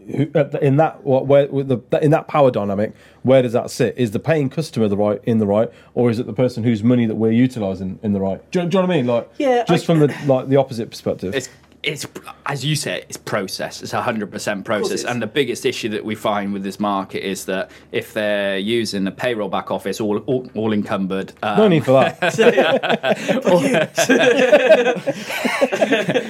who, 0.07 0.23
in 0.61 0.77
that 0.77 1.03
what 1.03 1.27
where 1.27 1.47
with 1.47 1.67
the 1.67 1.79
in 2.01 2.11
that 2.11 2.27
power 2.27 2.51
dynamic, 2.51 2.93
where 3.23 3.41
does 3.41 3.53
that 3.53 3.69
sit? 3.71 3.97
Is 3.97 4.11
the 4.11 4.19
paying 4.19 4.49
customer 4.49 4.87
the 4.87 4.97
right 4.97 5.21
in 5.25 5.37
the 5.39 5.47
right, 5.47 5.69
or 5.93 6.09
is 6.09 6.19
it 6.19 6.25
the 6.25 6.33
person 6.33 6.63
whose 6.63 6.83
money 6.83 7.05
that 7.05 7.15
we're 7.15 7.31
utilising 7.31 7.99
in 8.03 8.13
the 8.13 8.19
right? 8.21 8.39
Do, 8.51 8.61
you- 8.61 8.67
do 8.69 8.77
you 8.77 8.81
know 8.81 8.87
what 8.87 8.93
I 8.93 8.97
mean? 8.97 9.07
Like, 9.07 9.29
Yeah, 9.37 9.63
just 9.67 9.83
I- 9.83 9.85
from 9.87 9.99
the 9.99 10.07
like 10.27 10.49
the 10.49 10.57
opposite 10.57 10.89
perspective. 10.89 11.33
It's 11.35 11.49
it's 11.83 12.07
as 12.45 12.65
you 12.65 12.75
say, 12.75 13.03
it's 13.07 13.17
process. 13.17 13.81
It's 13.83 13.91
hundred 13.91 14.31
percent 14.31 14.65
process. 14.65 15.03
And 15.03 15.21
the 15.21 15.27
biggest 15.27 15.65
issue 15.65 15.89
that 15.89 16.03
we 16.03 16.15
find 16.15 16.53
with 16.53 16.63
this 16.63 16.79
market 16.79 17.27
is 17.27 17.45
that 17.45 17.69
if 17.91 18.13
they're 18.13 18.57
using 18.57 19.03
the 19.03 19.11
payroll 19.11 19.49
back 19.49 19.69
office, 19.69 19.99
all 19.99 20.19
all, 20.19 20.49
all 20.55 20.73
encumbered. 20.73 21.33
Um, 21.43 21.57
no 21.57 21.67
need 21.67 21.85
for 21.85 21.91
that. 21.91 22.23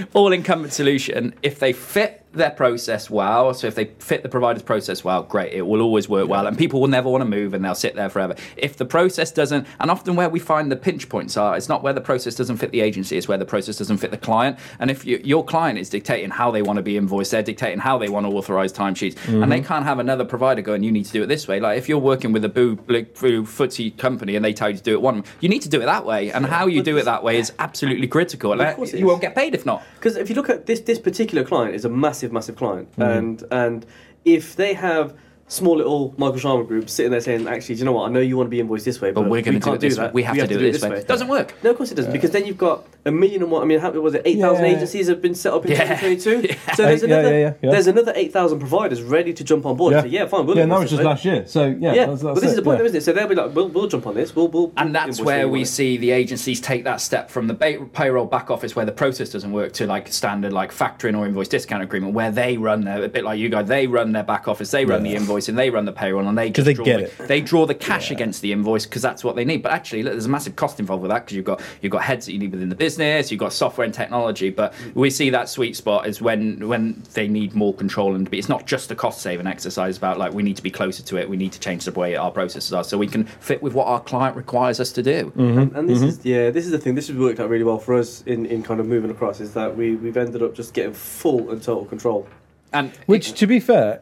all 0.14 0.32
incumbent 0.34 0.74
solution, 0.74 1.34
if 1.44 1.60
they 1.60 1.74
fit 1.74 2.24
their 2.34 2.50
process 2.50 3.10
well, 3.10 3.54
so 3.54 3.68
if 3.68 3.76
they 3.76 3.86
fit 3.86 4.24
the 4.24 4.30
provider's 4.30 4.64
process 4.64 5.04
well, 5.04 5.24
great, 5.24 5.54
it 5.54 5.62
will 5.62 5.82
always 5.82 6.10
work 6.10 6.28
well, 6.28 6.48
and 6.48 6.58
people 6.58 6.82
will 6.82 6.88
never 6.88 7.10
want 7.10 7.22
to 7.22 7.26
move 7.26 7.54
and 7.54 7.64
they'll 7.64 7.76
sit 7.76 7.96
there 7.96 8.10
forever. 8.10 8.36
If 8.58 8.78
the 8.78 8.86
process 8.86 9.32
doesn't, 9.32 9.68
and 9.80 9.92
often 9.92 10.16
where 10.16 10.30
we 10.30 10.40
find 10.40 10.72
the 10.72 10.76
pinch 10.76 11.10
points 11.10 11.38
are, 11.38 11.56
it's 11.56 11.70
not 11.70 11.84
where 11.84 11.94
the 11.94 12.02
process 12.02 12.36
doesn't 12.36 12.58
fit 12.58 12.72
the 12.72 12.82
agency, 12.82 13.18
it's 13.18 13.28
where 13.28 13.38
the 13.38 13.46
process 13.46 13.78
doesn't 13.78 13.98
fit 13.98 14.12
the 14.12 14.18
client. 14.18 14.58
And 14.80 14.90
if 14.90 15.06
you, 15.06 15.22
your 15.44 15.50
client 15.50 15.78
is 15.78 15.90
dictating 15.90 16.30
how 16.30 16.52
they 16.52 16.62
want 16.62 16.78
to 16.78 16.84
be 16.84 16.96
invoiced, 16.98 17.32
they're 17.32 17.44
dictating 17.44 17.80
how 17.80 17.98
they 17.98 18.10
want 18.10 18.26
to 18.26 18.32
authorize 18.32 18.72
timesheets, 18.72 19.16
and 19.28 19.52
they 19.52 19.62
can't 19.62 19.86
have 19.86 20.00
another 20.00 20.26
provider 20.26 20.62
going, 20.62 20.84
you 20.84 20.92
need 20.92 21.06
to 21.06 21.12
do 21.12 21.24
it 21.24 21.28
this 21.28 21.48
way. 21.48 21.60
Like 21.60 21.78
if 21.78 21.90
you're 21.90 22.00
working 22.00 22.32
with 22.32 22.46
a 22.46 22.50
boo, 22.50 22.80
like, 22.88 23.20
boo 23.20 23.44
FTSE 23.44 23.98
company 23.98 24.36
and 24.36 24.44
they 24.46 24.54
tell 24.54 24.70
you 24.70 24.78
to 24.78 24.84
do 24.84 24.94
it 24.94 25.02
one, 25.02 25.24
you 25.42 25.50
need 25.50 25.62
to 25.64 25.70
do 25.70 25.82
it 25.82 25.86
that 25.86 26.06
way, 26.06 26.32
and 26.32 26.46
how 26.46 26.68
you 26.68 26.82
do 26.82 26.98
it 26.98 27.06
that 27.06 27.24
way 27.24 27.38
is 27.38 27.52
absolutely 27.60 28.08
critical. 28.08 28.60
Of 28.60 28.76
course 28.76 28.94
you 28.94 29.00
is. 29.00 29.04
won't 29.06 29.22
get 29.22 29.36
paid 29.36 29.54
if 29.54 29.66
not. 29.66 29.84
Because 29.96 30.16
if 30.16 30.30
you 30.30 30.36
look 30.36 30.50
at 30.50 30.66
this 30.66 30.80
this 30.82 31.00
particular 31.00 31.44
client 31.44 31.76
is 31.76 31.86
a 31.86 31.90
massive 31.90 32.32
massive 32.32 32.56
client, 32.56 32.90
Mm-hmm. 32.94 33.02
and 33.18 33.44
and 33.52 33.86
if 34.26 34.56
they 34.56 34.74
have 34.74 35.14
small 35.48 35.76
little 35.78 36.14
Michael 36.18 36.38
Sharma 36.40 36.68
groups 36.68 36.94
sitting 36.94 37.12
there 37.12 37.22
saying, 37.22 37.48
actually, 37.48 37.76
do 37.76 37.80
you 37.80 37.86
know 37.86 37.92
what? 37.92 38.10
I 38.10 38.12
know 38.14 38.20
you 38.20 38.38
want 38.38 38.48
to 38.48 38.52
be 38.52 38.60
invoiced 38.60 38.86
this 38.86 39.00
way, 39.02 39.12
but, 39.12 39.22
But 39.24 39.30
we're 39.30 39.42
going 39.42 39.56
we 39.56 39.60
to 39.60 39.66
do 39.66 39.72
can't 39.72 39.84
it 39.84 39.88
this 39.90 39.98
way. 39.98 40.06
that. 40.06 40.14
We 40.14 40.24
have 40.24 40.38
to 40.38 40.48
do 40.48 40.58
it 40.60 40.72
this 40.72 40.82
way. 40.82 40.98
It 40.98 41.08
doesn't 41.08 41.28
work. 41.28 41.54
No, 41.64 41.72
of 41.72 41.78
course 41.78 41.92
it 41.92 41.96
doesn't, 41.96 42.12
because 42.12 42.32
then 42.32 42.46
you've 42.46 42.58
got 42.58 42.86
a 43.06 43.12
million 43.12 43.14
and 43.14 43.20
million 43.20 43.42
and 43.44 43.52
one. 43.52 43.62
I 43.62 43.66
mean, 43.66 43.80
how 43.80 43.92
was 43.92 44.14
it? 44.14 44.22
Eight 44.26 44.40
thousand 44.40 44.66
Yeah. 44.66 44.72
agencies 44.76 45.08
have 45.08 45.22
been 45.22 45.36
set 45.36 45.54
up 45.54 45.66
in 45.66 45.72
Yeah. 45.72 46.00
2022. 46.00 46.48
Yeah. 46.68 46.76
So 46.76 46.84
there's 46.84 47.04
another, 47.04 47.32
yeah, 47.32 47.38
yeah, 47.38 47.54
yeah. 47.62 47.72
there's 47.72 47.88
another 47.88 48.14
eight 48.16 48.32
thousand 48.32 48.60
providers 48.60 49.02
ready 49.02 49.34
to 49.34 49.44
jump 49.44 49.66
on 49.66 49.76
board. 49.76 49.92
yeah, 49.92 50.00
and 50.00 50.08
say, 50.10 50.14
yeah, 50.18 50.26
fine. 50.28 50.46
We'll 50.46 50.58
yeah, 50.58 50.66
that 50.66 50.72
was 50.80 50.82
this 50.84 50.90
just 50.92 51.00
way. 51.00 51.06
last 51.06 51.26
year. 51.26 51.46
So 51.48 51.66
yeah, 51.68 51.94
Yeah, 51.94 52.06
that's, 52.08 52.22
that's 52.22 52.34
but 52.36 52.42
this 52.42 52.52
is 52.52 52.56
the 52.56 52.62
point, 52.62 52.76
yeah. 52.76 52.80
though, 52.80 52.86
isn't 52.86 52.98
it? 52.98 53.04
So 53.04 53.14
they'll 53.14 53.28
be 53.28 53.36
like, 53.36 53.54
we'll, 53.56 53.68
we'll 53.70 53.88
jump 53.88 54.08
on 54.08 54.16
this. 54.16 54.36
We'll, 54.36 54.48
we'll 54.48 54.72
And 54.78 54.96
that's 54.96 55.20
invoice 55.20 55.26
where 55.26 55.48
we 55.48 55.60
want. 55.60 55.68
see 55.68 55.98
the 55.98 56.12
agencies 56.12 56.62
take 56.62 56.84
that 56.86 57.02
step 57.02 57.30
from 57.30 57.48
the 57.48 57.54
ba- 57.54 57.86
payroll 57.94 58.26
back 58.26 58.50
office 58.50 58.76
where 58.76 58.86
the 58.86 58.92
process 58.92 59.30
doesn't 59.30 59.52
work 59.52 59.74
to 59.74 59.88
like 59.88 60.08
standard 60.12 60.54
like 60.54 60.72
factoring 60.74 61.18
or 61.18 61.26
invoice 61.26 61.48
discount 61.50 61.84
agreement 61.84 62.14
where 62.14 62.32
they 62.32 62.58
run 62.58 62.84
their 62.86 63.04
a 63.04 63.08
bit 63.10 63.24
like 63.24 63.38
you 63.40 63.50
guys 63.50 63.68
they 63.68 63.88
run 63.88 64.12
their 64.14 64.24
back 64.24 64.48
office 64.48 64.72
they 64.72 64.86
run 64.86 65.04
Yeah. 65.06 65.12
the 65.12 65.18
invoice 65.18 65.50
and 65.50 65.58
they 65.58 65.70
run 65.70 65.86
the 65.86 65.92
payroll 65.92 66.28
and 66.28 66.38
they 66.38 66.50
'Cause 66.52 66.64
just 66.64 66.66
they 66.66 66.74
draw 66.74 66.86
get 66.86 67.18
the, 67.18 67.24
it. 67.24 67.28
they 67.28 67.42
draw 67.42 67.66
the 67.66 67.76
cash 67.76 68.12
against 68.12 68.42
the 68.42 68.52
invoice 68.52 68.86
because 68.86 69.02
that's 69.02 69.24
what 69.24 69.36
they 69.36 69.44
need 69.46 69.62
but 69.62 69.72
actually 69.72 70.04
look, 70.04 70.14
there's 70.14 70.26
a 70.26 70.30
massive 70.30 70.56
cost 70.56 70.80
involved 70.80 71.02
with 71.02 71.10
that 71.12 71.26
because 71.26 71.36
you've 71.36 71.46
got 71.46 71.62
you've 71.82 71.92
got 71.92 72.04
heads 72.04 72.26
that 72.28 72.34
you 72.34 72.40
need 72.40 72.52
within 72.52 72.70
the 72.70 72.76
business 72.76 72.93
business, 72.94 73.32
you've 73.32 73.40
got 73.40 73.54
software 73.54 73.86
and 73.86 73.94
technology, 73.94 74.50
but 74.50 74.74
we 74.94 75.10
see 75.10 75.30
that 75.32 75.50
sweet 75.50 75.76
spot 75.76 76.08
is 76.08 76.22
when 76.22 76.68
when 76.68 77.02
they 77.14 77.28
need 77.28 77.56
more 77.56 77.74
control 77.74 78.14
and 78.16 78.32
it's 78.34 78.50
not 78.50 78.68
just 78.68 78.92
a 78.92 78.96
cost 78.96 79.22
saving 79.22 79.48
exercise 79.48 79.98
about 79.98 80.18
like 80.20 80.34
we 80.34 80.44
need 80.44 80.56
to 80.56 80.64
be 80.64 80.70
closer 80.72 81.02
to 81.04 81.18
it, 81.18 81.28
we 81.30 81.38
need 81.38 81.52
to 81.52 81.60
change 81.60 81.86
the 81.86 81.92
way 81.92 82.16
our 82.16 82.32
processes 82.32 82.72
are 82.74 82.84
so 82.84 82.98
we 82.98 83.08
can 83.08 83.24
fit 83.24 83.62
with 83.64 83.74
what 83.74 83.88
our 83.88 84.00
client 84.00 84.36
requires 84.36 84.80
us 84.80 84.92
to 84.92 85.02
do. 85.02 85.32
And, 85.36 85.76
and 85.76 85.90
this 85.90 86.00
Mm-hmm. 86.00 86.08
is 86.08 86.26
yeah, 86.26 86.50
this 86.52 86.66
is 86.66 86.72
the 86.72 86.80
thing. 86.80 86.96
This 86.96 87.08
has 87.08 87.18
worked 87.18 87.40
out 87.40 87.50
really 87.50 87.64
well 87.64 87.80
for 87.80 87.96
us 87.96 88.22
in, 88.26 88.46
in 88.46 88.62
kind 88.64 88.80
of 88.80 88.86
moving 88.88 89.10
across. 89.12 89.40
Is 89.40 89.54
that 89.54 89.76
we 89.76 89.96
we've 89.96 90.18
ended 90.18 90.42
up 90.44 90.54
just 90.54 90.74
getting 90.74 90.94
full 90.94 91.50
and 91.52 91.62
total 91.64 91.86
control. 91.86 92.28
And 92.72 92.92
Which, 93.06 93.34
to 93.34 93.48
be 93.48 93.60
fair, 93.60 94.02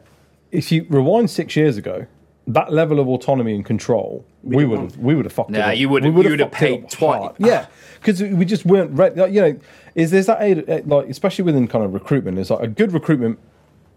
if 0.50 0.72
you 0.72 0.86
rewind 0.88 1.30
six 1.30 1.56
years 1.56 1.76
ago, 1.76 2.06
that 2.48 2.72
level 2.72 2.98
of 2.98 3.08
autonomy 3.08 3.54
and 3.54 3.64
control, 3.64 4.24
we, 4.42 4.64
would 4.64 4.80
have 4.80 4.96
we 4.98 5.14
would 5.14 5.24
have 5.24 5.32
fucked 5.32 5.50
it 5.50 5.56
Yeah, 5.58 5.68
up. 5.68 5.76
you 5.76 5.88
would- 5.88 6.02
We 6.02 6.08
you 6.10 6.14
would 6.14 6.26
would 6.30 6.40
have 6.40 6.50
paid 6.50 6.90
twice. 6.90 7.32
Yeah, 7.38 7.66
because 8.00 8.20
we 8.22 8.44
just 8.44 8.64
weren't 8.66 8.90
ready. 8.92 9.20
Like, 9.20 9.32
you 9.32 9.40
know, 9.40 9.58
is 9.94 10.10
there's 10.10 10.26
that 10.26 10.42
aid- 10.42 10.86
like 10.86 11.08
especially 11.08 11.44
within 11.44 11.68
kind 11.68 11.84
of 11.84 11.94
recruitment? 11.94 12.38
Is 12.38 12.50
like 12.50 12.62
a 12.62 12.68
good 12.68 12.92
recruitment. 12.92 13.38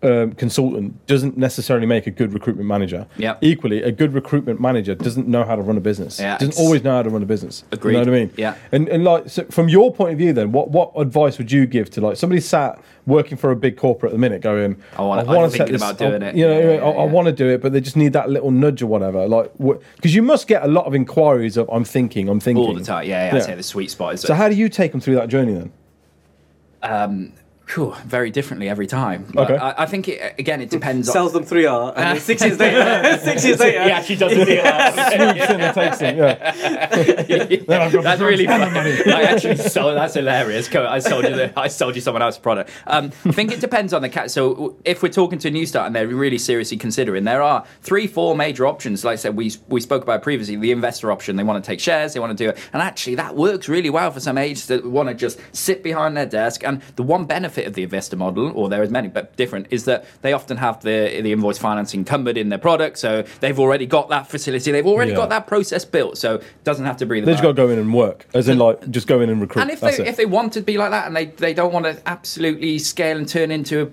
Um, 0.04 0.34
consultant 0.34 1.08
doesn't 1.08 1.36
necessarily 1.36 1.88
make 1.88 2.06
a 2.06 2.12
good 2.12 2.32
recruitment 2.32 2.68
manager. 2.68 3.08
Yep. 3.18 3.40
Equally, 3.42 3.82
a 3.82 3.92
good 3.92 4.14
recruitment 4.14 4.60
manager 4.62 4.94
doesn't 4.94 5.28
know 5.28 5.44
how 5.44 5.56
to 5.56 5.64
run 5.64 5.78
a 5.78 5.82
business. 5.82 6.20
Yeah, 6.20 6.38
doesn't 6.38 6.60
always 6.62 6.84
know 6.84 6.92
how 6.98 7.02
to 7.02 7.10
run 7.10 7.24
a 7.24 7.26
business. 7.26 7.64
Agreed. 7.72 7.94
You 7.94 8.06
know 8.06 8.12
what 8.12 8.16
I 8.18 8.20
mean? 8.26 8.32
Yeah. 8.38 8.56
And 8.72 8.88
and 8.90 9.04
like 9.04 9.30
so 9.30 9.46
from 9.46 9.68
your 9.68 9.92
point 9.92 10.12
of 10.12 10.20
view, 10.20 10.32
then 10.32 10.52
what 10.52 10.70
what 10.70 10.92
advice 10.96 11.40
would 11.40 11.52
you 11.52 11.66
give 11.66 11.90
to 11.92 12.02
like 12.02 12.18
somebody 12.18 12.40
sat 12.42 12.80
working 13.08 13.36
for 13.38 13.50
a 13.50 13.56
big 13.56 13.78
corporate 13.78 14.12
at 14.12 14.14
the 14.14 14.20
minute, 14.20 14.42
going, 14.42 14.76
I 14.98 15.02
I'm 15.02 15.26
wanna 15.26 15.50
set 15.50 15.74
about 15.74 16.00
I- 16.00 16.06
it." 16.08 16.36
You 16.36 16.46
know, 16.48 16.60
Yeah, 16.60 16.66
I, 16.66 16.74
yeah, 16.76 16.82
I 16.84 17.06
yeah. 17.06 17.12
want 17.12 17.26
to 17.28 17.32
do 17.32 17.48
it, 17.50 17.62
but 17.62 17.72
they 17.72 17.82
just 17.82 17.96
need 17.98 18.14
that 18.14 18.30
little 18.30 18.52
nudge 18.52 18.84
or 18.84 18.88
whatever. 18.88 19.28
Like, 19.28 19.52
because 19.96 20.14
you 20.14 20.22
must 20.22 20.48
get 20.48 20.64
a 20.64 20.68
lot 20.68 20.86
of 20.86 20.94
inquiries 20.94 21.58
of 21.58 21.68
I'm 21.72 21.86
thinking, 21.86 22.30
I'm 22.30 22.40
thinking 22.40 22.64
all 22.64 22.76
the 22.76 22.84
time, 22.84 23.08
yeah, 23.08 23.32
yeah, 23.32 23.36
I'd 23.38 23.44
say 23.44 23.56
the 23.56 23.64
sweet 23.64 23.90
spot 23.90 24.14
is 24.16 24.22
So 24.22 24.36
how 24.36 24.50
do 24.50 24.56
you 24.56 24.70
take 24.70 24.92
them 24.92 25.02
through 25.02 25.16
that 25.16 25.30
journey 25.30 25.54
then? 26.84 27.32
Phew, 27.66 27.96
very 28.06 28.30
differently 28.30 28.70
every 28.70 28.86
time. 28.88 29.26
But 29.34 29.50
Okay. 29.50 29.58
I, 29.58 29.84
I 29.84 29.86
think 29.88 30.08
it, 30.08 30.36
again, 30.38 30.62
it 30.62 30.70
depends. 30.70 31.10
on... 31.10 31.14
Sells 31.14 31.34
them 31.34 31.44
three 31.44 31.66
R, 31.66 31.94
and 31.96 32.16
then 32.16 32.20
six 32.32 32.44
years 32.44 32.60
later, 32.60 33.18
six 33.24 33.44
years 33.44 33.60
later, 33.60 33.78
Yeah, 33.88 34.02
she 34.02 34.16
doesn't 34.16 34.38
do. 34.38 34.46
Swoops 34.46 35.50
in 35.52 35.62
and 35.62 35.74
takes 35.76 35.98
them. 35.98 36.18
Yeah. 36.18 37.56
that's 38.02 38.22
really 38.22 38.46
funny. 38.46 39.12
I 39.12 39.24
actually 39.24 39.58
sold. 39.58 39.98
That's 39.98 40.14
hilarious. 40.14 40.74
I 40.74 41.00
sold 41.00 41.26
you. 41.26 41.36
The, 41.36 41.60
I 41.60 41.68
sold 41.68 41.96
you 41.96 42.02
someone 42.02 42.22
else's 42.22 42.40
product. 42.40 42.70
Um, 42.88 43.12
I 43.26 43.32
think 43.32 43.52
it 43.52 43.62
depends 43.62 43.94
on 43.94 44.02
the 44.02 44.10
cat. 44.10 44.30
So 44.32 44.78
if 44.86 45.02
we're 45.02 45.10
talking 45.10 45.40
to 45.40 45.48
a 45.48 45.52
new 45.52 45.66
start 45.66 45.88
and 45.88 45.96
they're 45.96 46.08
really 46.08 46.38
seriously 46.38 46.78
considering, 46.78 47.24
there 47.24 47.42
are 47.42 47.66
three, 47.82 48.06
four 48.08 48.36
major 48.36 48.68
options. 48.68 49.04
Like 49.04 49.14
I 49.14 49.16
said, 49.18 49.36
we 49.36 49.52
we 49.68 49.82
spoke 49.82 50.04
about 50.04 50.22
previously. 50.22 50.56
The 50.56 50.72
investor 50.72 51.12
option. 51.12 51.36
They 51.36 51.44
want 51.44 51.64
to 51.64 51.68
take 51.68 51.80
shares. 51.80 52.14
They 52.14 52.20
want 52.20 52.38
to 52.38 52.44
do 52.44 52.50
it, 52.52 52.58
and 52.74 52.82
actually 52.82 53.16
that 53.16 53.36
works 53.36 53.68
really 53.68 53.90
well 53.90 54.12
for 54.12 54.20
some 54.20 54.38
agents 54.38 54.68
that 54.68 54.86
want 54.86 55.10
to 55.10 55.16
just 55.16 55.40
sit 55.52 55.82
behind 55.84 56.16
their 56.16 56.26
desk. 56.28 56.64
And 56.64 56.82
the 56.96 57.04
one 57.04 57.26
benefit 57.26 57.55
of 57.64 57.74
the 57.74 57.84
investor 57.84 58.18
model, 58.18 58.52
or 58.54 58.68
there 58.68 58.84
is 58.84 58.90
many, 58.90 59.08
but 59.08 59.36
different, 59.38 59.68
is 59.72 59.86
that 59.86 60.04
they 60.22 60.34
often 60.34 60.58
have 60.58 60.82
the 60.82 61.22
the 61.22 61.32
invoice 61.32 61.58
financing 61.58 62.02
encumbered 62.02 62.38
in 62.38 62.50
their 62.50 62.60
product, 62.60 62.98
so 62.98 63.24
they've 63.40 63.58
already 63.60 63.86
got 63.86 64.10
that 64.10 64.28
facility. 64.28 64.72
They've 64.72 64.86
already 64.86 65.12
Yeah. 65.12 65.18
got 65.18 65.30
that 65.30 65.48
process 65.48 65.86
built, 65.86 66.18
so 66.18 66.36
it 66.36 66.64
doesn't 66.66 66.86
have 66.86 66.98
to 66.98 67.06
breathe. 67.06 67.24
They 67.26 67.32
just 67.32 67.44
got 67.44 67.50
to 67.50 67.54
go 67.54 67.70
in 67.70 67.80
and 67.80 67.94
work, 67.94 68.28
as 68.34 68.50
in 68.50 68.58
like 68.58 68.90
just 68.92 69.08
go 69.08 69.22
in 69.22 69.30
and 69.30 69.40
recruit. 69.40 69.62
And 69.62 69.72
if 69.72 69.80
That's 69.80 69.98
they 69.98 70.04
it. 70.04 70.10
if 70.10 70.18
they 70.18 70.26
want 70.26 70.52
to 70.54 70.62
be 70.62 70.78
like 70.78 70.92
that 70.92 71.08
and 71.08 71.16
they, 71.16 71.28
they 71.28 71.54
don't 71.54 71.72
want 71.72 71.86
to 71.86 71.98
absolutely 72.06 72.78
scale 72.80 73.18
and 73.18 73.28
turn 73.28 73.52
into 73.52 73.92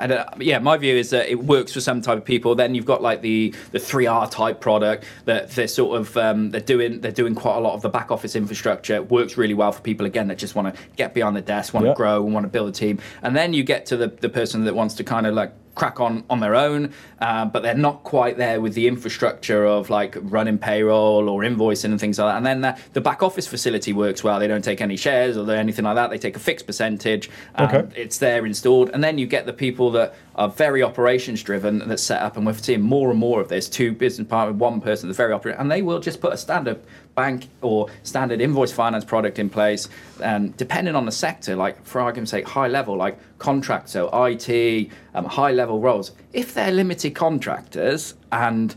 a, 0.00 0.34
yeah, 0.40 0.58
my 0.58 0.76
view 0.76 0.96
is 0.96 1.10
that 1.10 1.28
it 1.30 1.44
works 1.44 1.72
for 1.72 1.80
some 1.80 2.00
type 2.00 2.18
of 2.18 2.24
people. 2.24 2.54
Then 2.54 2.74
you've 2.74 2.84
got 2.86 3.02
like 3.02 3.22
the 3.22 3.54
the 3.72 3.78
three 3.78 4.06
R 4.06 4.28
type 4.28 4.60
product 4.60 5.04
that 5.26 5.50
they're 5.52 5.68
sort 5.68 6.00
of 6.00 6.16
um, 6.16 6.50
they're 6.50 6.60
doing 6.60 7.00
they're 7.00 7.12
doing 7.12 7.34
quite 7.34 7.56
a 7.56 7.60
lot 7.60 7.74
of 7.74 7.82
the 7.82 7.88
back 7.88 8.10
office 8.10 8.34
infrastructure. 8.36 8.94
It 8.94 9.10
works 9.10 9.36
really 9.36 9.54
well 9.54 9.72
for 9.72 9.80
people 9.82 10.06
again 10.06 10.28
that 10.28 10.38
just 10.38 10.54
want 10.54 10.74
to 10.74 10.80
get 10.96 11.14
behind 11.14 11.36
the 11.36 11.40
desk, 11.40 11.74
want 11.74 11.84
to 11.84 11.90
Yeah. 11.90 11.94
grow, 11.94 12.24
and 12.24 12.32
want 12.34 12.44
to 12.44 12.48
build 12.50 12.68
a 12.68 12.72
team. 12.72 12.98
And 13.22 13.36
then 13.36 13.52
you 13.52 13.62
get 13.62 13.86
to 13.86 13.96
the 13.96 14.08
the 14.08 14.28
person 14.28 14.64
that 14.64 14.74
wants 14.74 14.94
to 14.94 15.04
kind 15.04 15.26
of 15.26 15.34
like 15.34 15.52
crack 15.74 16.00
on 16.00 16.24
on 16.30 16.40
their 16.40 16.54
own, 16.54 16.92
uh, 17.20 17.44
but 17.44 17.62
they're 17.62 17.74
not 17.74 18.02
quite 18.04 18.36
there 18.36 18.60
with 18.60 18.74
the 18.74 18.86
infrastructure 18.86 19.64
of 19.64 19.90
like 19.90 20.16
running 20.20 20.58
payroll 20.58 21.28
or 21.28 21.42
invoicing 21.42 21.86
and 21.86 22.00
things 22.00 22.18
like 22.18 22.32
that. 22.32 22.36
And 22.36 22.46
then 22.46 22.60
the, 22.60 22.78
the 22.92 23.00
back 23.00 23.22
office 23.22 23.46
facility 23.46 23.92
works 23.92 24.22
well. 24.22 24.38
They 24.38 24.46
don't 24.46 24.64
take 24.64 24.80
any 24.80 24.96
shares 24.96 25.36
or 25.36 25.50
anything 25.50 25.84
like 25.84 25.96
that. 25.96 26.10
They 26.10 26.18
take 26.18 26.36
a 26.36 26.40
fixed 26.40 26.66
percentage. 26.66 27.30
Okay. 27.58 27.84
It's 27.94 28.18
there 28.18 28.46
installed. 28.46 28.90
And 28.90 29.02
then 29.02 29.18
you 29.18 29.26
get 29.26 29.46
the 29.46 29.52
people 29.52 29.90
that 29.92 30.14
are 30.36 30.48
very 30.48 30.82
operations 30.82 31.42
driven 31.42 31.86
that 31.88 31.98
set 31.98 32.22
up. 32.22 32.36
And 32.36 32.46
we're 32.46 32.54
seeing 32.54 32.82
more 32.82 33.10
and 33.10 33.18
more 33.18 33.40
of 33.40 33.48
this 33.48 33.68
two 33.68 33.92
business 33.92 34.28
partners, 34.28 34.56
one 34.56 34.80
person 34.80 35.08
that's 35.08 35.16
very 35.16 35.32
operating, 35.32 35.60
and 35.60 35.70
they 35.70 35.82
will 35.82 36.00
just 36.00 36.20
put 36.20 36.32
a 36.32 36.36
standard 36.36 36.80
bank 37.14 37.48
or 37.62 37.88
standard 38.02 38.40
invoice 38.40 38.72
finance 38.72 39.04
product 39.04 39.38
in 39.38 39.48
place. 39.48 39.88
And 40.22 40.56
depending 40.56 40.96
on 40.96 41.06
the 41.06 41.12
sector, 41.12 41.54
like 41.56 41.84
for 41.84 42.00
argument's 42.00 42.32
sake, 42.32 42.46
high 42.46 42.68
level, 42.68 42.96
like 42.96 43.18
contract, 43.44 43.90
so 43.90 44.08
IT, 44.26 44.90
um, 45.14 45.26
high 45.26 45.52
level 45.52 45.78
roles, 45.78 46.12
if 46.32 46.54
they're 46.54 46.72
limited 46.72 47.14
contractors 47.14 48.14
and 48.32 48.74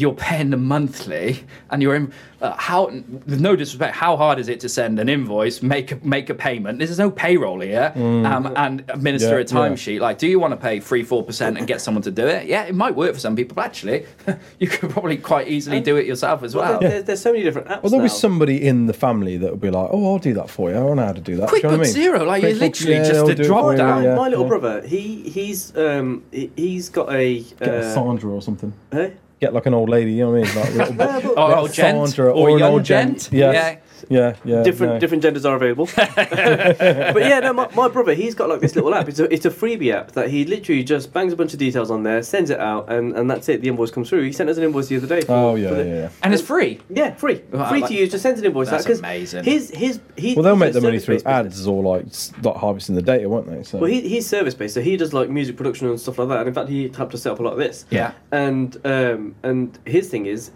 you're 0.00 0.14
paying 0.14 0.50
them 0.50 0.64
monthly 0.64 1.44
and 1.70 1.82
you're 1.82 1.94
in 1.94 2.12
uh, 2.40 2.52
how 2.56 2.86
with 2.86 3.40
no 3.40 3.54
disrespect 3.56 3.94
how 3.94 4.16
hard 4.16 4.38
is 4.38 4.48
it 4.48 4.60
to 4.60 4.68
send 4.68 4.98
an 4.98 5.08
invoice 5.08 5.62
make 5.62 5.92
a, 5.92 5.96
make 6.06 6.28
a 6.30 6.34
payment 6.34 6.78
there's 6.78 6.98
no 6.98 7.10
payroll 7.10 7.60
here 7.60 7.92
um, 7.96 8.52
and 8.56 8.80
administer 8.88 9.28
Yeah, 9.28 9.34
a 9.36 9.38
yeah. 9.38 9.44
timesheet 9.44 10.00
like 10.00 10.18
do 10.18 10.26
you 10.26 10.38
want 10.38 10.52
to 10.52 10.56
pay 10.56 10.80
3 10.80 11.04
4% 11.04 11.56
and 11.58 11.66
get 11.66 11.80
someone 11.80 12.02
to 12.02 12.10
do 12.10 12.26
it 12.26 12.46
yeah 12.46 12.64
it 12.64 12.74
might 12.74 12.94
work 12.94 13.14
for 13.14 13.20
some 13.20 13.36
people 13.36 13.54
but 13.54 13.64
actually 13.66 14.04
you 14.58 14.66
could 14.68 14.90
probably 14.90 15.16
quite 15.16 15.48
easily 15.48 15.80
do 15.80 15.96
it 15.96 16.06
yourself 16.06 16.42
as 16.42 16.54
well 16.54 16.78
There- 16.80 16.90
there's, 16.90 17.04
there's 17.04 17.20
so 17.22 17.32
many 17.32 17.44
different 17.44 17.68
apps. 17.68 17.82
well, 17.82 17.90
there'll 17.90 18.04
be 18.04 18.08
somebody 18.10 18.66
in 18.66 18.86
the 18.86 18.92
family 18.92 19.36
that 19.38 19.50
will 19.50 19.56
be 19.56 19.70
like, 19.70 19.88
"Oh, 19.92 20.12
I'll 20.12 20.18
do 20.18 20.34
that 20.34 20.50
for 20.50 20.70
you. 20.70 20.76
I 20.76 20.80
don't 20.80 20.96
know 20.96 21.06
how 21.06 21.12
to 21.12 21.20
do 21.20 21.36
that." 21.36 21.48
Do 21.50 21.56
you 21.56 21.62
know 21.62 21.68
what 21.70 21.80
I 21.80 21.82
mean? 21.82 21.94
Xero, 21.94 22.26
like, 22.26 22.42
it's 22.42 22.58
QuickBooks, 22.58 22.60
literally 22.60 22.96
just 22.98 23.12
they'll 23.12 23.30
a 23.30 23.34
do 23.34 23.44
drop 23.44 23.62
for 23.64 23.72
you, 23.72 23.78
down. 23.78 24.02
My, 24.02 24.08
yeah, 24.08 24.14
my 24.16 24.28
little 24.28 24.44
yeah. 24.44 24.48
brother, 24.48 24.86
he 24.86 25.28
he's 25.30 25.76
um 25.76 26.24
he, 26.32 26.50
he's 26.56 26.88
got 26.90 27.12
a 27.12 27.40
Get 27.40 27.60
a 27.68 27.78
uh, 27.78 27.94
Sandra 27.94 28.30
or 28.30 28.42
something. 28.42 28.72
eh? 28.92 29.10
Get 29.44 29.52
like 29.52 29.66
an 29.66 29.74
old 29.74 29.90
lady, 29.90 30.12
you 30.12 30.24
know 30.24 30.30
what 30.30 30.48
I 30.48 30.54
mean? 30.54 30.56
Like, 30.56 30.68
a 30.70 30.72
little, 30.72 30.94
but- 31.36 31.58
old 31.58 31.72
gent 31.74 32.18
or, 32.18 32.30
or 32.30 32.56
an 32.56 32.62
old 32.62 32.82
gent, 32.82 33.18
gent 33.18 33.32
yes. 33.32 33.54
yeah, 33.54 33.76
yeah. 34.08 34.32
different 34.62 34.94
no. 34.94 34.98
different 34.98 35.22
genders 35.22 35.44
are 35.44 35.56
available. 35.56 35.88
but 35.96 37.16
yeah, 37.22 37.40
no, 37.40 37.52
my, 37.52 37.68
my 37.74 37.88
brother, 37.88 38.14
he's 38.14 38.34
got 38.34 38.48
like 38.48 38.60
this 38.60 38.74
little 38.74 38.94
app. 38.94 39.08
It's 39.08 39.18
a 39.18 39.32
it's 39.32 39.44
a 39.46 39.50
freebie 39.50 39.92
app 39.92 40.12
that 40.12 40.30
he 40.30 40.44
literally 40.44 40.82
just 40.84 41.12
bangs 41.12 41.32
a 41.32 41.36
bunch 41.36 41.52
of 41.52 41.58
details 41.58 41.90
on 41.90 42.02
there, 42.02 42.22
sends 42.22 42.50
it 42.50 42.60
out, 42.60 42.90
and, 42.90 43.16
and 43.16 43.30
that's 43.30 43.48
it. 43.48 43.60
The 43.60 43.68
invoice 43.68 43.90
comes 43.90 44.08
through. 44.08 44.22
He 44.24 44.32
sent 44.32 44.50
us 44.50 44.56
an 44.56 44.64
invoice 44.64 44.88
the 44.88 44.96
other 44.96 45.06
day. 45.06 45.20
For, 45.22 45.32
Oh 45.32 45.54
yeah, 45.54 45.68
for 45.68 45.74
the- 45.76 45.84
yeah, 45.84 45.94
yeah. 45.94 46.08
and 46.22 46.32
it's 46.34 46.42
free 46.42 46.80
Yeah, 46.90 47.14
free, 47.14 47.42
Well, 47.50 47.68
free 47.68 47.80
like- 47.80 47.90
to 47.90 47.94
use. 47.96 48.10
Just 48.10 48.22
sends 48.22 48.40
an 48.40 48.46
invoice 48.46 48.70
That's 48.70 48.84
out 48.84 48.88
'cause 48.88 48.98
amazing. 49.00 49.44
His 49.44 49.70
his 49.70 50.00
he. 50.16 50.34
Well, 50.34 50.42
they'll 50.42 50.56
make 50.56 50.70
a 50.70 50.72
the 50.74 50.80
money 50.80 50.98
through 50.98 51.18
service-based 51.20 51.24
business. 51.46 51.58
ads 51.60 51.66
or 51.66 51.82
like 51.82 52.06
s- 52.06 52.32
like 52.42 52.56
harvesting 52.56 52.94
the 52.94 53.02
data, 53.02 53.28
won't 53.28 53.48
they? 53.50 53.62
So 53.62 53.78
Well, 53.78 53.90
he, 53.90 54.00
he's 54.08 54.26
service 54.26 54.54
based, 54.54 54.74
so 54.74 54.80
he 54.80 54.96
does 54.96 55.12
like 55.12 55.28
music 55.30 55.56
production 55.56 55.88
and 55.88 55.98
stuff 56.00 56.18
like 56.18 56.28
that. 56.28 56.38
And 56.40 56.48
in 56.48 56.54
fact, 56.54 56.68
he 56.68 56.88
helped 56.88 57.14
us 57.14 57.22
set 57.22 57.32
up 57.32 57.40
a 57.40 57.42
lot 57.42 57.52
of 57.52 57.58
this. 57.58 57.86
Yeah. 57.90 58.12
And 58.32 58.76
um, 58.84 59.34
and 59.42 59.78
his 59.84 60.08
thing 60.08 60.26
is, 60.26 60.50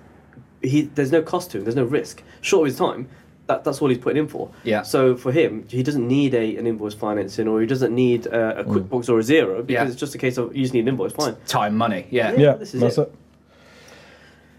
he 0.63 0.83
there's 0.83 1.13
no 1.13 1.23
cost 1.23 1.51
to 1.53 1.59
him. 1.59 1.65
There's 1.65 1.77
no 1.77 1.85
risk. 1.85 2.23
Short 2.41 2.63
of 2.69 2.73
his 2.73 2.79
time, 2.79 3.09
that, 3.49 3.65
that's 3.65 3.83
all 3.83 3.89
he's 3.89 3.99
putting 3.99 4.19
in 4.23 4.29
for. 4.29 4.51
Yeah. 4.63 4.83
So 4.83 5.17
for 5.17 5.33
him, 5.33 5.65
he 5.69 5.83
doesn't 5.83 6.07
need 6.07 6.35
a 6.35 6.57
an 6.57 6.67
invoice 6.67 6.95
financing, 6.95 7.49
or 7.49 7.61
he 7.61 7.67
doesn't 7.67 7.95
need 7.95 8.27
uh, 8.29 8.55
a 8.59 8.65
QuickBooks 8.65 9.09
or 9.09 9.19
a 9.19 9.23
Xero 9.23 9.67
because 9.67 9.87
Yeah. 9.87 9.87
it's 9.93 9.97
just 9.97 10.15
a 10.15 10.19
case 10.19 10.37
of 10.39 10.55
you 10.55 10.63
just 10.63 10.75
need 10.75 10.81
an 10.87 10.89
invoice. 10.89 11.13
Fine. 11.13 11.37
time 11.47 11.77
money 11.77 12.07
yeah 12.11 12.33
Yeah. 12.33 12.39
yeah, 12.39 12.53
this 12.55 12.75
is 12.75 12.81
that's 12.81 12.99
it. 12.99 13.03
it. 13.03 13.15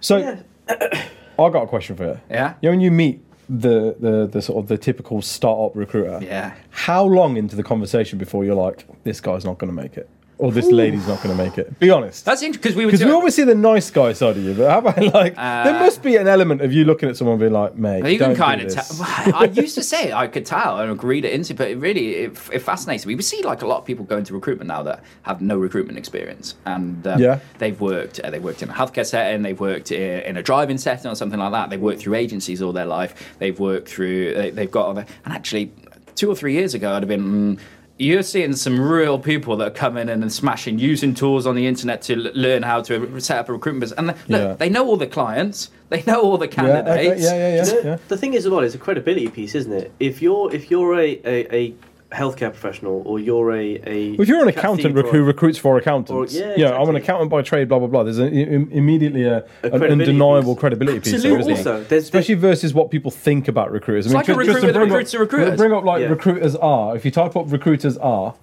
So 0.02 0.18
Yeah. 0.18 0.40
I 1.40 1.50
got 1.50 1.64
a 1.64 1.68
question 1.68 1.96
for 1.96 2.06
you. 2.06 2.20
yeah 2.30 2.56
You 2.62 2.68
know, 2.70 2.72
when 2.74 2.82
you 2.82 2.92
meet 2.92 3.22
the, 3.50 3.96
the 4.00 4.28
the 4.28 4.42
sort 4.42 4.58
of 4.64 4.68
the 4.68 4.78
typical 4.78 5.22
startup 5.22 5.76
recruiter, 5.76 6.20
yeah 6.22 6.54
how 6.70 7.04
long 7.04 7.38
into 7.38 7.56
the 7.56 7.64
conversation 7.64 8.20
before 8.20 8.46
you're 8.46 8.56
like, 8.68 8.86
this 9.04 9.20
guy's 9.22 9.46
not 9.46 9.58
going 9.58 9.74
to 9.76 9.82
make 9.84 9.98
it, 9.98 10.08
or 10.40 10.52
this 10.52 10.72
lady's 10.72 11.06
not 11.08 11.22
going 11.22 11.38
to 11.38 11.44
make 11.44 11.58
it? 11.58 11.78
Be 11.80 11.90
honest. 11.92 12.26
that's 12.26 12.42
interesting 12.42 12.62
because 12.62 12.76
we 12.76 12.86
were 12.86 12.92
Because 12.92 13.06
we 13.06 13.12
always 13.12 13.36
see 13.36 13.44
the 13.44 13.54
nice 13.54 13.92
guy 13.92 14.14
side 14.14 14.38
of 14.38 14.44
you, 14.44 14.54
but 14.56 14.70
how 14.72 14.80
about 14.80 14.98
like 15.14 15.36
there 15.36 15.76
Uh, 15.76 15.80
must 15.80 16.02
be 16.02 16.16
an 16.16 16.28
element 16.28 16.62
of 16.62 16.74
you 16.74 16.86
looking 16.86 17.10
at 17.10 17.18
someone 17.18 17.38
being 17.38 17.52
like, 17.54 17.76
mate, 17.76 18.06
You 18.12 18.18
can 18.18 18.30
don't 18.30 18.38
kind 18.38 18.62
do 18.62 18.68
of 18.68 18.74
this. 18.74 18.98
tell. 18.98 19.06
I 19.36 19.44
used 19.54 19.76
to 19.76 19.84
say 19.84 20.12
I 20.14 20.28
could 20.28 20.46
tell 20.46 20.80
and 20.80 20.90
agree 20.92 21.22
to 21.22 21.32
into, 21.32 21.54
but 21.54 21.68
it 21.70 21.78
really 21.78 22.16
it, 22.16 22.40
it 22.52 22.60
fascinates 22.60 23.06
me. 23.06 23.16
We 23.16 23.22
see 23.22 23.44
like 23.44 23.62
a 23.62 23.68
lot 23.68 23.78
of 23.80 23.86
people 23.86 24.06
go 24.06 24.18
into 24.18 24.34
recruitment 24.34 24.70
now 24.70 24.82
that 24.84 25.04
have 25.24 25.42
no 25.42 25.58
recruitment 25.58 25.98
experience, 25.98 26.56
and 26.66 27.06
um, 27.06 27.20
Yeah. 27.22 27.40
they've 27.58 27.80
worked. 27.80 28.20
Uh, 28.22 28.30
they 28.32 28.40
worked 28.40 28.64
in 28.64 28.70
a 28.70 28.74
healthcare 28.74 29.06
setting. 29.06 29.42
They've 29.42 29.60
worked 29.60 29.92
in, 29.92 30.22
in 30.22 30.38
a 30.38 30.42
driving 30.44 30.78
setting 30.78 31.12
or 31.12 31.16
something 31.16 31.40
like 31.40 31.52
that. 31.52 31.70
They've 31.70 31.82
worked 31.82 32.00
through 32.02 32.16
agencies 32.16 32.62
all 32.62 32.72
their 32.72 32.86
life. 32.86 33.14
They've 33.40 33.60
worked 33.60 33.90
through. 33.90 34.34
They, 34.36 34.50
they've 34.52 34.72
got 34.72 34.88
other, 34.88 35.06
and 35.26 35.34
actually, 35.34 35.74
two 36.16 36.30
or 36.32 36.36
three 36.36 36.54
years 36.54 36.74
ago, 36.74 36.94
I'd 36.94 37.04
have 37.04 37.10
been. 37.10 37.56
Mm, 37.58 37.60
you're 38.00 38.24
seeing 38.24 38.56
some 38.56 38.80
real 38.80 39.20
people 39.20 39.58
that 39.58 39.68
are 39.68 39.72
coming 39.72 40.08
in 40.10 40.22
and 40.24 40.32
smashing, 40.32 40.80
using 40.80 41.14
tools 41.14 41.46
on 41.46 41.56
the 41.56 41.68
internet 41.68 42.02
to 42.04 42.14
l- 42.16 42.32
learn 42.34 42.64
how 42.64 42.82
to 42.84 43.20
set 43.20 43.38
up 43.38 43.50
a 43.50 43.54
recruitment 43.54 43.82
business. 43.82 43.98
And 44.00 44.08
look, 44.08 44.18
Yeah. 44.28 44.54
they 44.54 44.70
know 44.70 44.88
all 44.88 44.96
the 44.96 45.06
clients, 45.08 45.70
they 45.90 46.02
know 46.08 46.22
all 46.22 46.38
the 46.38 46.46
yeah, 46.48 46.62
okay, 46.64 46.84
candidates. 46.86 47.24
yeah, 47.24 47.34
yeah, 47.34 47.56
yeah, 47.58 47.64
The, 47.66 47.82
yeah. 47.84 47.98
the 48.08 48.18
thing 48.18 48.34
is, 48.36 48.46
as 48.46 48.52
well, 48.52 48.62
it's 48.62 48.74
a 48.74 48.78
credibility 48.78 49.28
piece, 49.28 49.54
isn't 49.54 49.74
it? 49.74 49.92
If 50.00 50.22
you're 50.22 50.52
if 50.56 50.72
you're 50.72 50.96
a 50.98 51.20
a, 51.26 51.56
a, 51.56 51.74
healthcare 52.12 52.50
professional 52.52 53.04
or 53.06 53.20
you're 53.20 53.52
a, 53.52 53.80
a 53.86 54.14
If 54.14 54.28
you're 54.28 54.42
an 54.42 54.48
accountant 54.48 54.96
rec- 54.96 55.06
who 55.08 55.24
recruits 55.24 55.60
for 55.60 55.78
accountants, 55.78 56.34
Or- 56.36 56.40
yeah, 56.40 56.56
you 56.56 56.66
know, 56.66 56.76
I'm 56.76 56.90
an 56.90 56.96
accountant 56.96 57.30
by 57.30 57.44
trade, 57.44 57.70
blah 57.70 57.78
blah 57.78 57.88
blah. 57.88 58.04
There's 58.04 58.18
an, 58.18 58.34
im- 58.34 58.70
immediately 58.72 59.26
a, 59.26 59.46
an 59.64 59.84
undeniable 59.84 60.56
piece. 60.56 60.60
credibility 60.60 61.00
piece, 61.00 61.22
there, 61.22 61.34
Absolutely. 61.36 61.54
isn't? 61.54 61.68
Also, 61.68 61.84
there's- 61.84 62.04
especially 62.06 62.36
versus 62.36 62.74
what 62.74 62.90
people 62.90 63.12
think 63.12 63.48
about 63.48 63.72
recruiters. 63.72 64.08
I 64.08 64.08
It's 64.08 64.14
like 64.16 64.30
a 64.30 64.34
ju- 64.34 64.40
recruiter 64.40 64.68
that 64.68 64.74
bring 64.74 64.90
recruits 64.90 65.12
the 65.12 65.20
recruiters. 65.20 65.58
Bring 65.58 65.72
up 65.72 65.84
like 65.84 66.02
Yeah. 66.02 66.08
recruiters 66.08 66.56
are. 66.56 66.96
If 66.96 67.06
you 67.06 67.12
type 67.12 67.36
up 67.36 67.52
recruiters 67.52 67.96
are, 67.98 68.34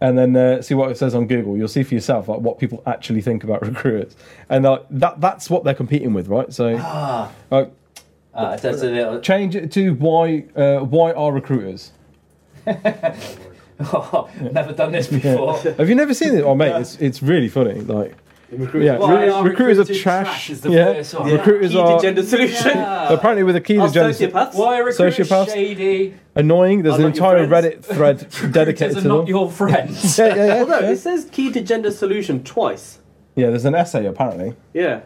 and 0.00 0.16
then 0.18 0.34
uh, 0.34 0.62
see 0.62 0.74
what 0.74 0.90
it 0.90 0.96
says 0.96 1.14
on 1.14 1.26
Google, 1.26 1.56
you'll 1.58 1.68
see 1.68 1.82
for 1.82 1.94
yourself 1.94 2.28
like 2.28 2.40
what 2.40 2.58
people 2.58 2.82
actually 2.86 3.20
think 3.20 3.44
about 3.44 3.60
recruiters, 3.66 4.16
and 4.48 4.64
uh, 4.64 4.78
that 4.90 5.20
that's 5.20 5.50
what 5.50 5.64
they're 5.64 5.74
competing 5.74 6.14
with, 6.14 6.28
right? 6.28 6.50
So, 6.52 6.76
uh, 6.76 7.28
Uh, 8.34 8.56
that's 8.56 8.64
a 8.82 8.86
little. 8.86 9.20
change 9.20 9.54
it 9.54 9.70
to 9.72 9.92
why 9.96 10.44
uh, 10.56 10.78
why 10.78 11.12
are 11.12 11.30
recruiters? 11.30 11.92
Oh, 13.80 14.30
never 14.52 14.72
done 14.72 14.92
this 14.92 15.08
before. 15.08 15.58
Have 15.58 15.88
you 15.88 15.94
never 15.94 16.14
seen 16.14 16.34
it? 16.36 16.42
Oh, 16.42 16.54
mate, 16.54 16.78
it's 16.80 16.96
it's 16.96 17.22
really 17.22 17.48
funny. 17.48 17.80
Like, 17.80 18.14
yeah, 18.50 18.98
Why 18.98 19.24
re- 19.24 19.28
are 19.30 19.42
recruiters 19.44 19.78
are 19.78 19.84
trash. 19.94 20.24
trash 20.26 20.50
is 20.50 20.60
the 20.60 20.70
yeah, 20.70 20.92
first 20.92 21.14
one. 21.14 21.26
Yeah. 21.28 21.36
recruiters 21.36 21.70
Key 21.70 21.76
to 21.76 21.82
are 21.82 22.00
gender 22.00 22.22
solution. 22.22 22.78
apparently 22.78 23.42
with 23.42 23.56
a 23.56 23.60
key 23.60 23.78
to 23.78 23.88
gender. 23.90 24.12
sociopaths? 24.12 24.54
Why 24.54 24.80
are 24.80 24.84
recruiters 24.84 25.28
Sociopaths? 25.28 25.52
shady? 25.52 26.14
Annoying. 26.34 26.82
There's 26.82 26.96
Are 26.96 27.00
an 27.00 27.06
entire 27.06 27.46
Reddit 27.46 27.82
thread 27.84 28.18
dedicated 28.52 28.96
Recruiters 28.96 29.02
to 29.02 29.08
are 29.08 29.18
not 29.18 29.28
your 29.28 29.50
friends. 29.50 30.18
Yeah, 30.18 30.26
yeah, 30.26 30.34
yeah. 30.34 30.54
Well, 30.62 30.66
no, 30.68 30.78
yeah. 30.80 30.90
it 30.92 30.98
says 30.98 31.24
key 31.32 31.50
to 31.52 31.60
gender 31.62 31.90
solution 31.90 32.44
twice. 32.44 32.98
Yeah, 33.34 33.48
there's 33.48 33.64
an 33.64 33.74
essay 33.74 34.06
apparently. 34.06 34.54
Yeah. 34.74 35.00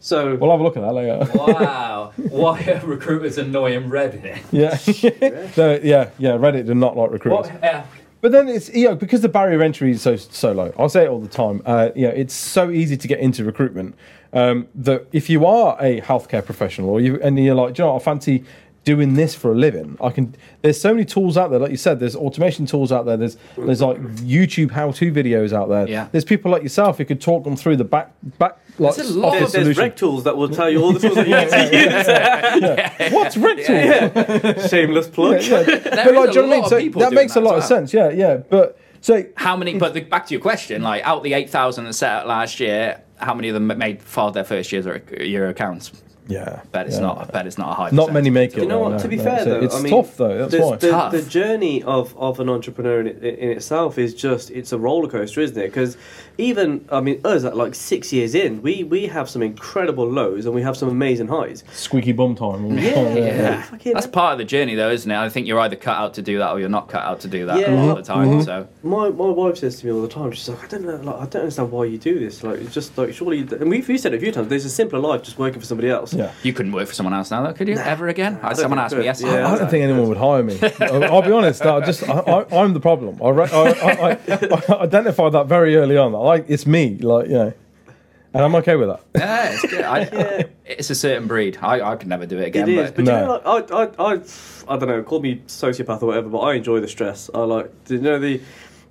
So 0.00 0.34
We'll 0.34 0.50
have 0.50 0.58
a 0.58 0.62
look 0.64 0.76
at 0.76 0.80
that 0.80 0.92
later. 0.94 1.30
wow. 1.36 1.91
Why 2.16 2.62
are 2.64 2.86
recruiters 2.86 3.38
annoying 3.38 3.88
Reddit? 3.88 4.40
Yeah, 4.50 4.78
No, 5.56 5.80
yeah, 5.82 6.10
yeah. 6.18 6.32
Reddit 6.32 6.66
do 6.66 6.74
not 6.74 6.96
like 6.96 7.10
recruiters. 7.10 7.50
What? 7.50 7.60
Yeah. 7.62 7.86
But 8.20 8.30
then 8.32 8.48
it's 8.48 8.72
you 8.72 8.88
know 8.88 8.94
because 8.94 9.20
the 9.20 9.28
barrier 9.28 9.56
of 9.56 9.62
entry 9.62 9.90
is 9.90 10.02
so 10.02 10.16
so 10.16 10.52
low. 10.52 10.72
I'll 10.78 10.88
say 10.88 11.04
it 11.04 11.08
all 11.08 11.20
the 11.20 11.28
time. 11.28 11.60
Uh, 11.66 11.90
yeah, 11.96 12.08
it's 12.08 12.34
so 12.34 12.70
easy 12.70 12.96
to 12.96 13.08
get 13.08 13.18
into 13.18 13.44
recruitment 13.44 13.96
um, 14.32 14.68
that 14.76 15.06
if 15.12 15.28
you 15.28 15.44
are 15.44 15.76
a 15.80 16.00
healthcare 16.00 16.44
professional 16.44 16.90
or 16.90 17.00
you 17.00 17.20
and 17.20 17.38
you're 17.38 17.54
like, 17.56 17.74
"Do 17.74 17.82
you 17.82 17.86
know, 17.86 17.94
what, 17.94 18.02
I 18.02 18.04
fancy 18.04 18.44
doing 18.84 19.14
this 19.14 19.34
for 19.34 19.52
a 19.52 19.54
living. 19.54 19.96
I 20.00 20.10
can. 20.10 20.34
There's 20.62 20.80
so 20.80 20.92
many 20.92 21.04
tools 21.04 21.36
out 21.36 21.50
there, 21.50 21.60
like 21.60 21.70
you 21.70 21.76
said. 21.76 22.00
There's 22.00 22.16
automation 22.16 22.66
tools 22.66 22.90
out 22.92 23.06
there. 23.06 23.16
There's 23.16 23.36
there's 23.56 23.80
like 23.80 23.98
YouTube 24.16 24.70
how-to 24.72 25.12
videos 25.12 25.52
out 25.52 25.68
there. 25.68 25.88
Yeah. 25.88 26.08
There's 26.10 26.24
people 26.24 26.50
like 26.50 26.62
yourself 26.62 26.98
who 26.98 27.04
could 27.04 27.20
talk 27.20 27.44
them 27.44 27.56
through 27.56 27.76
the 27.76 27.84
back 27.84 28.12
back 28.38 28.58
like 28.78 28.96
There's 28.96 29.10
a 29.10 29.18
lot. 29.20 29.28
office 29.36 29.40
there's, 29.40 29.52
there's 29.52 29.64
solution. 29.76 29.82
rec 29.82 29.96
tools 29.96 30.24
that 30.24 30.36
will 30.36 30.48
tell 30.48 30.70
you 30.70 30.82
all 30.82 30.92
the 30.92 30.98
tools 30.98 31.14
that 31.14 31.28
you 31.28 31.36
need 31.36 33.10
to 33.10 33.14
What's 33.14 33.36
rectal? 33.36 34.54
use. 34.56 34.70
Shameless 34.70 35.08
plug. 35.08 35.42
Yeah. 35.42 35.62
But 35.64 35.68
is 35.68 35.84
like, 35.84 35.86
a 35.86 35.92
do 35.92 36.00
you 36.00 36.12
know 36.12 36.20
what 36.20 36.36
I 36.36 36.40
lot 36.40 36.48
mean? 36.48 36.62
of 36.64 36.68
So 36.68 36.78
people 36.80 37.00
that 37.00 37.10
doing 37.10 37.22
makes 37.22 37.36
a 37.36 37.40
lot 37.40 37.56
as 37.58 37.64
of 37.64 37.68
sense. 37.68 37.92
Yeah, 37.94 38.10
yeah. 38.10 38.36
But 38.36 38.78
so 39.00 39.24
How 39.36 39.56
many? 39.56 39.78
But 39.78 39.94
the, 39.94 40.00
back 40.00 40.26
to 40.26 40.34
your 40.34 40.40
question, 40.40 40.82
like 40.82 41.02
out 41.04 41.22
the 41.22 41.34
eight 41.34 41.50
thousand 41.50 41.84
that 41.84 41.92
set 41.94 42.10
out 42.10 42.26
last 42.26 42.60
year, 42.60 43.02
how 43.18 43.34
many 43.34 43.48
of 43.48 43.54
them 43.54 43.66
made 43.78 44.02
filed 44.02 44.34
their 44.34 44.44
first 44.44 44.72
year's 44.72 44.86
or 44.86 45.02
year 45.20 45.48
accounts? 45.48 46.01
Yeah, 46.28 46.62
Bet 46.72 46.86
it's 46.86 46.96
yeah. 46.96 47.02
not. 47.02 47.18
I 47.18 47.24
bet 47.24 47.46
it's 47.46 47.58
not 47.58 47.70
a 47.70 47.74
high. 47.74 47.90
Not 47.90 48.12
many 48.12 48.30
percentage. 48.30 48.32
make 48.54 48.58
it. 48.58 48.62
You 48.62 48.68
know 48.68 48.78
what? 48.80 48.92
no, 48.92 48.98
to 48.98 49.08
be 49.08 49.16
no. 49.16 49.24
fair, 49.24 49.38
So 49.40 49.44
though, 49.50 49.64
it's 49.64 49.74
I 49.74 49.80
mean, 49.80 49.92
tough 49.92 50.16
though. 50.16 50.38
That's 50.38 50.52
the, 50.54 50.60
why. 50.60 50.76
The, 50.76 50.90
Tough. 50.90 51.12
the 51.12 51.22
journey 51.22 51.82
of, 51.82 52.16
of 52.16 52.40
an 52.40 52.48
entrepreneur 52.48 53.00
in, 53.00 53.06
in, 53.08 53.24
in 53.24 53.50
itself 53.50 53.98
is 53.98 54.14
just 54.14 54.50
it's 54.50 54.72
a 54.72 54.78
roller 54.78 55.08
coaster, 55.08 55.40
isn't 55.40 55.56
it? 55.58 55.66
Because 55.68 55.96
even 56.38 56.84
I 56.90 57.00
mean, 57.00 57.20
us 57.24 57.44
at 57.44 57.56
like 57.56 57.74
six 57.74 58.12
years 58.12 58.34
in, 58.34 58.62
we 58.62 58.84
we 58.84 59.06
have 59.06 59.28
some 59.28 59.42
incredible 59.42 60.08
lows 60.08 60.46
and 60.46 60.54
we 60.54 60.62
have 60.62 60.76
some 60.76 60.88
amazing 60.88 61.28
highs. 61.28 61.64
Squeaky 61.72 62.12
bum 62.12 62.34
time. 62.34 62.64
all 62.64 62.70
the 62.70 62.80
Yeah, 62.80 62.94
time, 63.66 63.80
Yeah, 63.84 63.92
that's 63.94 64.06
part 64.06 64.32
of 64.32 64.38
the 64.38 64.44
journey, 64.44 64.74
though, 64.74 64.90
isn't 64.90 65.10
it? 65.10 65.16
I 65.16 65.28
think 65.28 65.46
you're 65.46 65.60
either 65.60 65.76
cut 65.76 65.96
out 65.96 66.14
to 66.14 66.22
do 66.22 66.38
that 66.38 66.50
or 66.52 66.60
you're 66.60 66.68
not 66.68 66.88
cut 66.88 67.02
out 67.02 67.20
to 67.20 67.28
do 67.28 67.46
that 67.46 67.58
Yeah. 67.58 67.72
a 67.72 67.76
lot 67.84 67.98
of 67.98 68.06
the 68.06 68.12
time. 68.12 68.28
Mm-hmm. 68.28 68.42
So 68.42 68.68
My 68.82 69.08
my 69.10 69.28
wife 69.28 69.58
says 69.58 69.80
to 69.80 69.86
me 69.86 69.92
all 69.92 70.02
the 70.02 70.08
time, 70.08 70.30
she's 70.32 70.48
like, 70.48 70.62
I 70.64 70.66
don't 70.68 70.82
know, 70.84 70.96
like 70.96 71.16
I 71.16 71.26
don't 71.26 71.42
understand 71.42 71.70
why 71.70 71.84
you 71.84 71.98
do 71.98 72.18
this. 72.18 72.42
Like 72.42 72.60
it's 72.60 72.72
just 72.74 72.96
like 72.96 73.12
surely, 73.12 73.40
and 73.40 73.68
we've 73.68 73.88
you 73.88 73.98
said 73.98 74.14
it 74.14 74.16
a 74.16 74.20
few 74.20 74.32
times. 74.32 74.48
There's 74.48 74.64
a 74.64 74.70
simpler 74.70 74.98
life 75.00 75.22
just 75.22 75.38
working 75.38 75.60
for 75.60 75.66
somebody 75.66 75.90
else. 76.14 76.32
Yeah. 76.32 76.32
you 76.42 76.52
couldn't 76.52 76.72
work 76.72 76.88
for 76.88 76.94
someone 76.94 77.14
else 77.14 77.30
now, 77.30 77.42
though, 77.44 77.52
could 77.52 77.68
you? 77.68 77.76
Ever 77.76 78.08
again? 78.08 78.38
I 78.42 78.52
Someone 78.54 78.78
asked 78.78 78.94
me 78.94 78.98
could. 79.00 79.04
yesterday. 79.06 79.34
Yeah. 79.34 79.52
I 79.52 79.58
don't 79.58 79.70
think 79.70 79.82
anyone 79.84 80.08
would 80.08 80.16
hire 80.18 80.42
me. 80.42 80.58
I'll 80.80 81.04
I'll 81.04 81.22
be 81.22 81.32
honest. 81.32 81.62
I 81.62 81.80
just 81.84 82.08
I, 82.08 82.18
I, 82.18 82.62
I'm 82.62 82.72
the 82.74 82.80
problem. 82.80 83.20
I, 83.22 83.28
re- 83.30 83.48
I, 83.50 83.62
I, 83.62 84.10
I, 84.10 84.74
I 84.76 84.82
identified 84.82 85.32
that 85.32 85.46
very 85.46 85.76
early 85.76 85.96
on. 85.96 86.12
Like 86.12 86.46
it's 86.48 86.66
me. 86.66 86.96
Like 86.98 87.26
you 87.28 87.34
know, 87.34 87.52
and 88.34 88.42
I'm 88.44 88.54
okay 88.56 88.76
with 88.76 88.88
that. 88.88 89.00
Yeah, 89.14 89.50
it's 89.52 89.62
good. 89.66 89.84
I, 89.84 90.44
It's 90.64 90.88
a 90.88 90.94
certain 90.94 91.28
breed. 91.28 91.58
I, 91.60 91.82
I 91.82 91.96
could 91.96 92.08
never 92.08 92.24
do 92.24 92.38
it 92.38 92.46
again. 92.46 92.66
It 92.66 92.78
is, 92.78 92.90
but, 92.92 92.96
but 92.96 93.04
No. 93.04 93.20
you 93.20 93.26
know, 93.26 93.50
like, 93.52 93.70
I, 93.72 94.02
I, 94.02 94.14
I, 94.14 94.20
I 94.68 94.76
don't 94.78 94.88
know. 94.88 95.02
Call 95.02 95.20
me 95.20 95.42
sociopath 95.46 96.02
or 96.02 96.06
whatever, 96.06 96.30
but 96.30 96.38
I 96.38 96.54
enjoy 96.54 96.80
the 96.80 96.88
stress. 96.88 97.28
I 97.34 97.40
like, 97.40 97.84
do 97.84 97.96
you 97.96 98.00
know 98.00 98.18
the, 98.18 98.40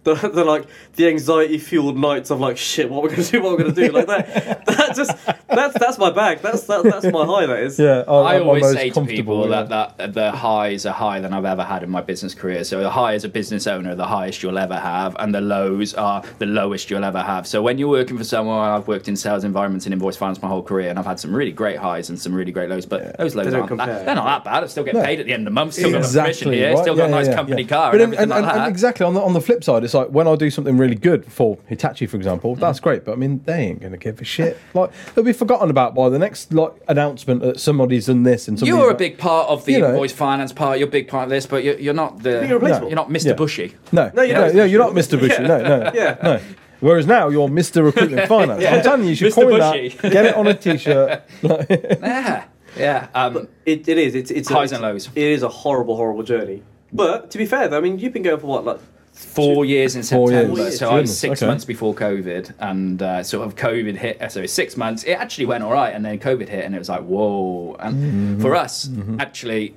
the, 0.03 0.15
the 0.15 0.43
like 0.43 0.65
the 0.95 1.07
anxiety 1.07 1.59
fueled 1.59 1.95
nights 1.97 2.31
of 2.31 2.39
like 2.39 2.57
shit. 2.57 2.89
What 2.89 3.03
we're 3.03 3.09
gonna 3.09 3.23
do? 3.23 3.41
What 3.43 3.51
we're 3.51 3.57
gonna 3.65 3.73
do? 3.73 3.91
Like 3.91 4.07
that. 4.07 4.63
That 4.81 4.95
just 4.95 5.15
that's 5.47 5.77
that's 5.79 5.97
my 5.99 6.09
bag. 6.09 6.39
That's 6.41 6.63
that, 6.63 6.83
that's 6.83 7.05
my 7.05 7.23
high. 7.25 7.45
That 7.45 7.59
is. 7.59 7.77
Yeah, 7.79 8.03
I, 8.07 8.11
I 8.13 8.35
I'm 8.37 8.47
always 8.47 8.69
say 8.71 8.89
to 8.89 8.93
comfortable, 8.95 9.43
people 9.43 9.49
yeah. 9.49 9.63
that, 9.63 9.97
that 9.97 10.13
the 10.13 10.31
highs 10.31 10.85
are 10.85 10.91
higher 10.93 11.21
than 11.21 11.31
I've 11.33 11.45
ever 11.45 11.63
had 11.63 11.83
in 11.83 11.89
my 11.89 12.01
business 12.01 12.33
career. 12.33 12.63
So 12.63 12.81
the 12.81 12.89
high 12.89 13.13
as 13.13 13.23
a 13.23 13.29
business 13.29 13.67
owner, 13.67 13.93
the 13.95 14.07
highest 14.07 14.41
you'll 14.43 14.57
ever 14.57 14.75
have, 14.77 15.15
and 15.19 15.33
the 15.35 15.39
lows 15.39 15.93
are 15.93 16.23
the 16.39 16.45
lowest 16.47 16.89
you'll 16.89 17.03
ever 17.05 17.21
have. 17.21 17.45
So 17.47 17.61
when 17.61 17.77
you're 17.77 17.89
working 17.89 18.17
for 18.17 18.23
someone, 18.23 18.57
I've 18.57 18.87
worked 18.87 19.07
in 19.07 19.15
sales 19.15 19.43
environments 19.43 19.85
and 19.85 19.93
invoice 19.93 20.17
finance 20.17 20.41
my 20.41 20.47
whole 20.49 20.63
career, 20.63 20.89
and 20.89 20.97
I've 20.99 21.05
had 21.05 21.19
some 21.19 21.33
really 21.33 21.51
great 21.51 21.77
highs 21.77 22.09
and 22.09 22.19
some 22.19 22.33
really 22.33 22.51
great 22.51 22.69
lows. 22.69 22.85
But 22.85 23.15
those 23.17 23.35
lows 23.35 23.45
They 23.45 23.51
don't 23.51 23.61
aren't 23.61 23.77
that, 23.77 23.85
compare. 23.87 24.03
they're 24.05 24.15
not 24.15 24.25
that 24.25 24.43
bad. 24.51 24.63
I 24.63 24.67
still 24.67 24.83
get 24.83 24.95
No. 24.95 25.03
paid 25.03 25.19
at 25.19 25.25
the 25.27 25.33
end 25.33 25.41
of 25.41 25.45
the 25.45 25.51
month. 25.51 25.73
Still 25.73 25.91
got 25.91 25.97
a 25.99 26.01
commission 26.01 26.25
exactly 26.27 26.57
here. 26.57 26.69
right? 26.73 26.79
Still 26.81 26.95
got 26.95 27.03
Yeah, 27.03 27.07
a 27.07 27.11
nice 27.11 27.27
yeah, 27.27 27.35
company 27.35 27.61
yeah. 27.61 27.67
car 27.69 27.91
But 27.91 28.01
and 28.01 28.13
then- 28.13 28.19
and, 28.21 28.29
like 28.31 28.39
and 28.39 28.61
that. 28.61 28.69
exactly 28.69 29.05
on 29.05 29.13
the 29.13 29.21
on 29.21 29.33
the 29.33 29.41
flip 29.41 29.63
side, 29.63 29.83
it's 29.91 29.95
like 29.95 30.07
when 30.09 30.25
I 30.27 30.35
do 30.37 30.49
something 30.49 30.77
really 30.77 30.95
good 30.95 31.25
for 31.25 31.57
Hitachi, 31.67 32.05
for 32.07 32.15
example, 32.15 32.55
that's 32.55 32.79
Mm. 32.79 32.83
great. 32.83 33.05
But 33.05 33.11
I 33.11 33.15
mean, 33.15 33.41
they 33.45 33.57
ain't 33.67 33.81
gonna 33.81 33.97
give 33.97 34.21
a 34.21 34.23
shit. 34.23 34.57
Like 34.73 34.89
they'll 35.13 35.25
be 35.25 35.33
forgotten 35.33 35.69
about 35.69 35.93
by 35.93 36.07
the 36.09 36.17
next 36.17 36.53
like 36.53 36.71
announcement 36.87 37.41
that 37.41 37.59
somebody's 37.59 38.05
done 38.05 38.23
this 38.23 38.47
and 38.47 38.57
somebody's 38.57 38.77
You're 38.79 38.89
a 38.89 38.93
done- 38.93 38.97
big 38.99 39.17
part 39.17 39.49
of 39.49 39.65
the 39.65 39.73
You 39.73 39.79
know. 39.79 39.89
invoice 39.89 40.13
finance 40.13 40.53
part. 40.53 40.79
You're 40.79 40.87
a 40.87 40.91
big 40.91 41.07
part 41.09 41.25
of 41.25 41.29
this, 41.29 41.45
but 41.45 41.63
you're, 41.65 41.77
you're 41.77 41.93
not 41.93 42.23
the. 42.23 42.45
You're 42.47 42.59
replaceable. 42.59 42.87
You're 42.87 42.95
not 42.95 43.09
Mr. 43.09 43.25
Yeah. 43.27 43.33
Bushy. 43.33 43.73
No, 43.91 44.05
No, 44.05 44.11
no, 44.15 44.21
you're 44.23 44.35
no, 44.35 44.41
not 44.45 44.53
no, 44.55 44.63
Mr. 44.65 44.69
you're 44.71 44.79
not 44.79 44.93
Mr. 44.93 45.19
Bushy. 45.19 45.43
No, 45.47 45.61
no, 45.61 45.91
Yeah. 45.93 46.17
no. 46.23 46.39
Whereas 46.79 47.05
now 47.05 47.27
you're 47.29 47.47
Mr. 47.49 47.83
Recruitment 47.83 48.27
Finance. 48.35 48.65
I'm 48.65 48.81
telling 48.81 49.03
you, 49.03 49.09
you 49.09 49.15
should 49.15 49.33
Mr. 49.33 49.35
coin 49.35 49.59
Bushy. 49.59 49.89
that. 49.97 50.11
Get 50.11 50.25
it 50.25 50.35
on 50.35 50.47
a 50.47 50.53
t-shirt. 50.53 51.21
Yeah, 51.69 52.43
yeah. 52.77 53.07
Um, 53.13 53.47
It, 53.65 53.87
it 53.87 53.97
is. 53.97 54.15
It's 54.15 54.31
it's 54.31 54.49
a- 54.49 54.53
Highs 54.53 54.71
it's- 54.71 54.81
and 54.81 54.93
lows. 54.93 55.09
It 55.15 55.23
is 55.27 55.43
a 55.43 55.49
horrible, 55.49 55.95
horrible 55.97 56.23
journey. 56.23 56.63
But 56.93 57.29
to 57.31 57.37
be 57.37 57.45
fair, 57.45 57.67
though, 57.67 57.77
I 57.77 57.81
mean, 57.81 57.99
you've 57.99 58.13
been 58.13 58.23
going 58.23 58.39
for 58.39 58.47
what, 58.47 58.65
like 58.65 58.79
four 59.23 59.65
years 59.65 59.95
in 59.95 60.03
Four. 60.03 60.29
September. 60.29 60.61
Years. 60.61 60.79
So 60.79 60.89
I 60.89 61.01
was 61.01 61.17
six 61.17 61.41
okay. 61.41 61.49
months 61.49 61.65
before 61.65 61.93
COVID, 61.93 62.53
and 62.59 63.01
uh, 63.01 63.23
sort 63.23 63.45
of 63.47 63.55
COVID 63.55 63.95
hit. 63.97 64.21
uh, 64.21 64.29
So 64.29 64.45
six 64.45 64.75
months. 64.77 65.03
It 65.03 65.13
actually 65.13 65.45
went 65.45 65.63
all 65.63 65.71
right, 65.71 65.93
and 65.93 66.03
then 66.05 66.19
COVID 66.19 66.49
hit, 66.49 66.65
and 66.65 66.75
it 66.75 66.79
was 66.79 66.89
like 66.89 67.03
whoa. 67.03 67.75
And 67.79 67.95
Mm-hmm. 67.95 68.41
for 68.41 68.55
us, 68.55 68.89
actually, 69.19 69.75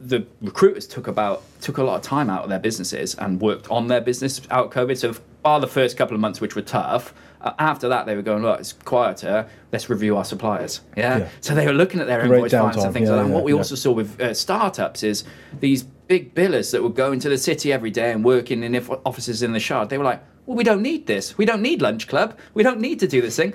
the 0.00 0.26
recruiters 0.42 0.86
took 0.86 1.06
about 1.06 1.42
took 1.60 1.78
a 1.78 1.82
lot 1.82 1.96
of 1.96 2.02
time 2.02 2.28
out 2.30 2.42
of 2.44 2.50
their 2.50 2.58
businesses 2.58 3.14
and 3.14 3.40
worked 3.40 3.70
on 3.70 3.86
their 3.88 4.00
business 4.00 4.40
out 4.50 4.66
of 4.66 4.72
COVID. 4.72 4.96
So 4.98 5.14
bar 5.42 5.60
the 5.60 5.66
first 5.66 5.96
couple 5.96 6.14
of 6.14 6.20
months, 6.20 6.40
which 6.40 6.54
were 6.56 6.62
tough. 6.62 7.14
Uh, 7.44 7.52
after 7.58 7.88
that, 7.88 8.06
they 8.06 8.16
were 8.16 8.22
going, 8.22 8.42
look, 8.42 8.58
it's 8.58 8.72
quieter. 8.72 9.46
Let's 9.70 9.90
review 9.90 10.16
our 10.16 10.24
suppliers. 10.24 10.80
Yeah. 10.96 11.18
Yeah. 11.18 11.28
So 11.42 11.54
they 11.54 11.66
were 11.66 11.74
looking 11.74 12.00
at 12.00 12.06
their 12.06 12.20
Great 12.26 12.36
invoice 12.38 12.52
finance 12.52 12.82
and 12.82 12.92
things 12.94 13.08
Yeah, 13.08 13.16
like 13.16 13.20
that. 13.20 13.24
And 13.26 13.34
what 13.34 13.44
we 13.44 13.52
also 13.52 13.74
saw 13.74 13.92
with 13.92 14.18
uh, 14.20 14.32
startups 14.32 15.02
is 15.02 15.24
these 15.60 15.82
big 15.82 16.34
billers 16.34 16.72
that 16.72 16.82
were 16.82 16.88
going 16.88 17.20
to 17.20 17.28
the 17.28 17.38
city 17.38 17.72
every 17.72 17.90
day 17.90 18.12
and 18.12 18.24
working 18.24 18.62
in 18.62 18.74
if- 18.74 18.90
offices 19.04 19.42
in 19.42 19.52
the 19.52 19.60
shard. 19.60 19.90
They 19.90 19.98
were 19.98 20.04
like, 20.04 20.22
well, 20.46 20.56
we 20.56 20.64
don't 20.64 20.82
need 20.82 21.06
this. 21.06 21.36
We 21.38 21.44
don't 21.44 21.62
need 21.62 21.82
lunch 21.82 22.08
club. 22.08 22.36
We 22.54 22.62
don't 22.62 22.80
need 22.80 22.98
to 23.00 23.06
do 23.06 23.20
this 23.22 23.36
thing. 23.36 23.54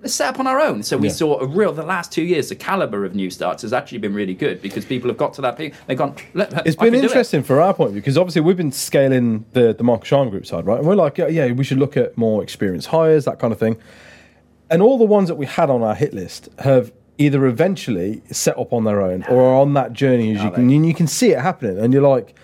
Let's 0.00 0.14
set 0.14 0.28
up 0.28 0.38
on 0.38 0.46
our 0.46 0.60
own. 0.60 0.84
So 0.84 0.96
we 0.96 1.08
Yeah. 1.08 1.14
saw 1.14 1.40
a 1.40 1.46
real, 1.46 1.72
the 1.72 1.82
last 1.82 2.12
two 2.12 2.22
years, 2.22 2.48
the 2.50 2.54
caliber 2.54 3.04
of 3.04 3.16
new 3.16 3.30
starts 3.30 3.62
has 3.62 3.72
actually 3.72 3.98
been 3.98 4.14
really 4.14 4.34
good 4.34 4.62
because 4.62 4.84
people 4.84 5.10
have 5.10 5.16
got 5.16 5.32
to 5.34 5.42
that 5.42 5.56
point. 5.56 5.74
They've 5.88 5.98
gone, 5.98 6.14
It's 6.64 6.76
been 6.76 6.92
do 6.92 6.98
it." 7.00 7.04
interesting 7.04 7.42
for 7.42 7.60
our 7.60 7.74
point 7.74 7.88
of 7.88 7.92
view 7.94 8.00
because 8.02 8.16
obviously 8.16 8.42
we've 8.42 8.56
been 8.56 8.70
scaling 8.70 9.44
the 9.54 9.74
the 9.76 9.82
Mark 9.82 10.04
Sharma 10.04 10.30
Group 10.30 10.46
side, 10.46 10.66
right? 10.66 10.78
And 10.78 10.86
we're 10.86 10.94
like, 10.94 11.18
yeah, 11.18 11.26
yeah, 11.26 11.50
we 11.50 11.64
should 11.64 11.78
look 11.80 11.96
at 11.96 12.16
more 12.16 12.44
experienced 12.44 12.88
hires, 12.88 13.24
that 13.24 13.40
kind 13.40 13.52
of 13.52 13.58
thing. 13.58 13.76
And 14.70 14.82
all 14.82 14.98
the 14.98 15.04
ones 15.04 15.26
that 15.28 15.34
we 15.36 15.46
had 15.46 15.68
on 15.68 15.82
our 15.82 15.96
hit 15.96 16.14
list 16.14 16.48
have 16.60 16.92
either 17.16 17.44
eventually 17.46 18.22
set 18.30 18.56
up 18.56 18.72
on 18.72 18.84
their 18.84 19.00
own 19.02 19.24
or 19.28 19.40
are 19.42 19.56
on 19.60 19.74
that 19.74 19.92
journey 19.94 20.32
as 20.36 20.44
you 20.44 20.50
can, 20.52 20.70
and 20.70 20.86
you 20.86 20.94
can 20.94 21.08
see 21.08 21.32
it 21.32 21.40
happening, 21.40 21.76
and 21.76 21.92
you're 21.92 22.08
like, 22.08 22.34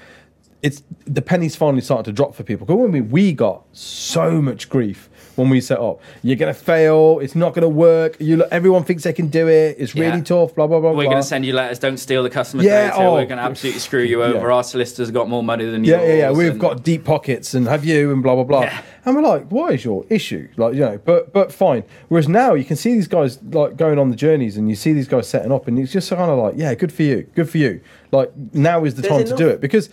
it's 0.62 0.82
the 1.06 1.22
pennies 1.22 1.54
finally 1.54 1.82
starting 1.82 2.04
to 2.04 2.12
drop 2.12 2.34
for 2.34 2.42
people. 2.42 2.66
Because 2.66 2.80
when 2.80 2.90
we, 2.90 3.00
we 3.02 3.32
got 3.32 3.62
so 3.72 4.42
much 4.42 4.68
grief 4.68 5.08
when 5.36 5.48
we 5.50 5.60
set 5.60 5.78
up. 5.78 6.00
You're 6.22 6.36
gonna 6.36 6.54
fail. 6.54 7.18
It's 7.20 7.34
not 7.34 7.54
gonna 7.54 7.68
work. 7.68 8.16
You 8.20 8.36
look, 8.38 8.48
everyone 8.50 8.84
thinks 8.84 9.02
they 9.04 9.12
can 9.12 9.28
do 9.28 9.48
it. 9.48 9.76
It's 9.78 9.94
really 9.94 10.18
Yeah. 10.18 10.22
tough. 10.24 10.54
Blah 10.54 10.66
blah 10.66 10.80
blah. 10.80 10.90
We're 10.90 11.04
blah. 11.04 11.12
going 11.12 11.22
to 11.22 11.28
send 11.28 11.44
you 11.44 11.52
letters. 11.52 11.78
Don't 11.78 11.98
steal 11.98 12.22
the 12.22 12.30
customer 12.30 12.62
Yeah, 12.62 12.90
data. 12.90 12.96
oh, 13.02 13.14
We're 13.14 13.26
going 13.26 13.38
to 13.38 13.44
absolutely 13.44 13.80
screw 13.80 14.02
you 14.02 14.22
over. 14.24 14.38
yeah. 14.38 14.52
Our 14.54 14.62
solicitors 14.64 15.10
got 15.10 15.28
more 15.28 15.42
money 15.42 15.64
than 15.64 15.84
you. 15.84 15.92
yeah, 15.92 16.02
yeah, 16.06 16.14
yeah. 16.14 16.30
We've 16.32 16.50
and- 16.52 16.60
got 16.60 16.82
deep 16.84 17.04
pockets, 17.04 17.54
and 17.54 17.66
have 17.68 17.84
you, 17.84 18.12
and 18.12 18.22
blah 18.22 18.34
blah 18.34 18.44
blah. 18.44 18.62
Yeah. 18.62 18.82
And 19.06 19.14
we're 19.16 19.22
like, 19.22 19.50
what 19.50 19.74
is 19.74 19.84
your 19.84 20.04
issue? 20.08 20.48
Like, 20.56 20.74
you 20.74 20.80
know, 20.80 20.98
but 21.04 21.32
but 21.32 21.52
fine. 21.52 21.84
Whereas 22.08 22.28
now 22.28 22.54
you 22.54 22.64
can 22.64 22.76
see 22.76 22.94
these 22.94 23.08
guys 23.08 23.38
like 23.52 23.76
going 23.76 23.98
on 23.98 24.10
the 24.10 24.16
journeys, 24.16 24.56
and 24.56 24.68
you 24.70 24.76
see 24.76 24.92
these 24.92 25.08
guys 25.08 25.28
setting 25.28 25.52
up, 25.52 25.66
and 25.68 25.78
it's 25.78 25.92
just 25.92 26.08
kind 26.10 26.30
of 26.30 26.38
like, 26.38 26.54
yeah, 26.56 26.74
good 26.74 26.92
for 26.92 27.02
you, 27.02 27.26
good 27.34 27.48
for 27.50 27.58
you. 27.58 27.80
Like 28.12 28.30
now 28.54 28.84
is 28.84 28.94
the 28.94 29.02
There's 29.02 29.12
time 29.12 29.24
to 29.26 29.36
do 29.36 29.48
it 29.48 29.60
because 29.60 29.90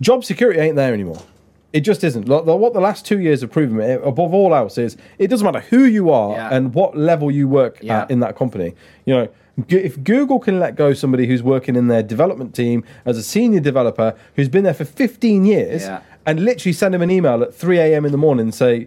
job 0.00 0.24
security 0.24 0.58
ain't 0.60 0.76
there 0.76 0.92
anymore. 0.92 1.22
It 1.72 1.80
just 1.80 2.04
isn't. 2.04 2.26
What 2.28 2.44
the 2.74 2.80
last 2.80 3.06
two 3.06 3.18
years 3.20 3.40
have 3.40 3.50
proven, 3.50 3.80
eh, 3.80 3.94
above 4.04 4.34
all 4.34 4.54
else, 4.54 4.76
is 4.76 4.96
it 5.18 5.28
doesn't 5.28 5.44
matter 5.44 5.64
who 5.70 5.84
you 5.84 6.10
are 6.10 6.32
Yeah. 6.34 6.48
and 6.54 6.74
what 6.74 6.96
level 6.96 7.30
you 7.30 7.48
work 7.48 7.78
Yeah. 7.80 8.02
at 8.02 8.10
in 8.10 8.20
that 8.20 8.36
company. 8.36 8.74
You 9.06 9.14
know, 9.14 9.28
if 9.68 10.02
Google 10.04 10.38
can 10.38 10.60
let 10.60 10.76
go 10.76 10.92
somebody 10.92 11.26
who's 11.26 11.42
working 11.42 11.74
in 11.76 11.88
their 11.88 12.02
development 12.02 12.54
team 12.54 12.84
as 13.06 13.16
a 13.16 13.22
senior 13.22 13.60
developer 13.60 14.14
who's 14.36 14.48
been 14.48 14.64
there 14.64 14.74
for 14.74 14.84
15 14.84 15.44
years 15.46 15.82
Yeah. 15.84 16.00
and 16.26 16.44
literally 16.44 16.72
send 16.74 16.94
him 16.94 17.00
an 17.02 17.10
email 17.10 17.42
at 17.42 17.54
3 17.54 17.78
a.m. 17.78 18.04
in 18.04 18.12
the 18.12 18.18
morning 18.18 18.44
and 18.46 18.54
say, 18.54 18.86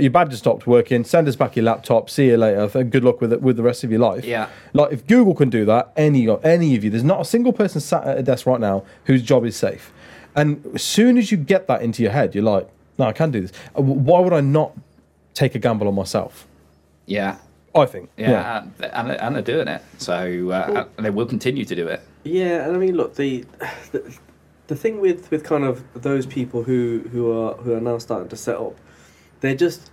your 0.00 0.10
badge 0.10 0.30
has 0.30 0.38
stopped 0.40 0.66
working. 0.66 1.04
Send 1.04 1.28
us 1.28 1.36
back 1.36 1.54
your 1.54 1.64
laptop. 1.64 2.10
See 2.10 2.26
you 2.26 2.36
later. 2.36 2.66
Good 2.82 3.04
luck 3.04 3.20
with 3.20 3.32
it, 3.32 3.40
with 3.40 3.56
the 3.56 3.62
rest 3.62 3.84
of 3.84 3.90
your 3.92 4.00
life." 4.00 4.24
Yeah. 4.24 4.46
Like 4.72 4.90
if 4.92 5.06
Google 5.06 5.32
can 5.34 5.48
do 5.48 5.64
that, 5.66 5.92
any 5.96 6.28
any 6.42 6.74
of 6.74 6.82
you, 6.82 6.90
there's 6.90 7.04
not 7.04 7.20
a 7.20 7.24
single 7.24 7.52
person 7.52 7.80
sat 7.80 8.04
at 8.04 8.18
a 8.18 8.22
desk 8.22 8.46
right 8.46 8.58
now 8.58 8.82
whose 9.04 9.22
job 9.22 9.44
is 9.46 9.54
safe. 9.54 9.92
And 10.36 10.64
as 10.74 10.82
soon 10.82 11.18
as 11.18 11.32
you 11.32 11.38
get 11.38 11.66
that 11.66 11.82
into 11.82 12.02
your 12.02 12.12
head, 12.12 12.34
you're 12.34 12.44
like, 12.44 12.68
"No, 12.98 13.06
I 13.06 13.12
can 13.12 13.30
do 13.30 13.40
this. 13.40 13.52
Uh, 13.76 13.82
Why 13.82 14.20
would 14.20 14.32
I 14.32 14.40
not 14.40 14.72
take 15.34 15.54
a 15.54 15.58
gamble 15.58 15.88
on 15.88 15.94
myself?" 15.94 16.46
Yeah. 17.06 17.38
I 17.74 17.84
think. 17.84 18.08
Yeah, 18.16 18.62
And, 18.62 18.84
and, 18.84 19.10
and 19.10 19.34
they're 19.36 19.42
doing 19.42 19.68
it. 19.68 19.82
So 19.98 20.50
uh, 20.50 20.86
and 20.96 21.04
they 21.04 21.10
will 21.10 21.26
continue 21.26 21.64
to 21.66 21.74
do 21.74 21.86
it. 21.88 22.00
Yeah, 22.24 22.66
and 22.66 22.74
I 22.74 22.78
mean, 22.78 22.96
look, 22.96 23.16
the, 23.16 23.44
the 23.92 24.16
the 24.68 24.74
thing 24.76 25.00
with, 25.00 25.30
with 25.30 25.44
kind 25.44 25.62
of 25.64 25.84
those 25.94 26.26
people 26.26 26.62
who, 26.62 27.04
who 27.12 27.30
are 27.30 27.54
who 27.54 27.74
are 27.74 27.80
now 27.80 27.98
starting 27.98 28.28
to 28.28 28.36
set 28.36 28.56
up, 28.56 28.76
they're 29.40 29.54
just 29.54 29.90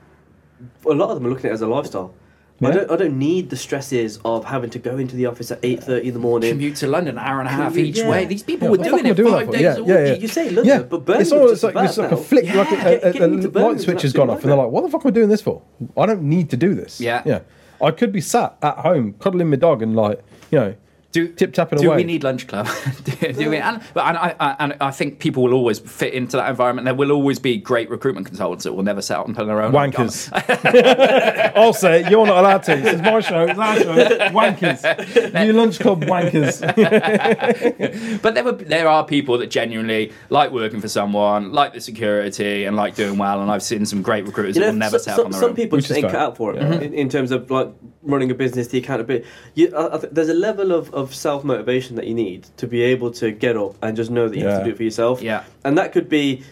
a 0.86 0.94
lot 0.94 1.10
of 1.10 1.16
them 1.16 1.28
are 1.28 1.30
looking 1.30 1.48
at 1.48 1.52
it 1.52 1.56
as 1.56 1.62
a 1.62 1.68
lifestyle. 1.68 2.14
I 2.62 2.72
don't 2.72 2.92
I 2.92 2.96
don't 2.96 3.20
need 3.20 3.50
the 3.50 3.58
stresses 3.58 4.20
of 4.24 4.46
having 4.46 4.70
to 4.70 4.80
go 4.80 4.98
into 4.98 5.16
the 5.16 5.26
office 5.26 5.52
at 5.52 5.60
eight 5.64 5.80
uh, 5.80 5.86
thirty 5.86 6.08
in 6.08 6.14
the 6.14 6.20
morning. 6.20 6.52
Commute 6.52 6.76
to 6.78 6.88
London, 6.88 7.18
an 7.18 7.24
hour 7.24 7.40
and 7.40 7.50
a 7.50 7.52
half 7.52 7.76
each 7.78 7.98
yeah. 7.98 8.10
way. 8.10 8.26
These 8.26 8.44
people 8.44 8.68
Yeah, 8.68 8.72
were 8.72 8.78
what 8.78 8.88
doing 8.88 9.06
it 9.06 9.18
five 9.18 9.52
days 9.52 9.62
Yeah, 9.62 9.74
a 9.76 9.80
week. 9.80 9.88
yeah, 9.88 10.06
yeah. 10.06 10.14
You 10.14 10.28
say 10.28 10.50
London, 10.50 10.88
but 10.88 11.06
Birmingham's 11.06 11.32
it's 11.32 11.34
almost 11.34 11.64
like 11.64 11.76
it's 11.90 11.98
like 11.98 12.12
a 12.12 12.18
flick, 12.18 12.46
Yeah, 12.46 12.56
like 12.58 12.72
a, 12.72 13.08
a, 13.08 13.24
a, 13.24 13.26
a 13.26 13.68
light 13.68 13.82
switch 13.82 14.04
has 14.04 14.14
gone 14.14 14.30
off, 14.30 14.42
and 14.42 14.50
they're 14.50 14.58
like, 14.58 14.70
"What 14.70 14.84
the 14.84 14.90
fuck 14.90 15.02
am 15.04 15.08
I 15.10 15.12
doing 15.12 15.30
this 15.30 15.42
for? 15.42 15.62
I 15.98 16.06
don't 16.06 16.24
need 16.24 16.50
to 16.52 16.58
do 16.58 16.74
this." 16.74 17.02
Yeah. 17.02 17.22
yeah. 17.26 17.40
I 17.82 17.92
could 17.92 18.12
be 18.14 18.22
sat 18.22 18.56
at 18.62 18.78
home 18.78 19.14
cuddling 19.20 19.50
my 19.50 19.58
dog 19.58 19.82
and 19.82 19.94
like, 19.96 20.24
you 20.52 20.60
know, 20.60 20.76
Do, 21.14 21.28
tip 21.30 21.54
tapping 21.54 21.80
do 21.80 21.88
away. 21.88 21.98
we 21.98 22.04
need 22.04 22.24
lunch 22.24 22.48
club? 22.48 22.68
do, 23.04 23.34
do 23.34 23.50
we? 23.52 23.58
And, 23.58 23.82
but 23.94 24.06
and 24.08 24.18
I, 24.18 24.36
I, 24.40 24.56
and 24.60 24.76
I 24.82 24.90
think 24.92 25.20
people 25.20 25.44
will 25.44 25.54
always 25.54 25.78
fit 25.78 26.14
into 26.14 26.38
that 26.38 26.50
environment. 26.50 26.86
There 26.86 26.96
will 26.96 27.12
always 27.12 27.38
be 27.38 27.56
great 27.58 27.90
recruitment 27.92 28.26
consultants 28.26 28.64
that 28.64 28.74
will 28.74 28.82
never 28.84 29.02
set 29.02 29.20
up 29.20 29.28
on 29.28 29.34
their 29.34 29.62
own. 29.62 29.72
wankers. 29.72 30.30
I'll 31.56 31.72
say 31.74 32.02
it. 32.02 32.10
You're 32.12 32.26
not 32.26 32.38
allowed 32.40 32.64
to. 32.64 32.76
This 32.78 32.96
is 32.96 33.02
my 33.02 33.20
show. 33.20 33.46
It's 33.46 33.60
our 33.60 33.78
show. 33.80 33.96
Wankers. 34.30 35.46
You 35.46 35.54
lunch 35.54 35.80
club 35.80 36.04
wankers. 36.04 36.62
But 38.24 38.36
there, 38.36 38.44
were, 38.44 38.54
there 38.54 38.88
are 38.88 39.06
people 39.06 39.38
that 39.40 39.48
genuinely 39.48 40.12
like 40.30 40.52
working 40.52 40.82
for 40.82 40.88
someone, 40.88 41.52
like 41.52 41.74
the 41.74 41.82
security, 41.82 42.64
and 42.66 42.76
like 42.76 42.96
doing 42.96 43.18
well. 43.18 43.42
And 43.42 43.52
I've 43.52 43.64
seen 43.64 43.86
some 43.86 44.02
great 44.02 44.26
recruiters 44.26 44.56
You 44.56 44.62
that 44.64 44.72
will 44.72 44.78
never 44.80 44.98
so- 45.00 45.04
set 45.06 45.16
some, 45.16 45.20
up 45.22 45.26
on 45.28 45.32
their 45.32 45.40
some 45.42 45.50
own. 45.50 45.50
Some 45.52 45.56
people 45.56 45.76
Which 45.78 45.88
just 45.88 45.98
is 46.00 46.04
ain't 46.04 46.12
cut 46.12 46.22
out 46.22 46.38
for 46.38 46.56
it 46.56 46.62
in, 46.62 46.94
in 46.94 47.10
terms 47.10 47.32
of 47.32 47.50
like 47.52 47.72
running 48.02 48.32
a 48.32 48.34
business, 48.36 48.68
the 48.68 48.78
accountability. 48.80 49.28
You, 49.56 49.76
I, 49.76 49.96
I 49.96 49.98
th- 50.00 50.14
there's 50.14 50.30
a 50.30 50.34
level 50.34 50.72
of, 50.72 50.94
of 50.94 51.03
self 51.12 51.44
motivation 51.44 51.96
that 51.96 52.06
you 52.06 52.14
need 52.14 52.46
to 52.58 52.68
be 52.68 52.84
able 52.84 53.10
to 53.14 53.32
get 53.32 53.58
up 53.58 53.76
and 53.82 53.98
just 53.98 54.12
know 54.12 54.30
that 54.30 54.38
you 54.38 54.46
have 54.46 54.60
to 54.60 54.66
do 54.66 54.72
it 54.72 54.78
for 54.78 54.84
yourself. 54.84 55.22
Yeah. 55.22 55.44
and 55.66 55.78
that 55.80 55.92
could 55.92 56.08
be 56.10 56.44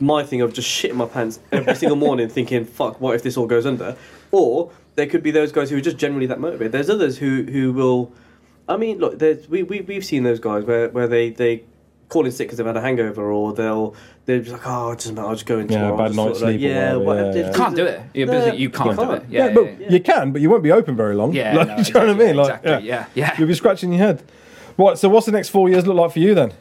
my 0.00 0.22
thing 0.22 0.40
of 0.42 0.52
just 0.52 0.68
shitting 0.68 0.94
my 0.94 1.06
pants 1.06 1.40
every 1.50 1.74
single 1.74 1.96
morning, 2.06 2.28
thinking, 2.28 2.64
"Fuck, 2.64 3.00
what 3.00 3.16
if 3.16 3.22
this 3.24 3.36
all 3.36 3.46
goes 3.46 3.66
under?" 3.66 3.96
Or 4.30 4.70
there 4.94 5.06
could 5.06 5.22
be 5.22 5.30
those 5.30 5.50
guys 5.50 5.70
who 5.70 5.76
are 5.76 5.80
just 5.80 5.96
generally 5.96 6.26
that 6.26 6.38
motivated. 6.38 6.72
There's 6.72 6.90
others 6.90 7.18
who 7.18 7.42
who 7.42 7.72
will. 7.72 8.12
I 8.68 8.76
mean, 8.76 8.98
look, 8.98 9.18
there's, 9.18 9.48
we 9.48 9.62
we 9.62 9.80
we've 9.80 10.04
seen 10.04 10.22
those 10.22 10.38
guys 10.38 10.64
where, 10.64 10.88
where 10.90 11.08
they 11.08 11.30
they 11.30 11.64
call 12.08 12.26
in 12.26 12.32
sick 12.32 12.46
because 12.46 12.58
they've 12.58 12.66
had 12.66 12.76
a 12.76 12.80
hangover, 12.80 13.30
or 13.32 13.52
they'll 13.52 13.94
they're 14.28 14.40
just 14.40 14.52
like, 14.52 14.60
"Oh, 14.66 14.90
it 14.92 14.98
doesn't 14.98 15.14
matter, 15.16 15.26
I'll 15.26 15.34
just 15.34 15.46
go 15.46 15.58
in 15.58 15.68
Yeah, 15.68 15.78
tomorrow." 15.78 15.96
bad 15.96 16.02
I'll 16.10 16.12
night's 16.12 16.16
sort 16.16 16.28
of 16.36 16.42
like, 16.42 16.60
sleep 16.60 16.70
or 16.70 16.74
yeah, 16.74 16.94
whatever, 16.96 17.04
whatever. 17.04 17.38
yeah, 17.38 17.42
yeah. 17.42 17.48
You 17.48 17.54
can't 17.54 17.76
do 17.76 17.84
it. 17.86 18.00
You're 18.14 18.26
No, 18.26 18.32
busy. 18.44 18.56
You 18.58 18.70
can't 18.70 18.90
do 18.90 18.96
can't. 19.06 19.22
it. 19.24 19.28
Yeah, 19.30 19.46
Yeah, 19.46 19.52
but 19.54 19.64
yeah, 19.64 19.70
yeah. 19.80 19.90
you 19.92 20.00
can, 20.00 20.32
but 20.32 20.40
you 20.42 20.50
won't 20.50 20.62
be 20.62 20.70
open 20.72 20.96
very 20.96 21.14
long. 21.16 21.32
Yeah, 21.32 21.54
Like, 21.56 21.66
no, 21.68 21.76
do 21.76 21.82
you 21.82 21.92
know 21.94 22.00
what 22.00 22.08
I 22.08 22.12
exactly, 22.12 22.26
mean? 22.26 22.36
Like, 22.36 22.54
exactly, 22.56 22.88
yeah, 22.88 23.06
yeah. 23.14 23.34
You'll 23.38 23.48
be 23.48 23.54
scratching 23.54 23.92
your 23.92 23.98
head. 24.06 24.22
Right. 24.76 24.96
So, 24.98 25.08
what's 25.08 25.26
the 25.26 25.32
next 25.32 25.48
four 25.48 25.68
years 25.68 25.86
look 25.86 25.96
like 25.96 26.12
for 26.12 26.18
you 26.20 26.34
then? 26.34 26.52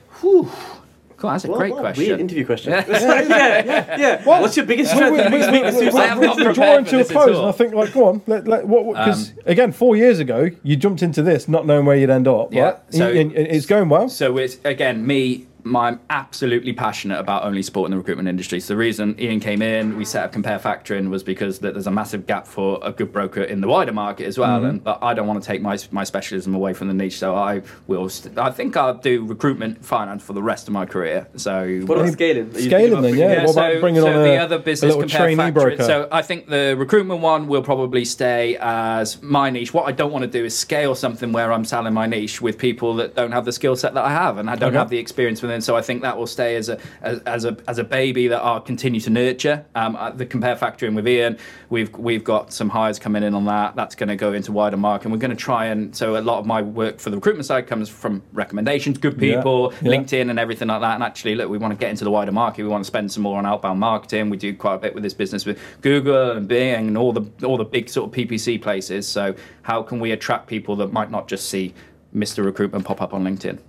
Cool, 1.20 1.32
that's 1.32 1.46
a 1.46 1.50
What- 1.50 1.58
great 1.58 1.72
what 1.72 1.80
a 1.80 1.82
question. 1.82 2.06
Weird 2.08 2.20
interview 2.20 2.46
question. 2.46 2.72
Yeah. 2.88 2.88
yeah, 2.88 3.66
yeah, 3.66 3.98
yeah. 3.98 4.24
What's 4.24 4.56
your 4.56 4.66
biggest 4.68 4.92
strength 4.94 5.20
and 5.20 5.32
biggest 5.32 5.52
weakness? 5.52 5.96
I 5.96 6.06
have 6.08 6.22
not 6.22 6.36
prepared 6.38 6.56
drawing 6.56 6.86
for 6.86 6.92
to 6.92 6.96
a 6.96 7.00
this 7.00 7.10
at 7.10 7.14
close, 7.14 7.36
all. 7.36 7.42
and 7.42 7.50
I 7.50 7.52
think, 7.54 7.74
like, 7.74 7.92
go 7.94 8.06
on, 8.06 8.22
let, 8.28 8.48
let, 8.48 8.68
what? 8.68 8.86
Because 8.88 9.32
Um, 9.32 9.38
again, 9.48 9.72
four 9.72 9.96
years 9.96 10.20
ago, 10.20 10.50
you 10.64 10.76
jumped 10.76 11.02
into 11.02 11.22
this 11.24 11.48
not 11.48 11.66
knowing 11.66 11.86
where 11.86 11.96
you'd 11.98 12.10
end 12.12 12.28
up. 12.28 12.54
Yeah, 12.54 12.64
right? 12.64 12.78
so- 12.92 13.08
and, 13.10 13.32
and 13.34 13.48
it's 13.48 13.66
going 13.66 13.90
well. 13.90 14.10
So 14.10 14.38
it's 14.38 14.58
again 14.64 15.06
me. 15.06 15.48
My, 15.68 15.88
I'm 15.88 16.00
absolutely 16.10 16.74
passionate 16.74 17.20
about 17.20 17.44
only 17.44 17.62
supporting 17.62 17.92
the 17.92 17.98
recruitment 17.98 18.28
industry. 18.28 18.60
So 18.60 18.74
the 18.74 18.78
reason 18.78 19.16
Ian 19.20 19.40
came 19.40 19.62
in, 19.62 19.98
we 19.98 20.06
set 20.06 20.24
up 20.26 20.32
Compare 20.32 20.60
Factoring, 20.60 21.10
was 21.10 21.24
because 21.24 21.60
that 21.60 21.74
there's 21.74 21.88
a 21.88 21.92
massive 21.92 22.26
gap 22.28 22.46
for 22.48 22.80
a 22.84 22.92
good 22.92 23.12
broker 23.12 23.44
in 23.44 23.62
the 23.62 23.68
wider 23.68 23.94
market 23.94 24.26
as 24.26 24.38
well. 24.38 24.58
Mm-hmm. 24.60 24.66
And 24.70 24.84
but 24.84 25.00
I 25.02 25.14
don't 25.14 25.28
want 25.28 25.42
to 25.42 25.48
take 25.48 25.62
my 25.62 25.78
my 25.92 26.04
specialism 26.04 26.54
away 26.56 26.74
from 26.74 26.88
the 26.88 26.94
niche. 26.94 27.18
So 27.20 27.36
I 27.36 27.62
will. 27.88 28.10
St- 28.10 28.38
I 28.38 28.52
think 28.52 28.76
I'll 28.78 28.94
do 28.96 29.26
recruitment 29.26 29.84
finance 29.86 30.24
for 30.24 30.34
the 30.34 30.44
rest 30.44 30.68
of 30.68 30.74
my 30.74 30.86
career. 30.86 31.28
So 31.36 31.82
What 31.86 31.98
about 31.98 32.12
scaling? 32.14 32.54
Are 32.56 32.60
you 32.60 32.70
Scaling 32.70 33.02
thinking 33.02 33.02
then, 33.02 33.14
about 33.14 33.18
yeah. 33.18 33.28
bringing- 33.28 33.46
what 33.46 33.52
about 33.58 33.82
bringing 33.82 34.02
so 34.02 34.08
on 34.08 34.24
the 34.24 34.30
a- 34.34 34.38
other 34.38 34.58
business 34.60 34.90
little 34.90 35.02
compare 35.02 35.20
trainee 35.22 35.36
factory. 35.38 35.76
broker? 35.76 35.84
So 35.84 36.08
I 36.12 36.22
think 36.22 36.48
the 36.48 36.76
recruitment 36.78 37.22
one 37.22 37.48
will 37.48 37.64
probably 37.64 38.06
stay 38.06 38.58
as 38.60 39.22
my 39.22 39.50
niche. 39.50 39.74
What 39.74 39.88
I 39.88 39.92
don't 39.92 40.12
want 40.12 40.24
to 40.24 40.30
do 40.30 40.46
is 40.46 40.58
scale 40.58 40.96
something 40.96 41.32
where 41.32 41.52
I'm 41.52 41.66
selling 41.66 41.94
my 41.94 42.06
niche 42.08 42.42
with 42.42 42.58
people 42.58 42.96
that 42.96 43.16
don't 43.16 43.32
have 43.32 43.46
the 43.46 43.52
skill 43.52 43.76
set 43.76 43.94
that 43.94 44.04
I 44.06 44.12
have 44.12 44.38
and 44.38 44.50
I 44.50 44.56
don't 44.56 44.70
Okay. 44.70 44.78
have 44.78 44.90
the 44.90 44.98
experience 44.98 45.42
within. 45.42 45.57
And 45.58 45.64
so 45.64 45.76
I 45.76 45.82
think 45.82 46.04
that 46.04 46.16
will 46.16 46.28
stay 46.28 46.56
as 46.56 46.70
a 46.70 46.80
as, 47.02 47.20
as 47.22 47.44
a 47.44 47.58
as 47.68 47.80
a 47.80 47.84
baby 47.84 48.28
that 48.28 48.44
I'll 48.44 48.62
continue 48.62 49.02
to 49.02 49.10
nurture. 49.10 49.66
Um, 49.74 49.96
uh, 49.96 50.12
the 50.12 50.24
Compare 50.24 50.56
Factoring 50.56 50.90
and 50.90 50.96
with 50.96 51.08
Ian, 51.08 51.40
we've 51.72 51.92
we've 51.98 52.24
got 52.24 52.54
some 52.54 52.70
hires 52.70 53.00
coming 53.00 53.24
in 53.24 53.34
on 53.34 53.46
that. 53.46 53.76
That's 53.76 53.96
going 53.96 54.10
to 54.10 54.16
go 54.16 54.34
into 54.34 54.52
wider 54.52 54.78
market. 54.78 55.06
And 55.06 55.14
we're 55.14 55.20
going 55.20 55.32
to 55.32 55.36
try 55.36 55.66
and 55.66 55.96
so 55.96 56.16
a 56.16 56.22
lot 56.22 56.38
of 56.38 56.46
my 56.46 56.62
work 56.62 57.00
for 57.00 57.10
the 57.10 57.16
recruitment 57.18 57.48
side 57.48 57.66
comes 57.66 57.90
from 57.90 58.22
recommendations, 58.34 59.00
good 59.00 59.20
Yeah, 59.20 59.38
people, 59.38 59.74
yeah. 59.82 59.90
LinkedIn 59.90 60.30
and 60.30 60.38
everything 60.38 60.68
like 60.68 60.82
that. 60.82 60.94
And 60.94 61.04
actually, 61.04 61.34
look, 61.34 61.50
we 61.50 61.58
want 61.58 61.74
to 61.74 61.78
get 61.78 61.90
into 61.90 62.04
the 62.04 62.12
wider 62.12 62.32
market. 62.32 62.62
We 62.62 62.70
want 62.70 62.84
to 62.84 62.88
spend 62.88 63.12
some 63.12 63.24
more 63.24 63.40
on 63.40 63.48
outbound 63.48 63.80
marketing. 63.80 64.30
We 64.30 64.38
do 64.38 64.56
quite 64.56 64.76
a 64.76 64.80
bit 64.80 64.94
with 64.94 65.02
this 65.02 65.16
business 65.16 65.44
with 65.44 65.60
Google 65.82 66.34
and 66.34 66.48
Bing 66.48 66.88
and 66.90 66.98
all 67.00 67.14
the 67.14 67.26
all 67.44 67.58
the 67.58 67.66
big 67.66 67.90
sort 67.90 68.10
of 68.10 68.16
PPC 68.16 68.62
places. 68.62 69.08
So 69.08 69.34
how 69.64 69.82
can 69.82 70.00
we 70.00 70.12
attract 70.12 70.46
people 70.46 70.76
that 70.76 70.94
might 70.94 71.10
not 71.10 71.28
just 71.28 71.50
see 71.50 71.74
Mr. 72.16 72.46
Recruitment 72.46 72.86
pop 72.86 73.02
up 73.02 73.14
on 73.16 73.24
LinkedIn? 73.24 73.60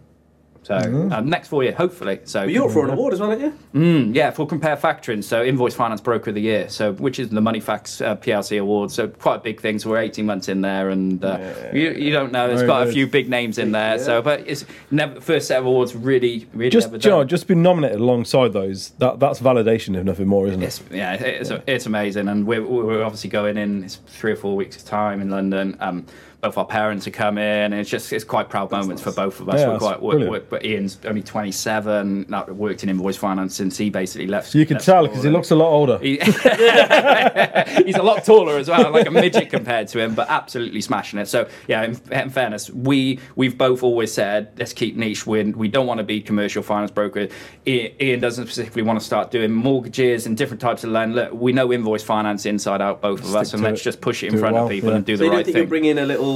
So 0.69 0.75
Mm-hmm. 0.79 1.13
um, 1.15 1.31
next 1.31 1.49
four 1.49 1.63
year, 1.65 1.73
hopefully. 1.73 2.21
So 2.25 2.41
But 2.43 2.51
you're 2.51 2.67
up 2.67 2.73
for 2.73 2.85
an 2.85 2.91
award 2.91 3.15
as 3.15 3.21
well, 3.21 3.31
aren't 3.31 3.41
you? 3.41 3.55
Mm, 3.75 4.15
yeah, 4.15 4.31
for 4.31 4.47
Compare 4.47 4.77
Factoring, 4.77 5.25
so 5.25 5.43
Invoice 5.43 5.75
Finance 5.75 6.03
Broker 6.03 6.29
of 6.29 6.35
the 6.35 6.43
Year, 6.43 6.69
so 6.69 6.93
which 6.93 7.19
is 7.19 7.31
the 7.31 7.41
Moneyfacts 7.41 8.05
uh, 8.05 8.17
PLC 8.17 8.61
award. 8.61 8.91
So 8.91 9.09
quite 9.09 9.37
a 9.37 9.39
big 9.39 9.63
thing. 9.63 9.79
So 9.79 9.89
we're 9.89 9.99
18 10.01 10.27
months 10.27 10.47
in 10.49 10.61
there, 10.61 10.91
and 10.91 11.25
uh, 11.25 11.39
you, 11.73 11.93
you 11.93 12.13
don't 12.13 12.33
know. 12.33 12.47
There's 12.49 12.61
Very 12.61 12.69
quite 12.69 12.89
a 12.89 12.93
few 12.93 13.07
big 13.07 13.31
names 13.31 13.57
in 13.57 13.73
there. 13.73 13.99
So, 13.99 14.21
but 14.21 14.47
it's 14.47 14.67
never 14.91 15.23
first 15.23 15.49
set 15.49 15.59
of 15.59 15.65
awards. 15.65 15.97
Really, 15.97 16.47
really 16.53 16.69
Just, 16.69 16.89
ever 16.89 16.99
do 16.99 17.09
you 17.09 17.15
know, 17.15 17.25
just 17.25 17.47
been 17.47 17.63
nominated 17.63 17.99
alongside 17.99 18.53
those. 18.53 18.91
That 18.99 19.19
that's 19.21 19.41
validation, 19.41 19.97
if 19.97 20.05
nothing 20.05 20.29
more, 20.29 20.47
isn't 20.49 20.63
it? 20.63 20.67
It's, 20.67 20.83
yeah, 20.91 21.15
it's, 21.15 21.51
it's 21.67 21.87
amazing, 21.87 22.29
and 22.29 22.47
we're, 22.47 22.63
we're 22.63 23.03
obviously 23.05 23.31
going 23.31 23.57
in 23.57 23.85
it's 23.85 23.97
three 24.07 24.33
or 24.33 24.37
four 24.37 24.55
weeks' 24.55 24.77
of 24.77 24.85
time 24.85 25.23
in 25.23 25.31
London. 25.31 25.79
Um, 25.81 26.05
both 26.41 26.57
our 26.57 26.65
parents 26.65 27.07
are 27.07 27.11
coming, 27.11 27.43
and 27.45 27.75
it's 27.75 27.91
just 27.91 28.13
it's 28.13 28.25
quite 28.25 28.49
proud 28.49 28.71
moments 28.71 29.03
for 29.03 29.11
both 29.13 29.41
of 29.41 29.49
us. 29.49 29.59
Yeah, 29.61 29.67
we're 29.67 29.73
that's 29.73 29.85
quite, 29.85 30.01
we're, 30.03 30.31
we're, 30.31 30.41
but 30.41 30.65
Ian's 30.65 30.99
only 31.05 31.23
27, 31.23 32.27
not 32.29 32.55
worked 32.55 32.85
in 32.85 32.89
invoice 32.89 33.17
finance 33.17 33.57
since 33.57 33.77
he 33.77 33.91
basically 33.91 34.29
left. 34.29 34.55
You 34.55 34.65
can 34.65 34.75
left 34.75 34.87
tell 34.87 35.07
because 35.07 35.25
he 35.25 35.31
looks 35.31 35.51
a 35.51 35.57
lot 35.57 35.69
older. 35.71 35.99
he- 35.99 36.19
he's 37.85 37.97
a 37.97 38.03
lot 38.03 38.25
taller 38.25 38.57
as 38.57 38.69
well, 38.69 38.91
like 38.93 39.07
a 39.07 39.11
midget 39.11 39.51
compared 39.51 39.89
to 39.89 40.01
him, 40.01 40.15
but 40.15 40.29
absolutely 40.31 40.81
smashing 40.81 41.19
it. 41.19 41.27
So 41.29 41.49
yeah, 41.67 41.83
in, 41.85 42.01
in 42.13 42.31
fairness, 42.31 42.71
we 42.71 43.19
we've 43.37 43.59
both 43.59 43.83
always 43.83 44.13
said 44.13 44.53
let's 44.59 44.73
keep 44.73 44.97
niche. 44.97 45.27
We 45.27 45.43
we 45.53 45.69
don't 45.69 45.87
want 45.87 45.99
to 45.99 46.05
be 46.05 46.21
commercial 46.21 46.63
finance 46.63 46.91
broker. 46.91 47.29
Ian, 47.67 47.93
Ian 48.01 48.21
doesn't 48.21 48.47
specifically 48.47 48.83
want 48.83 48.99
to 48.99 49.05
start 49.05 49.31
doing 49.31 49.51
mortgages 49.53 50.27
and 50.27 50.37
different 50.37 50.61
types 50.61 50.85
of 50.85 50.91
loan. 50.91 51.15
Look, 51.15 51.33
we 51.33 51.53
know 51.53 51.73
invoice 51.73 52.03
finance 52.03 52.47
inside 52.47 52.81
out, 52.81 53.01
both 53.01 53.21
of 53.21 53.27
Stick 53.27 53.41
us, 53.41 53.55
and 53.55 53.63
let's 53.63 53.81
it. 53.81 53.85
just 53.85 54.01
push 54.01 54.23
it 54.23 54.29
in 54.29 54.35
Do 54.35 54.39
front 54.41 54.55
well, 54.55 54.65
of 54.65 54.71
people 54.71 54.91
yeah. 54.91 54.97
and 54.97 55.05
do 55.05 55.17
So 55.17 55.19
the 55.19 55.25
you 55.27 55.31
right 55.33 55.45
think 55.45 55.55
thing. 55.55 55.63
you'll 55.63 55.69
bring 55.69 55.85
in 55.85 55.99
a 55.99 56.07
little 56.07 56.28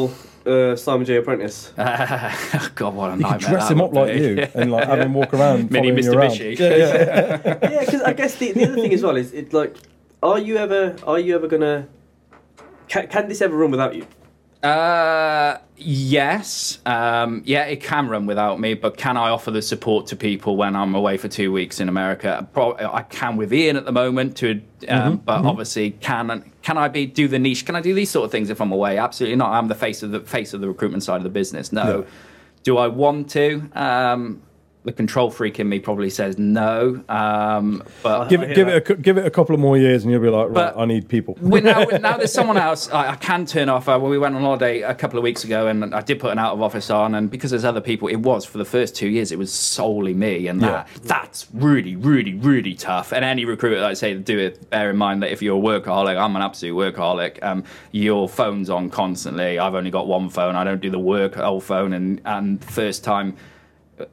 uh, 0.47 0.77
Simon 0.77 1.05
Jay 1.07 1.17
Apprentice? 1.17 1.73
God, 2.75 2.95
what 2.95 3.11
a 3.13 3.15
You 3.17 3.21
nightmare! 3.21 3.31
could 3.39 3.41
dress 3.41 3.69
that 3.69 3.73
him 3.73 3.81
up 3.81 3.93
like 3.93 4.13
be. 4.15 4.21
you 4.21 4.47
and 4.55 4.71
like 4.73 4.87
have 4.89 4.99
him 5.01 5.15
walk 5.15 5.33
around, 5.35 5.71
Mini 5.75 5.91
Mr. 5.93 6.15
around. 6.15 6.39
Yeah, 6.39 6.47
yeah, 6.49 6.77
yeah. 7.45 7.71
yeah, 7.71 7.81
because 7.85 8.03
I 8.03 8.13
guess 8.13 8.35
the, 8.37 8.53
the 8.53 8.65
other 8.67 8.77
thing 8.83 8.93
as 8.95 9.03
well 9.03 9.17
is 9.17 9.33
it 9.33 9.53
like 9.53 9.77
are 10.23 10.39
you 10.39 10.57
ever 10.57 10.97
are 11.07 11.19
you 11.19 11.35
ever 11.35 11.49
gonna 11.49 11.87
can, 12.89 13.07
can 13.09 13.29
this 13.29 13.41
ever 13.41 13.57
run 13.57 13.71
without 13.71 13.95
you? 13.95 14.07
Uh, 14.63 15.59
yes. 15.77 16.79
Um, 16.87 17.43
yeah, 17.45 17.65
it 17.65 17.83
can 17.83 18.09
run 18.09 18.27
without 18.27 18.61
me, 18.61 18.75
but 18.75 18.97
can 18.97 19.17
I 19.17 19.31
offer 19.31 19.51
the 19.51 19.63
support 19.63 20.07
to 20.09 20.17
people 20.17 20.57
when 20.57 20.77
I'm 20.77 20.95
away 20.95 21.17
for 21.17 21.27
two 21.29 21.51
weeks 21.51 21.81
in 21.81 21.89
America? 21.89 22.47
Pro- 22.53 22.77
I 22.77 23.03
can 23.03 23.37
with 23.37 23.53
Ian 23.53 23.77
at 23.77 23.85
the 23.85 23.93
moment, 23.93 24.37
to, 24.39 24.61
um, 24.89 25.17
but 25.17 25.45
obviously, 25.45 25.91
can 25.91 26.53
can 26.63 26.79
I 26.79 26.87
be 26.89 27.07
do 27.07 27.27
the 27.27 27.41
niche? 27.41 27.67
Can 27.67 27.75
I 27.75 27.81
do 27.81 27.93
these 27.93 28.11
sort 28.11 28.25
of 28.25 28.31
things 28.31 28.51
if 28.51 28.61
I'm 28.61 28.71
away? 28.71 28.99
Absolutely 28.99 29.37
not. 29.37 29.51
I'm 29.51 29.67
the 29.67 29.75
face 29.75 30.03
of 30.05 30.13
the 30.13 30.21
face 30.21 30.55
of 30.55 30.61
the 30.61 30.69
recruitment 30.69 31.03
side 31.03 31.17
of 31.17 31.25
the 31.25 31.31
business. 31.31 31.73
No. 31.73 32.01
Yeah. 32.01 32.11
Do 32.63 32.79
I 32.79 32.87
want 32.87 33.31
to? 33.31 33.69
Um, 33.75 34.43
the 34.85 34.93
control 34.93 35.31
freak 35.31 35.61
in 35.61 35.69
me 35.69 35.79
probably 35.79 36.11
says 36.11 36.39
no. 36.39 37.03
Um, 37.09 37.85
but 38.03 38.29
Give 38.29 38.43
it, 38.43 38.55
give 38.57 38.67
that. 38.67 38.77
it, 38.77 38.91
a, 38.91 38.95
give 38.97 39.17
it 39.17 39.25
a 39.25 39.31
couple 39.31 39.55
of 39.55 39.61
more 39.61 39.79
years, 39.79 40.03
and 40.03 40.11
you'll 40.11 40.21
be 40.21 40.29
like, 40.29 40.47
right, 40.47 40.55
But- 40.75 40.77
I 40.77 40.87
need 40.87 41.09
people. 41.09 41.39
Now, 41.41 41.85
now 42.01 42.17
there's 42.17 42.33
someone 42.33 42.57
else 42.57 42.91
I, 42.91 43.11
I 43.11 43.17
can 43.17 43.47
turn 43.47 43.69
off. 43.69 43.89
Uh, 43.89 43.99
well, 44.01 44.11
we 44.11 44.19
went 44.19 44.35
on 44.35 44.43
holiday 44.43 44.81
a 44.83 44.95
couple 44.95 45.19
of 45.19 45.23
weeks 45.23 45.45
ago, 45.45 45.69
and 45.69 45.95
I 45.95 46.01
did 46.01 46.19
put 46.19 46.33
an 46.33 46.39
out 46.41 46.55
of 46.55 46.63
office 46.63 46.91
on. 46.91 47.15
And 47.15 47.31
because 47.31 47.51
there's 47.53 47.65
other 47.65 47.81
people, 47.81 48.09
it 48.09 48.17
was 48.17 48.45
for 48.45 48.59
the 48.59 48.65
first 48.65 48.97
two 48.97 49.09
years, 49.09 49.31
it 49.31 49.39
was 49.39 49.53
solely 49.53 50.15
me, 50.15 50.49
and 50.49 50.61
that 50.63 50.89
Yeah. 50.89 51.01
that's 51.05 51.47
really, 51.55 51.95
really, 51.95 52.35
really 52.35 52.75
tough. 52.75 53.13
And 53.13 53.25
any 53.25 53.45
recruiter 53.45 53.79
that 53.81 53.89
I 53.89 53.95
say 53.95 54.15
to 54.15 54.19
do 54.21 54.39
it, 54.39 54.69
bear 54.71 54.91
in 54.91 54.97
mind 54.97 55.23
that 55.23 55.31
if 55.31 55.43
you're 55.43 55.59
a 55.59 55.61
workaholic, 55.81 56.19
I'm 56.21 56.35
an 56.35 56.43
absolute 56.43 56.75
workaholic. 56.75 57.41
Um, 57.43 57.63
your 57.93 58.29
phone's 58.29 58.69
on 58.69 58.91
constantly. 58.91 59.61
I've 59.61 59.75
only 59.75 59.91
got 59.93 60.09
one 60.09 60.29
phone. 60.29 60.57
I 60.57 60.65
don't 60.65 60.81
do 60.81 60.91
the 60.91 60.99
work 60.99 61.39
old 61.39 61.63
phone, 61.63 61.93
and 61.93 62.21
and 62.25 62.65
first 62.65 63.05
time 63.05 63.37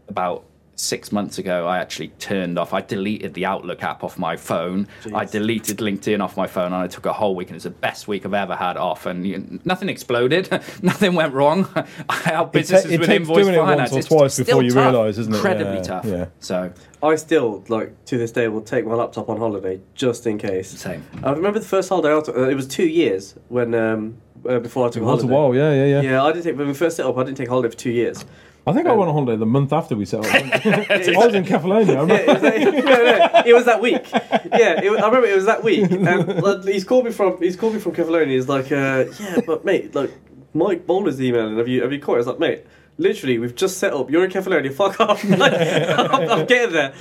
about 0.08 0.44
six 0.80 1.12
months 1.12 1.38
ago, 1.38 1.68
I 1.68 1.80
actually 1.80 2.08
turned 2.20 2.58
off. 2.58 2.74
I 2.74 2.80
deleted 2.82 3.34
the 3.34 3.46
Outlook 3.46 3.84
app 3.84 4.04
off 4.04 4.18
my 4.18 4.38
phone. 4.38 4.88
I 5.14 5.26
deleted 5.26 5.78
LinkedIn 5.80 6.22
off 6.22 6.38
my 6.38 6.48
phone, 6.48 6.68
and 6.68 6.76
I 6.76 6.88
took 6.88 7.06
a 7.06 7.12
whole 7.14 7.36
week, 7.36 7.50
and 7.50 7.56
it's 7.56 7.66
the 7.66 7.70
best 7.70 8.08
week 8.08 8.26
I've 8.26 8.34
ever 8.34 8.56
had 8.56 8.78
off. 8.78 9.06
And 9.06 9.28
you, 9.28 9.60
nothing 9.66 9.90
exploded, 9.90 10.50
nothing 10.82 11.16
went 11.16 11.34
wrong. 11.34 11.68
I 12.10 12.16
help 12.16 12.56
It 12.56 12.60
ta- 12.60 12.60
businesses 12.62 12.92
it 12.92 13.00
with 13.00 13.10
takes 13.10 13.20
invoice 13.22 13.44
doing 13.46 13.56
it 13.56 13.62
once 13.62 13.92
or 13.92 14.02
twice 14.02 14.34
still 14.34 14.46
before 14.46 14.64
you 14.64 14.72
tough. 14.72 14.94
realise, 14.94 15.18
isn't 15.18 15.34
it? 15.34 15.38
Incredibly 15.38 15.76
Yeah, 15.78 15.82
tough. 15.84 16.06
yeah. 16.06 16.26
So 16.40 16.72
I 17.04 17.16
still 17.16 17.64
like 17.68 18.06
to 18.06 18.18
this 18.18 18.32
day 18.32 18.48
will 18.48 18.62
take 18.62 18.86
my 18.86 18.94
laptop 18.96 19.30
on 19.30 19.38
holiday 19.38 19.82
just 19.96 20.26
in 20.28 20.38
case. 20.38 20.70
same. 20.70 21.04
I 21.24 21.32
remember 21.32 21.60
the 21.60 21.66
first 21.66 21.90
holiday 21.90 22.16
I 22.16 22.22
took. 22.22 22.38
Uh, 22.38 22.50
it 22.50 22.56
was 22.56 22.68
two 22.68 22.88
years 22.88 23.36
when 23.50 23.76
um, 23.76 24.18
uh, 24.48 24.60
before 24.60 24.88
I 24.88 24.90
took 24.90 25.02
It 25.02 25.06
a 25.06 25.10
was 25.10 25.24
a 25.24 25.28
holiday. 25.28 25.34
while, 25.34 25.56
yeah, 25.56 25.74
yeah, 25.86 26.02
yeah. 26.02 26.12
Yeah, 26.12 26.24
I 26.24 26.32
didn't 26.32 26.46
take 26.46 26.58
when 26.58 26.68
we 26.68 26.74
first 26.74 26.96
set 26.96 27.06
up. 27.06 27.18
I 27.18 27.24
didn't 27.24 27.38
take 27.38 27.48
a 27.48 27.52
holiday 27.52 27.70
for 27.70 27.78
two 27.78 27.92
years. 27.92 28.24
I 28.70 28.74
think 28.74 28.88
I 28.88 28.94
went 28.94 29.10
on 29.10 29.16
holiday 29.16 29.36
the 29.36 29.46
month 29.46 29.74
after 29.74 29.96
we 29.96 30.06
set 30.06 30.20
up. 30.20 30.26
I 30.66 31.12
was 31.16 31.34
in 31.34 31.44
Catalonia. 31.46 32.06
Yeah, 32.10 32.16
it 32.16 32.28
was, 32.28 32.42
that, 32.42 32.62
no, 32.62 33.42
no, 33.42 33.44
it 33.46 33.54
was 33.54 33.66
that 33.66 33.82
week. 33.82 34.10
Yeah, 34.12 34.82
it, 34.82 34.90
I 34.90 35.06
remember 35.08 35.26
it 35.26 35.36
was 35.36 35.46
that 35.46 35.64
week. 35.64 35.90
And 35.92 36.42
like, 36.42 36.64
he's 36.64 36.84
called 36.84 37.06
me 37.06 37.12
from 37.12 37.42
he's 37.42 37.56
called 37.56 37.74
me 37.74 37.80
from 37.80 37.94
Catalonia. 37.94 38.36
He's 38.36 38.48
like, 38.48 38.72
uh, 38.72 39.06
yeah, 39.20 39.40
but 39.46 39.66
mate, 39.66 39.96
like 39.96 40.12
Mike 40.54 40.86
Boulder's 40.86 41.22
emailing. 41.22 41.58
Have 41.58 41.68
you 41.68 41.82
have 41.82 41.92
you 41.92 42.00
caught? 42.00 42.14
it? 42.14 42.16
I 42.16 42.18
was 42.20 42.28
like, 42.28 42.40
mate. 42.40 42.66
Literally, 42.98 43.40
we've 43.40 43.56
just 43.56 43.78
set 43.78 43.94
up. 43.94 44.12
You're 44.12 44.26
in 44.26 44.30
Catalonia. 44.30 44.70
Fuck 44.72 45.00
off. 45.00 45.24
Like, 45.24 45.54
I'm, 45.54 46.30
I'm 46.30 46.46
getting 46.46 46.74
there. 46.74 46.94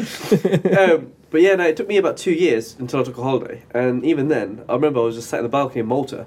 Um, 0.79 1.12
but 1.31 1.43
yeah, 1.43 1.57
no, 1.57 1.66
it 1.66 1.77
took 1.77 1.89
me 1.89 1.97
about 1.97 2.16
two 2.16 2.31
years 2.33 2.77
until 2.79 3.01
I 3.01 3.03
took 3.03 3.19
a 3.19 3.23
holiday. 3.23 3.64
And 3.73 4.05
even 4.05 4.29
then, 4.29 4.64
I 4.69 4.75
remember 4.75 5.01
I 5.01 5.03
was 5.03 5.16
just 5.16 5.29
sat 5.29 5.39
in 5.39 5.43
the 5.43 5.49
balcony 5.49 5.81
in 5.81 5.87
Malta, 5.87 6.27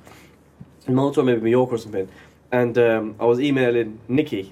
in 0.87 0.95
Malta 0.95 1.21
or 1.21 1.23
maybe 1.23 1.49
York 1.49 1.71
or 1.71 1.77
something. 1.77 2.09
And 2.51 2.77
um, 2.77 3.15
I 3.17 3.23
was 3.23 3.39
emailing 3.39 4.01
Nikki, 4.09 4.51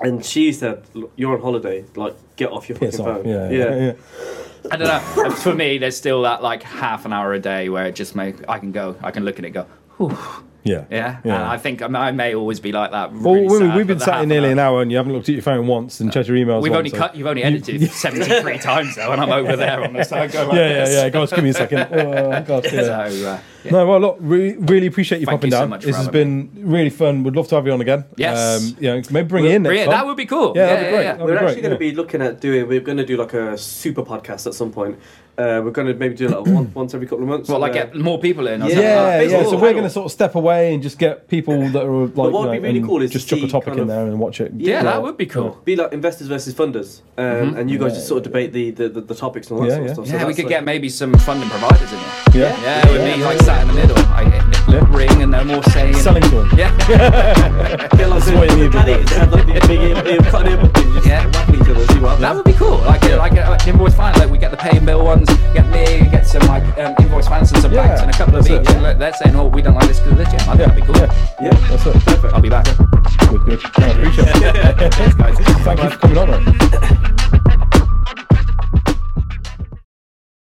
and 0.00 0.24
she 0.24 0.52
said, 0.52 0.82
"You're 1.16 1.34
on 1.34 1.40
holiday. 1.42 1.84
Like, 1.96 2.14
get 2.36 2.50
off 2.50 2.68
your 2.68 2.78
Piss 2.78 2.96
fucking 2.96 3.12
off. 3.12 3.22
phone." 3.22 3.28
Yeah, 3.28 3.50
yeah, 3.50 3.76
yeah. 3.76 3.92
I 4.72 4.76
don't 4.76 4.88
know. 4.88 5.30
For 5.30 5.54
me, 5.54 5.78
there's 5.78 5.96
still 5.96 6.22
that 6.22 6.42
like 6.42 6.62
half 6.62 7.04
an 7.04 7.12
hour 7.12 7.32
a 7.34 7.38
day 7.40 7.68
where 7.68 7.86
it 7.86 7.94
just 7.94 8.14
make 8.16 8.36
I 8.48 8.58
can 8.58 8.72
go, 8.72 8.96
I 9.02 9.10
can 9.10 9.24
look 9.24 9.38
at 9.38 9.44
it, 9.44 9.48
and 9.48 9.54
go, 9.54 9.66
Whew. 9.98 10.16
Yeah. 10.66 10.86
yeah. 10.90 11.18
Yeah. 11.22 11.34
And 11.34 11.44
I 11.44 11.58
think 11.58 11.82
I 11.82 11.88
may, 11.88 11.98
I 11.98 12.10
may 12.12 12.34
always 12.34 12.58
be 12.58 12.72
like 12.72 12.92
that. 12.92 13.12
Well, 13.12 13.34
really 13.34 13.46
women, 13.48 13.68
sad, 13.68 13.76
we've 13.76 13.86
but 13.86 13.92
been 13.92 13.98
the 13.98 14.04
sat 14.06 14.14
half 14.14 14.22
in 14.22 14.28
nearly 14.30 14.50
an 14.50 14.58
hour 14.58 14.80
and 14.80 14.90
you 14.90 14.96
haven't 14.96 15.12
looked 15.12 15.28
at 15.28 15.34
your 15.34 15.42
phone 15.42 15.66
once 15.66 16.00
and 16.00 16.10
checked 16.10 16.26
your 16.26 16.38
emails 16.38 16.62
We've 16.62 16.72
once, 16.72 16.78
only 16.78 16.88
so- 16.90 16.96
cut. 16.96 17.14
You've 17.14 17.26
only 17.26 17.42
edited 17.44 17.82
73 17.90 18.58
times 18.60 18.96
though, 18.96 19.12
and 19.12 19.20
I'm 19.20 19.30
over 19.30 19.56
there 19.56 19.84
on 19.84 19.92
the 19.92 20.04
side. 20.04 20.32
Going 20.32 20.48
like 20.48 20.56
Yeah, 20.56 20.68
yeah, 20.70 20.84
this. 20.86 20.94
yeah. 20.94 21.08
Guys, 21.10 21.30
give 21.32 21.44
me 21.44 21.50
a 21.50 21.52
second. 21.52 21.78
Oh, 21.92 22.42
God, 22.42 22.64
So, 22.64 22.78
uh, 23.28 23.40
yeah. 23.64 23.72
No, 23.72 23.86
well, 23.86 24.00
look, 24.00 24.16
re- 24.20 24.56
really 24.56 24.86
appreciate 24.86 25.20
you 25.20 25.26
Thank 25.26 25.40
popping 25.40 25.50
you 25.50 25.56
so 25.56 25.60
down. 25.60 25.70
much 25.70 25.84
this 25.84 25.96
has 25.96 26.06
having 26.06 26.46
been 26.48 26.70
really 26.70 26.90
fun. 26.90 27.22
We'd 27.24 27.34
love 27.36 27.48
to 27.48 27.54
have 27.56 27.66
you 27.66 27.72
on 27.72 27.80
again. 27.80 28.04
Yes. 28.16 28.62
Um, 28.62 28.76
yeah, 28.80 29.00
maybe 29.10 29.28
bring 29.28 29.44
Well, 29.44 29.50
you 29.50 29.56
in 29.56 29.62
next 29.62 29.70
brilliant. 29.70 29.90
time. 29.90 30.00
That 30.00 30.06
would 30.06 30.16
be 30.16 30.26
cool. 30.26 30.52
Yeah, 30.54 30.66
that'd 30.66 30.84
be 30.86 30.90
great. 30.92 31.02
yeah. 31.02 31.12
That'd 31.12 31.20
we're 31.26 31.38
great, 31.38 31.48
actually 31.48 31.62
going 31.62 31.78
to 31.78 31.84
yeah. 31.84 31.90
be 31.90 31.96
looking 31.96 32.22
at 32.22 32.40
doing. 32.40 32.68
We're 32.68 32.80
going 32.80 32.98
to 32.98 33.06
do 33.06 33.16
like 33.16 33.34
a 33.34 33.56
super 33.58 34.02
podcast 34.02 34.46
at 34.46 34.54
some 34.54 34.70
point. 34.72 34.98
Uh, 35.36 35.60
we're 35.64 35.72
going 35.72 35.88
to 35.88 35.94
maybe 35.94 36.14
do 36.14 36.26
it 36.26 36.30
like 36.30 36.46
one, 36.54 36.72
once 36.74 36.94
every 36.94 37.08
couple 37.08 37.24
of 37.24 37.28
months. 37.28 37.48
Well, 37.48 37.58
like 37.58 37.72
uh, 37.72 37.86
get 37.86 37.96
more 37.96 38.20
people 38.20 38.46
in. 38.46 38.62
or 38.62 38.66
Yeah, 38.66 38.70
something. 38.70 38.82
yeah, 38.84 39.18
basically, 39.18 39.44
yeah. 39.44 39.50
So 39.50 39.58
we're 39.60 39.72
going 39.72 39.82
to 39.82 39.90
sort 39.90 40.06
of 40.06 40.12
step 40.12 40.36
away 40.36 40.72
and 40.72 40.80
just 40.80 40.96
get 40.96 41.26
people 41.26 41.58
that 41.70 41.82
are 41.84 42.06
like, 42.06 42.14
what 42.14 42.26
you 42.28 42.32
would 42.38 42.44
know, 42.46 42.52
be 42.52 42.58
really 42.60 42.80
cool 42.82 43.02
is 43.02 43.10
just 43.10 43.28
to 43.30 43.34
chuck 43.40 43.44
a 43.48 43.50
topic 43.50 43.76
in 43.76 43.88
there 43.88 44.06
and 44.06 44.20
watch 44.20 44.40
it. 44.40 44.52
Yeah, 44.56 44.74
Yeah. 44.74 44.82
that 44.84 45.02
would 45.02 45.16
be 45.16 45.26
cool. 45.26 45.60
be 45.64 45.74
like 45.74 45.92
investors 45.92 46.28
versus 46.28 46.54
funders, 46.54 47.00
um, 47.18 47.24
Mhm. 47.54 47.58
and 47.58 47.70
you 47.70 47.78
guys 47.78 47.94
just 47.94 48.06
sort 48.06 48.18
of 48.18 48.22
debate 48.24 48.52
the, 48.52 48.70
the, 48.70 48.88
the, 48.88 49.00
the 49.00 49.14
topics 49.16 49.50
and 49.50 49.58
all 49.58 49.66
that 49.66 49.72
sort 49.72 49.86
of 49.86 49.90
stuff. 49.94 50.06
So 50.06 50.14
Yeah, 50.16 50.24
we 50.26 50.34
could 50.34 50.46
get 50.46 50.62
maybe 50.64 50.88
some 50.88 51.12
funding 51.14 51.48
providers 51.50 51.92
in 51.92 51.98
here. 51.98 52.08
Yeah. 52.34 52.62
Yeah, 52.62 52.92
with 52.92 53.00
Yeah, 53.00 53.16
me 53.16 53.24
like 53.24 53.38
yeah. 53.40 53.44
Sat 53.54 53.62
in 53.62 53.68
the 53.68 53.74
middle. 53.74 53.98
I 54.12 54.22
Yeah. 54.68 54.84
ring 54.90 55.22
and 55.22 55.30
no 55.32 55.44
more 55.44 55.62
saying. 55.64 55.94
Selling 55.94 56.22
to 56.22 56.28
them. 56.30 56.50
Yeah. 56.56 56.70
That's 57.94 58.30
what 58.30 58.50
you 58.50 58.56
need, 58.56 58.72
gladiators 58.72 59.10
that 59.10 59.18
have 59.18 59.32
like 59.32 59.46
the 59.46 59.60
big 59.68 59.80
ear, 59.80 59.96
ear, 60.06 60.18
cutting 60.30 60.52
ear 60.52 60.66
thing, 60.74 60.92
just 60.94 61.06
Yeah. 61.06 61.26
whacking 61.26 61.54
each 61.56 61.68
other, 61.68 61.86
see 61.86 61.98
what 61.98 62.18
That 62.20 62.34
would 62.34 62.44
be 62.44 62.52
cool. 62.54 62.78
Like, 62.78 63.04
uh, 63.04 63.18
like, 63.18 63.32
uh, 63.32 63.50
like 63.50 63.66
invoice 63.66 63.94
finance. 63.94 64.18
Like, 64.18 64.30
we 64.30 64.38
get 64.38 64.50
the 64.50 64.56
pay 64.56 64.76
and 64.76 64.86
bill 64.86 65.04
ones. 65.04 65.28
Get 65.52 65.66
me, 65.68 66.08
get 66.10 66.26
some 66.26 66.46
like 66.46 66.64
um, 66.78 66.94
invoice 67.00 67.28
finance 67.28 67.52
and 67.52 67.62
some 67.62 67.72
Yeah, 67.72 67.86
banks 67.86 68.00
and 68.02 68.10
a 68.10 68.14
couple 68.16 68.36
of 68.36 68.44
that's 68.44 68.54
it, 68.54 68.62
each. 68.62 68.68
yeah. 68.68 68.74
And 68.74 68.82
let- 68.82 68.98
they're 68.98 69.12
saying, 69.14 69.36
"Oh, 69.36 69.46
we 69.48 69.60
don't 69.62 69.74
like 69.74 69.88
this 69.88 69.98
because 70.00 70.12
of 70.12 70.18
this." 70.18 70.28
Yeah, 70.32 70.42
I 70.52 70.56
think 70.56 70.58
that'd 70.58 70.76
be 70.76 70.82
cool. 70.82 70.96
Yeah, 70.96 71.12
Yeah. 71.42 71.68
that's 71.68 71.86
it. 71.86 71.94
Perfect. 72.04 72.34
I'll 72.34 72.40
be 72.40 72.48
back. 72.48 72.64
Good, 73.28 73.44
good. 73.46 73.60
I 73.78 73.86
appreciate 73.88 74.28
it. 74.28 74.94
Thanks, 74.94 75.14
guys. 75.14 75.36
Thank 75.66 75.82
you 75.82 75.90
for 75.90 75.98
coming 75.98 76.18
on. 76.18 77.40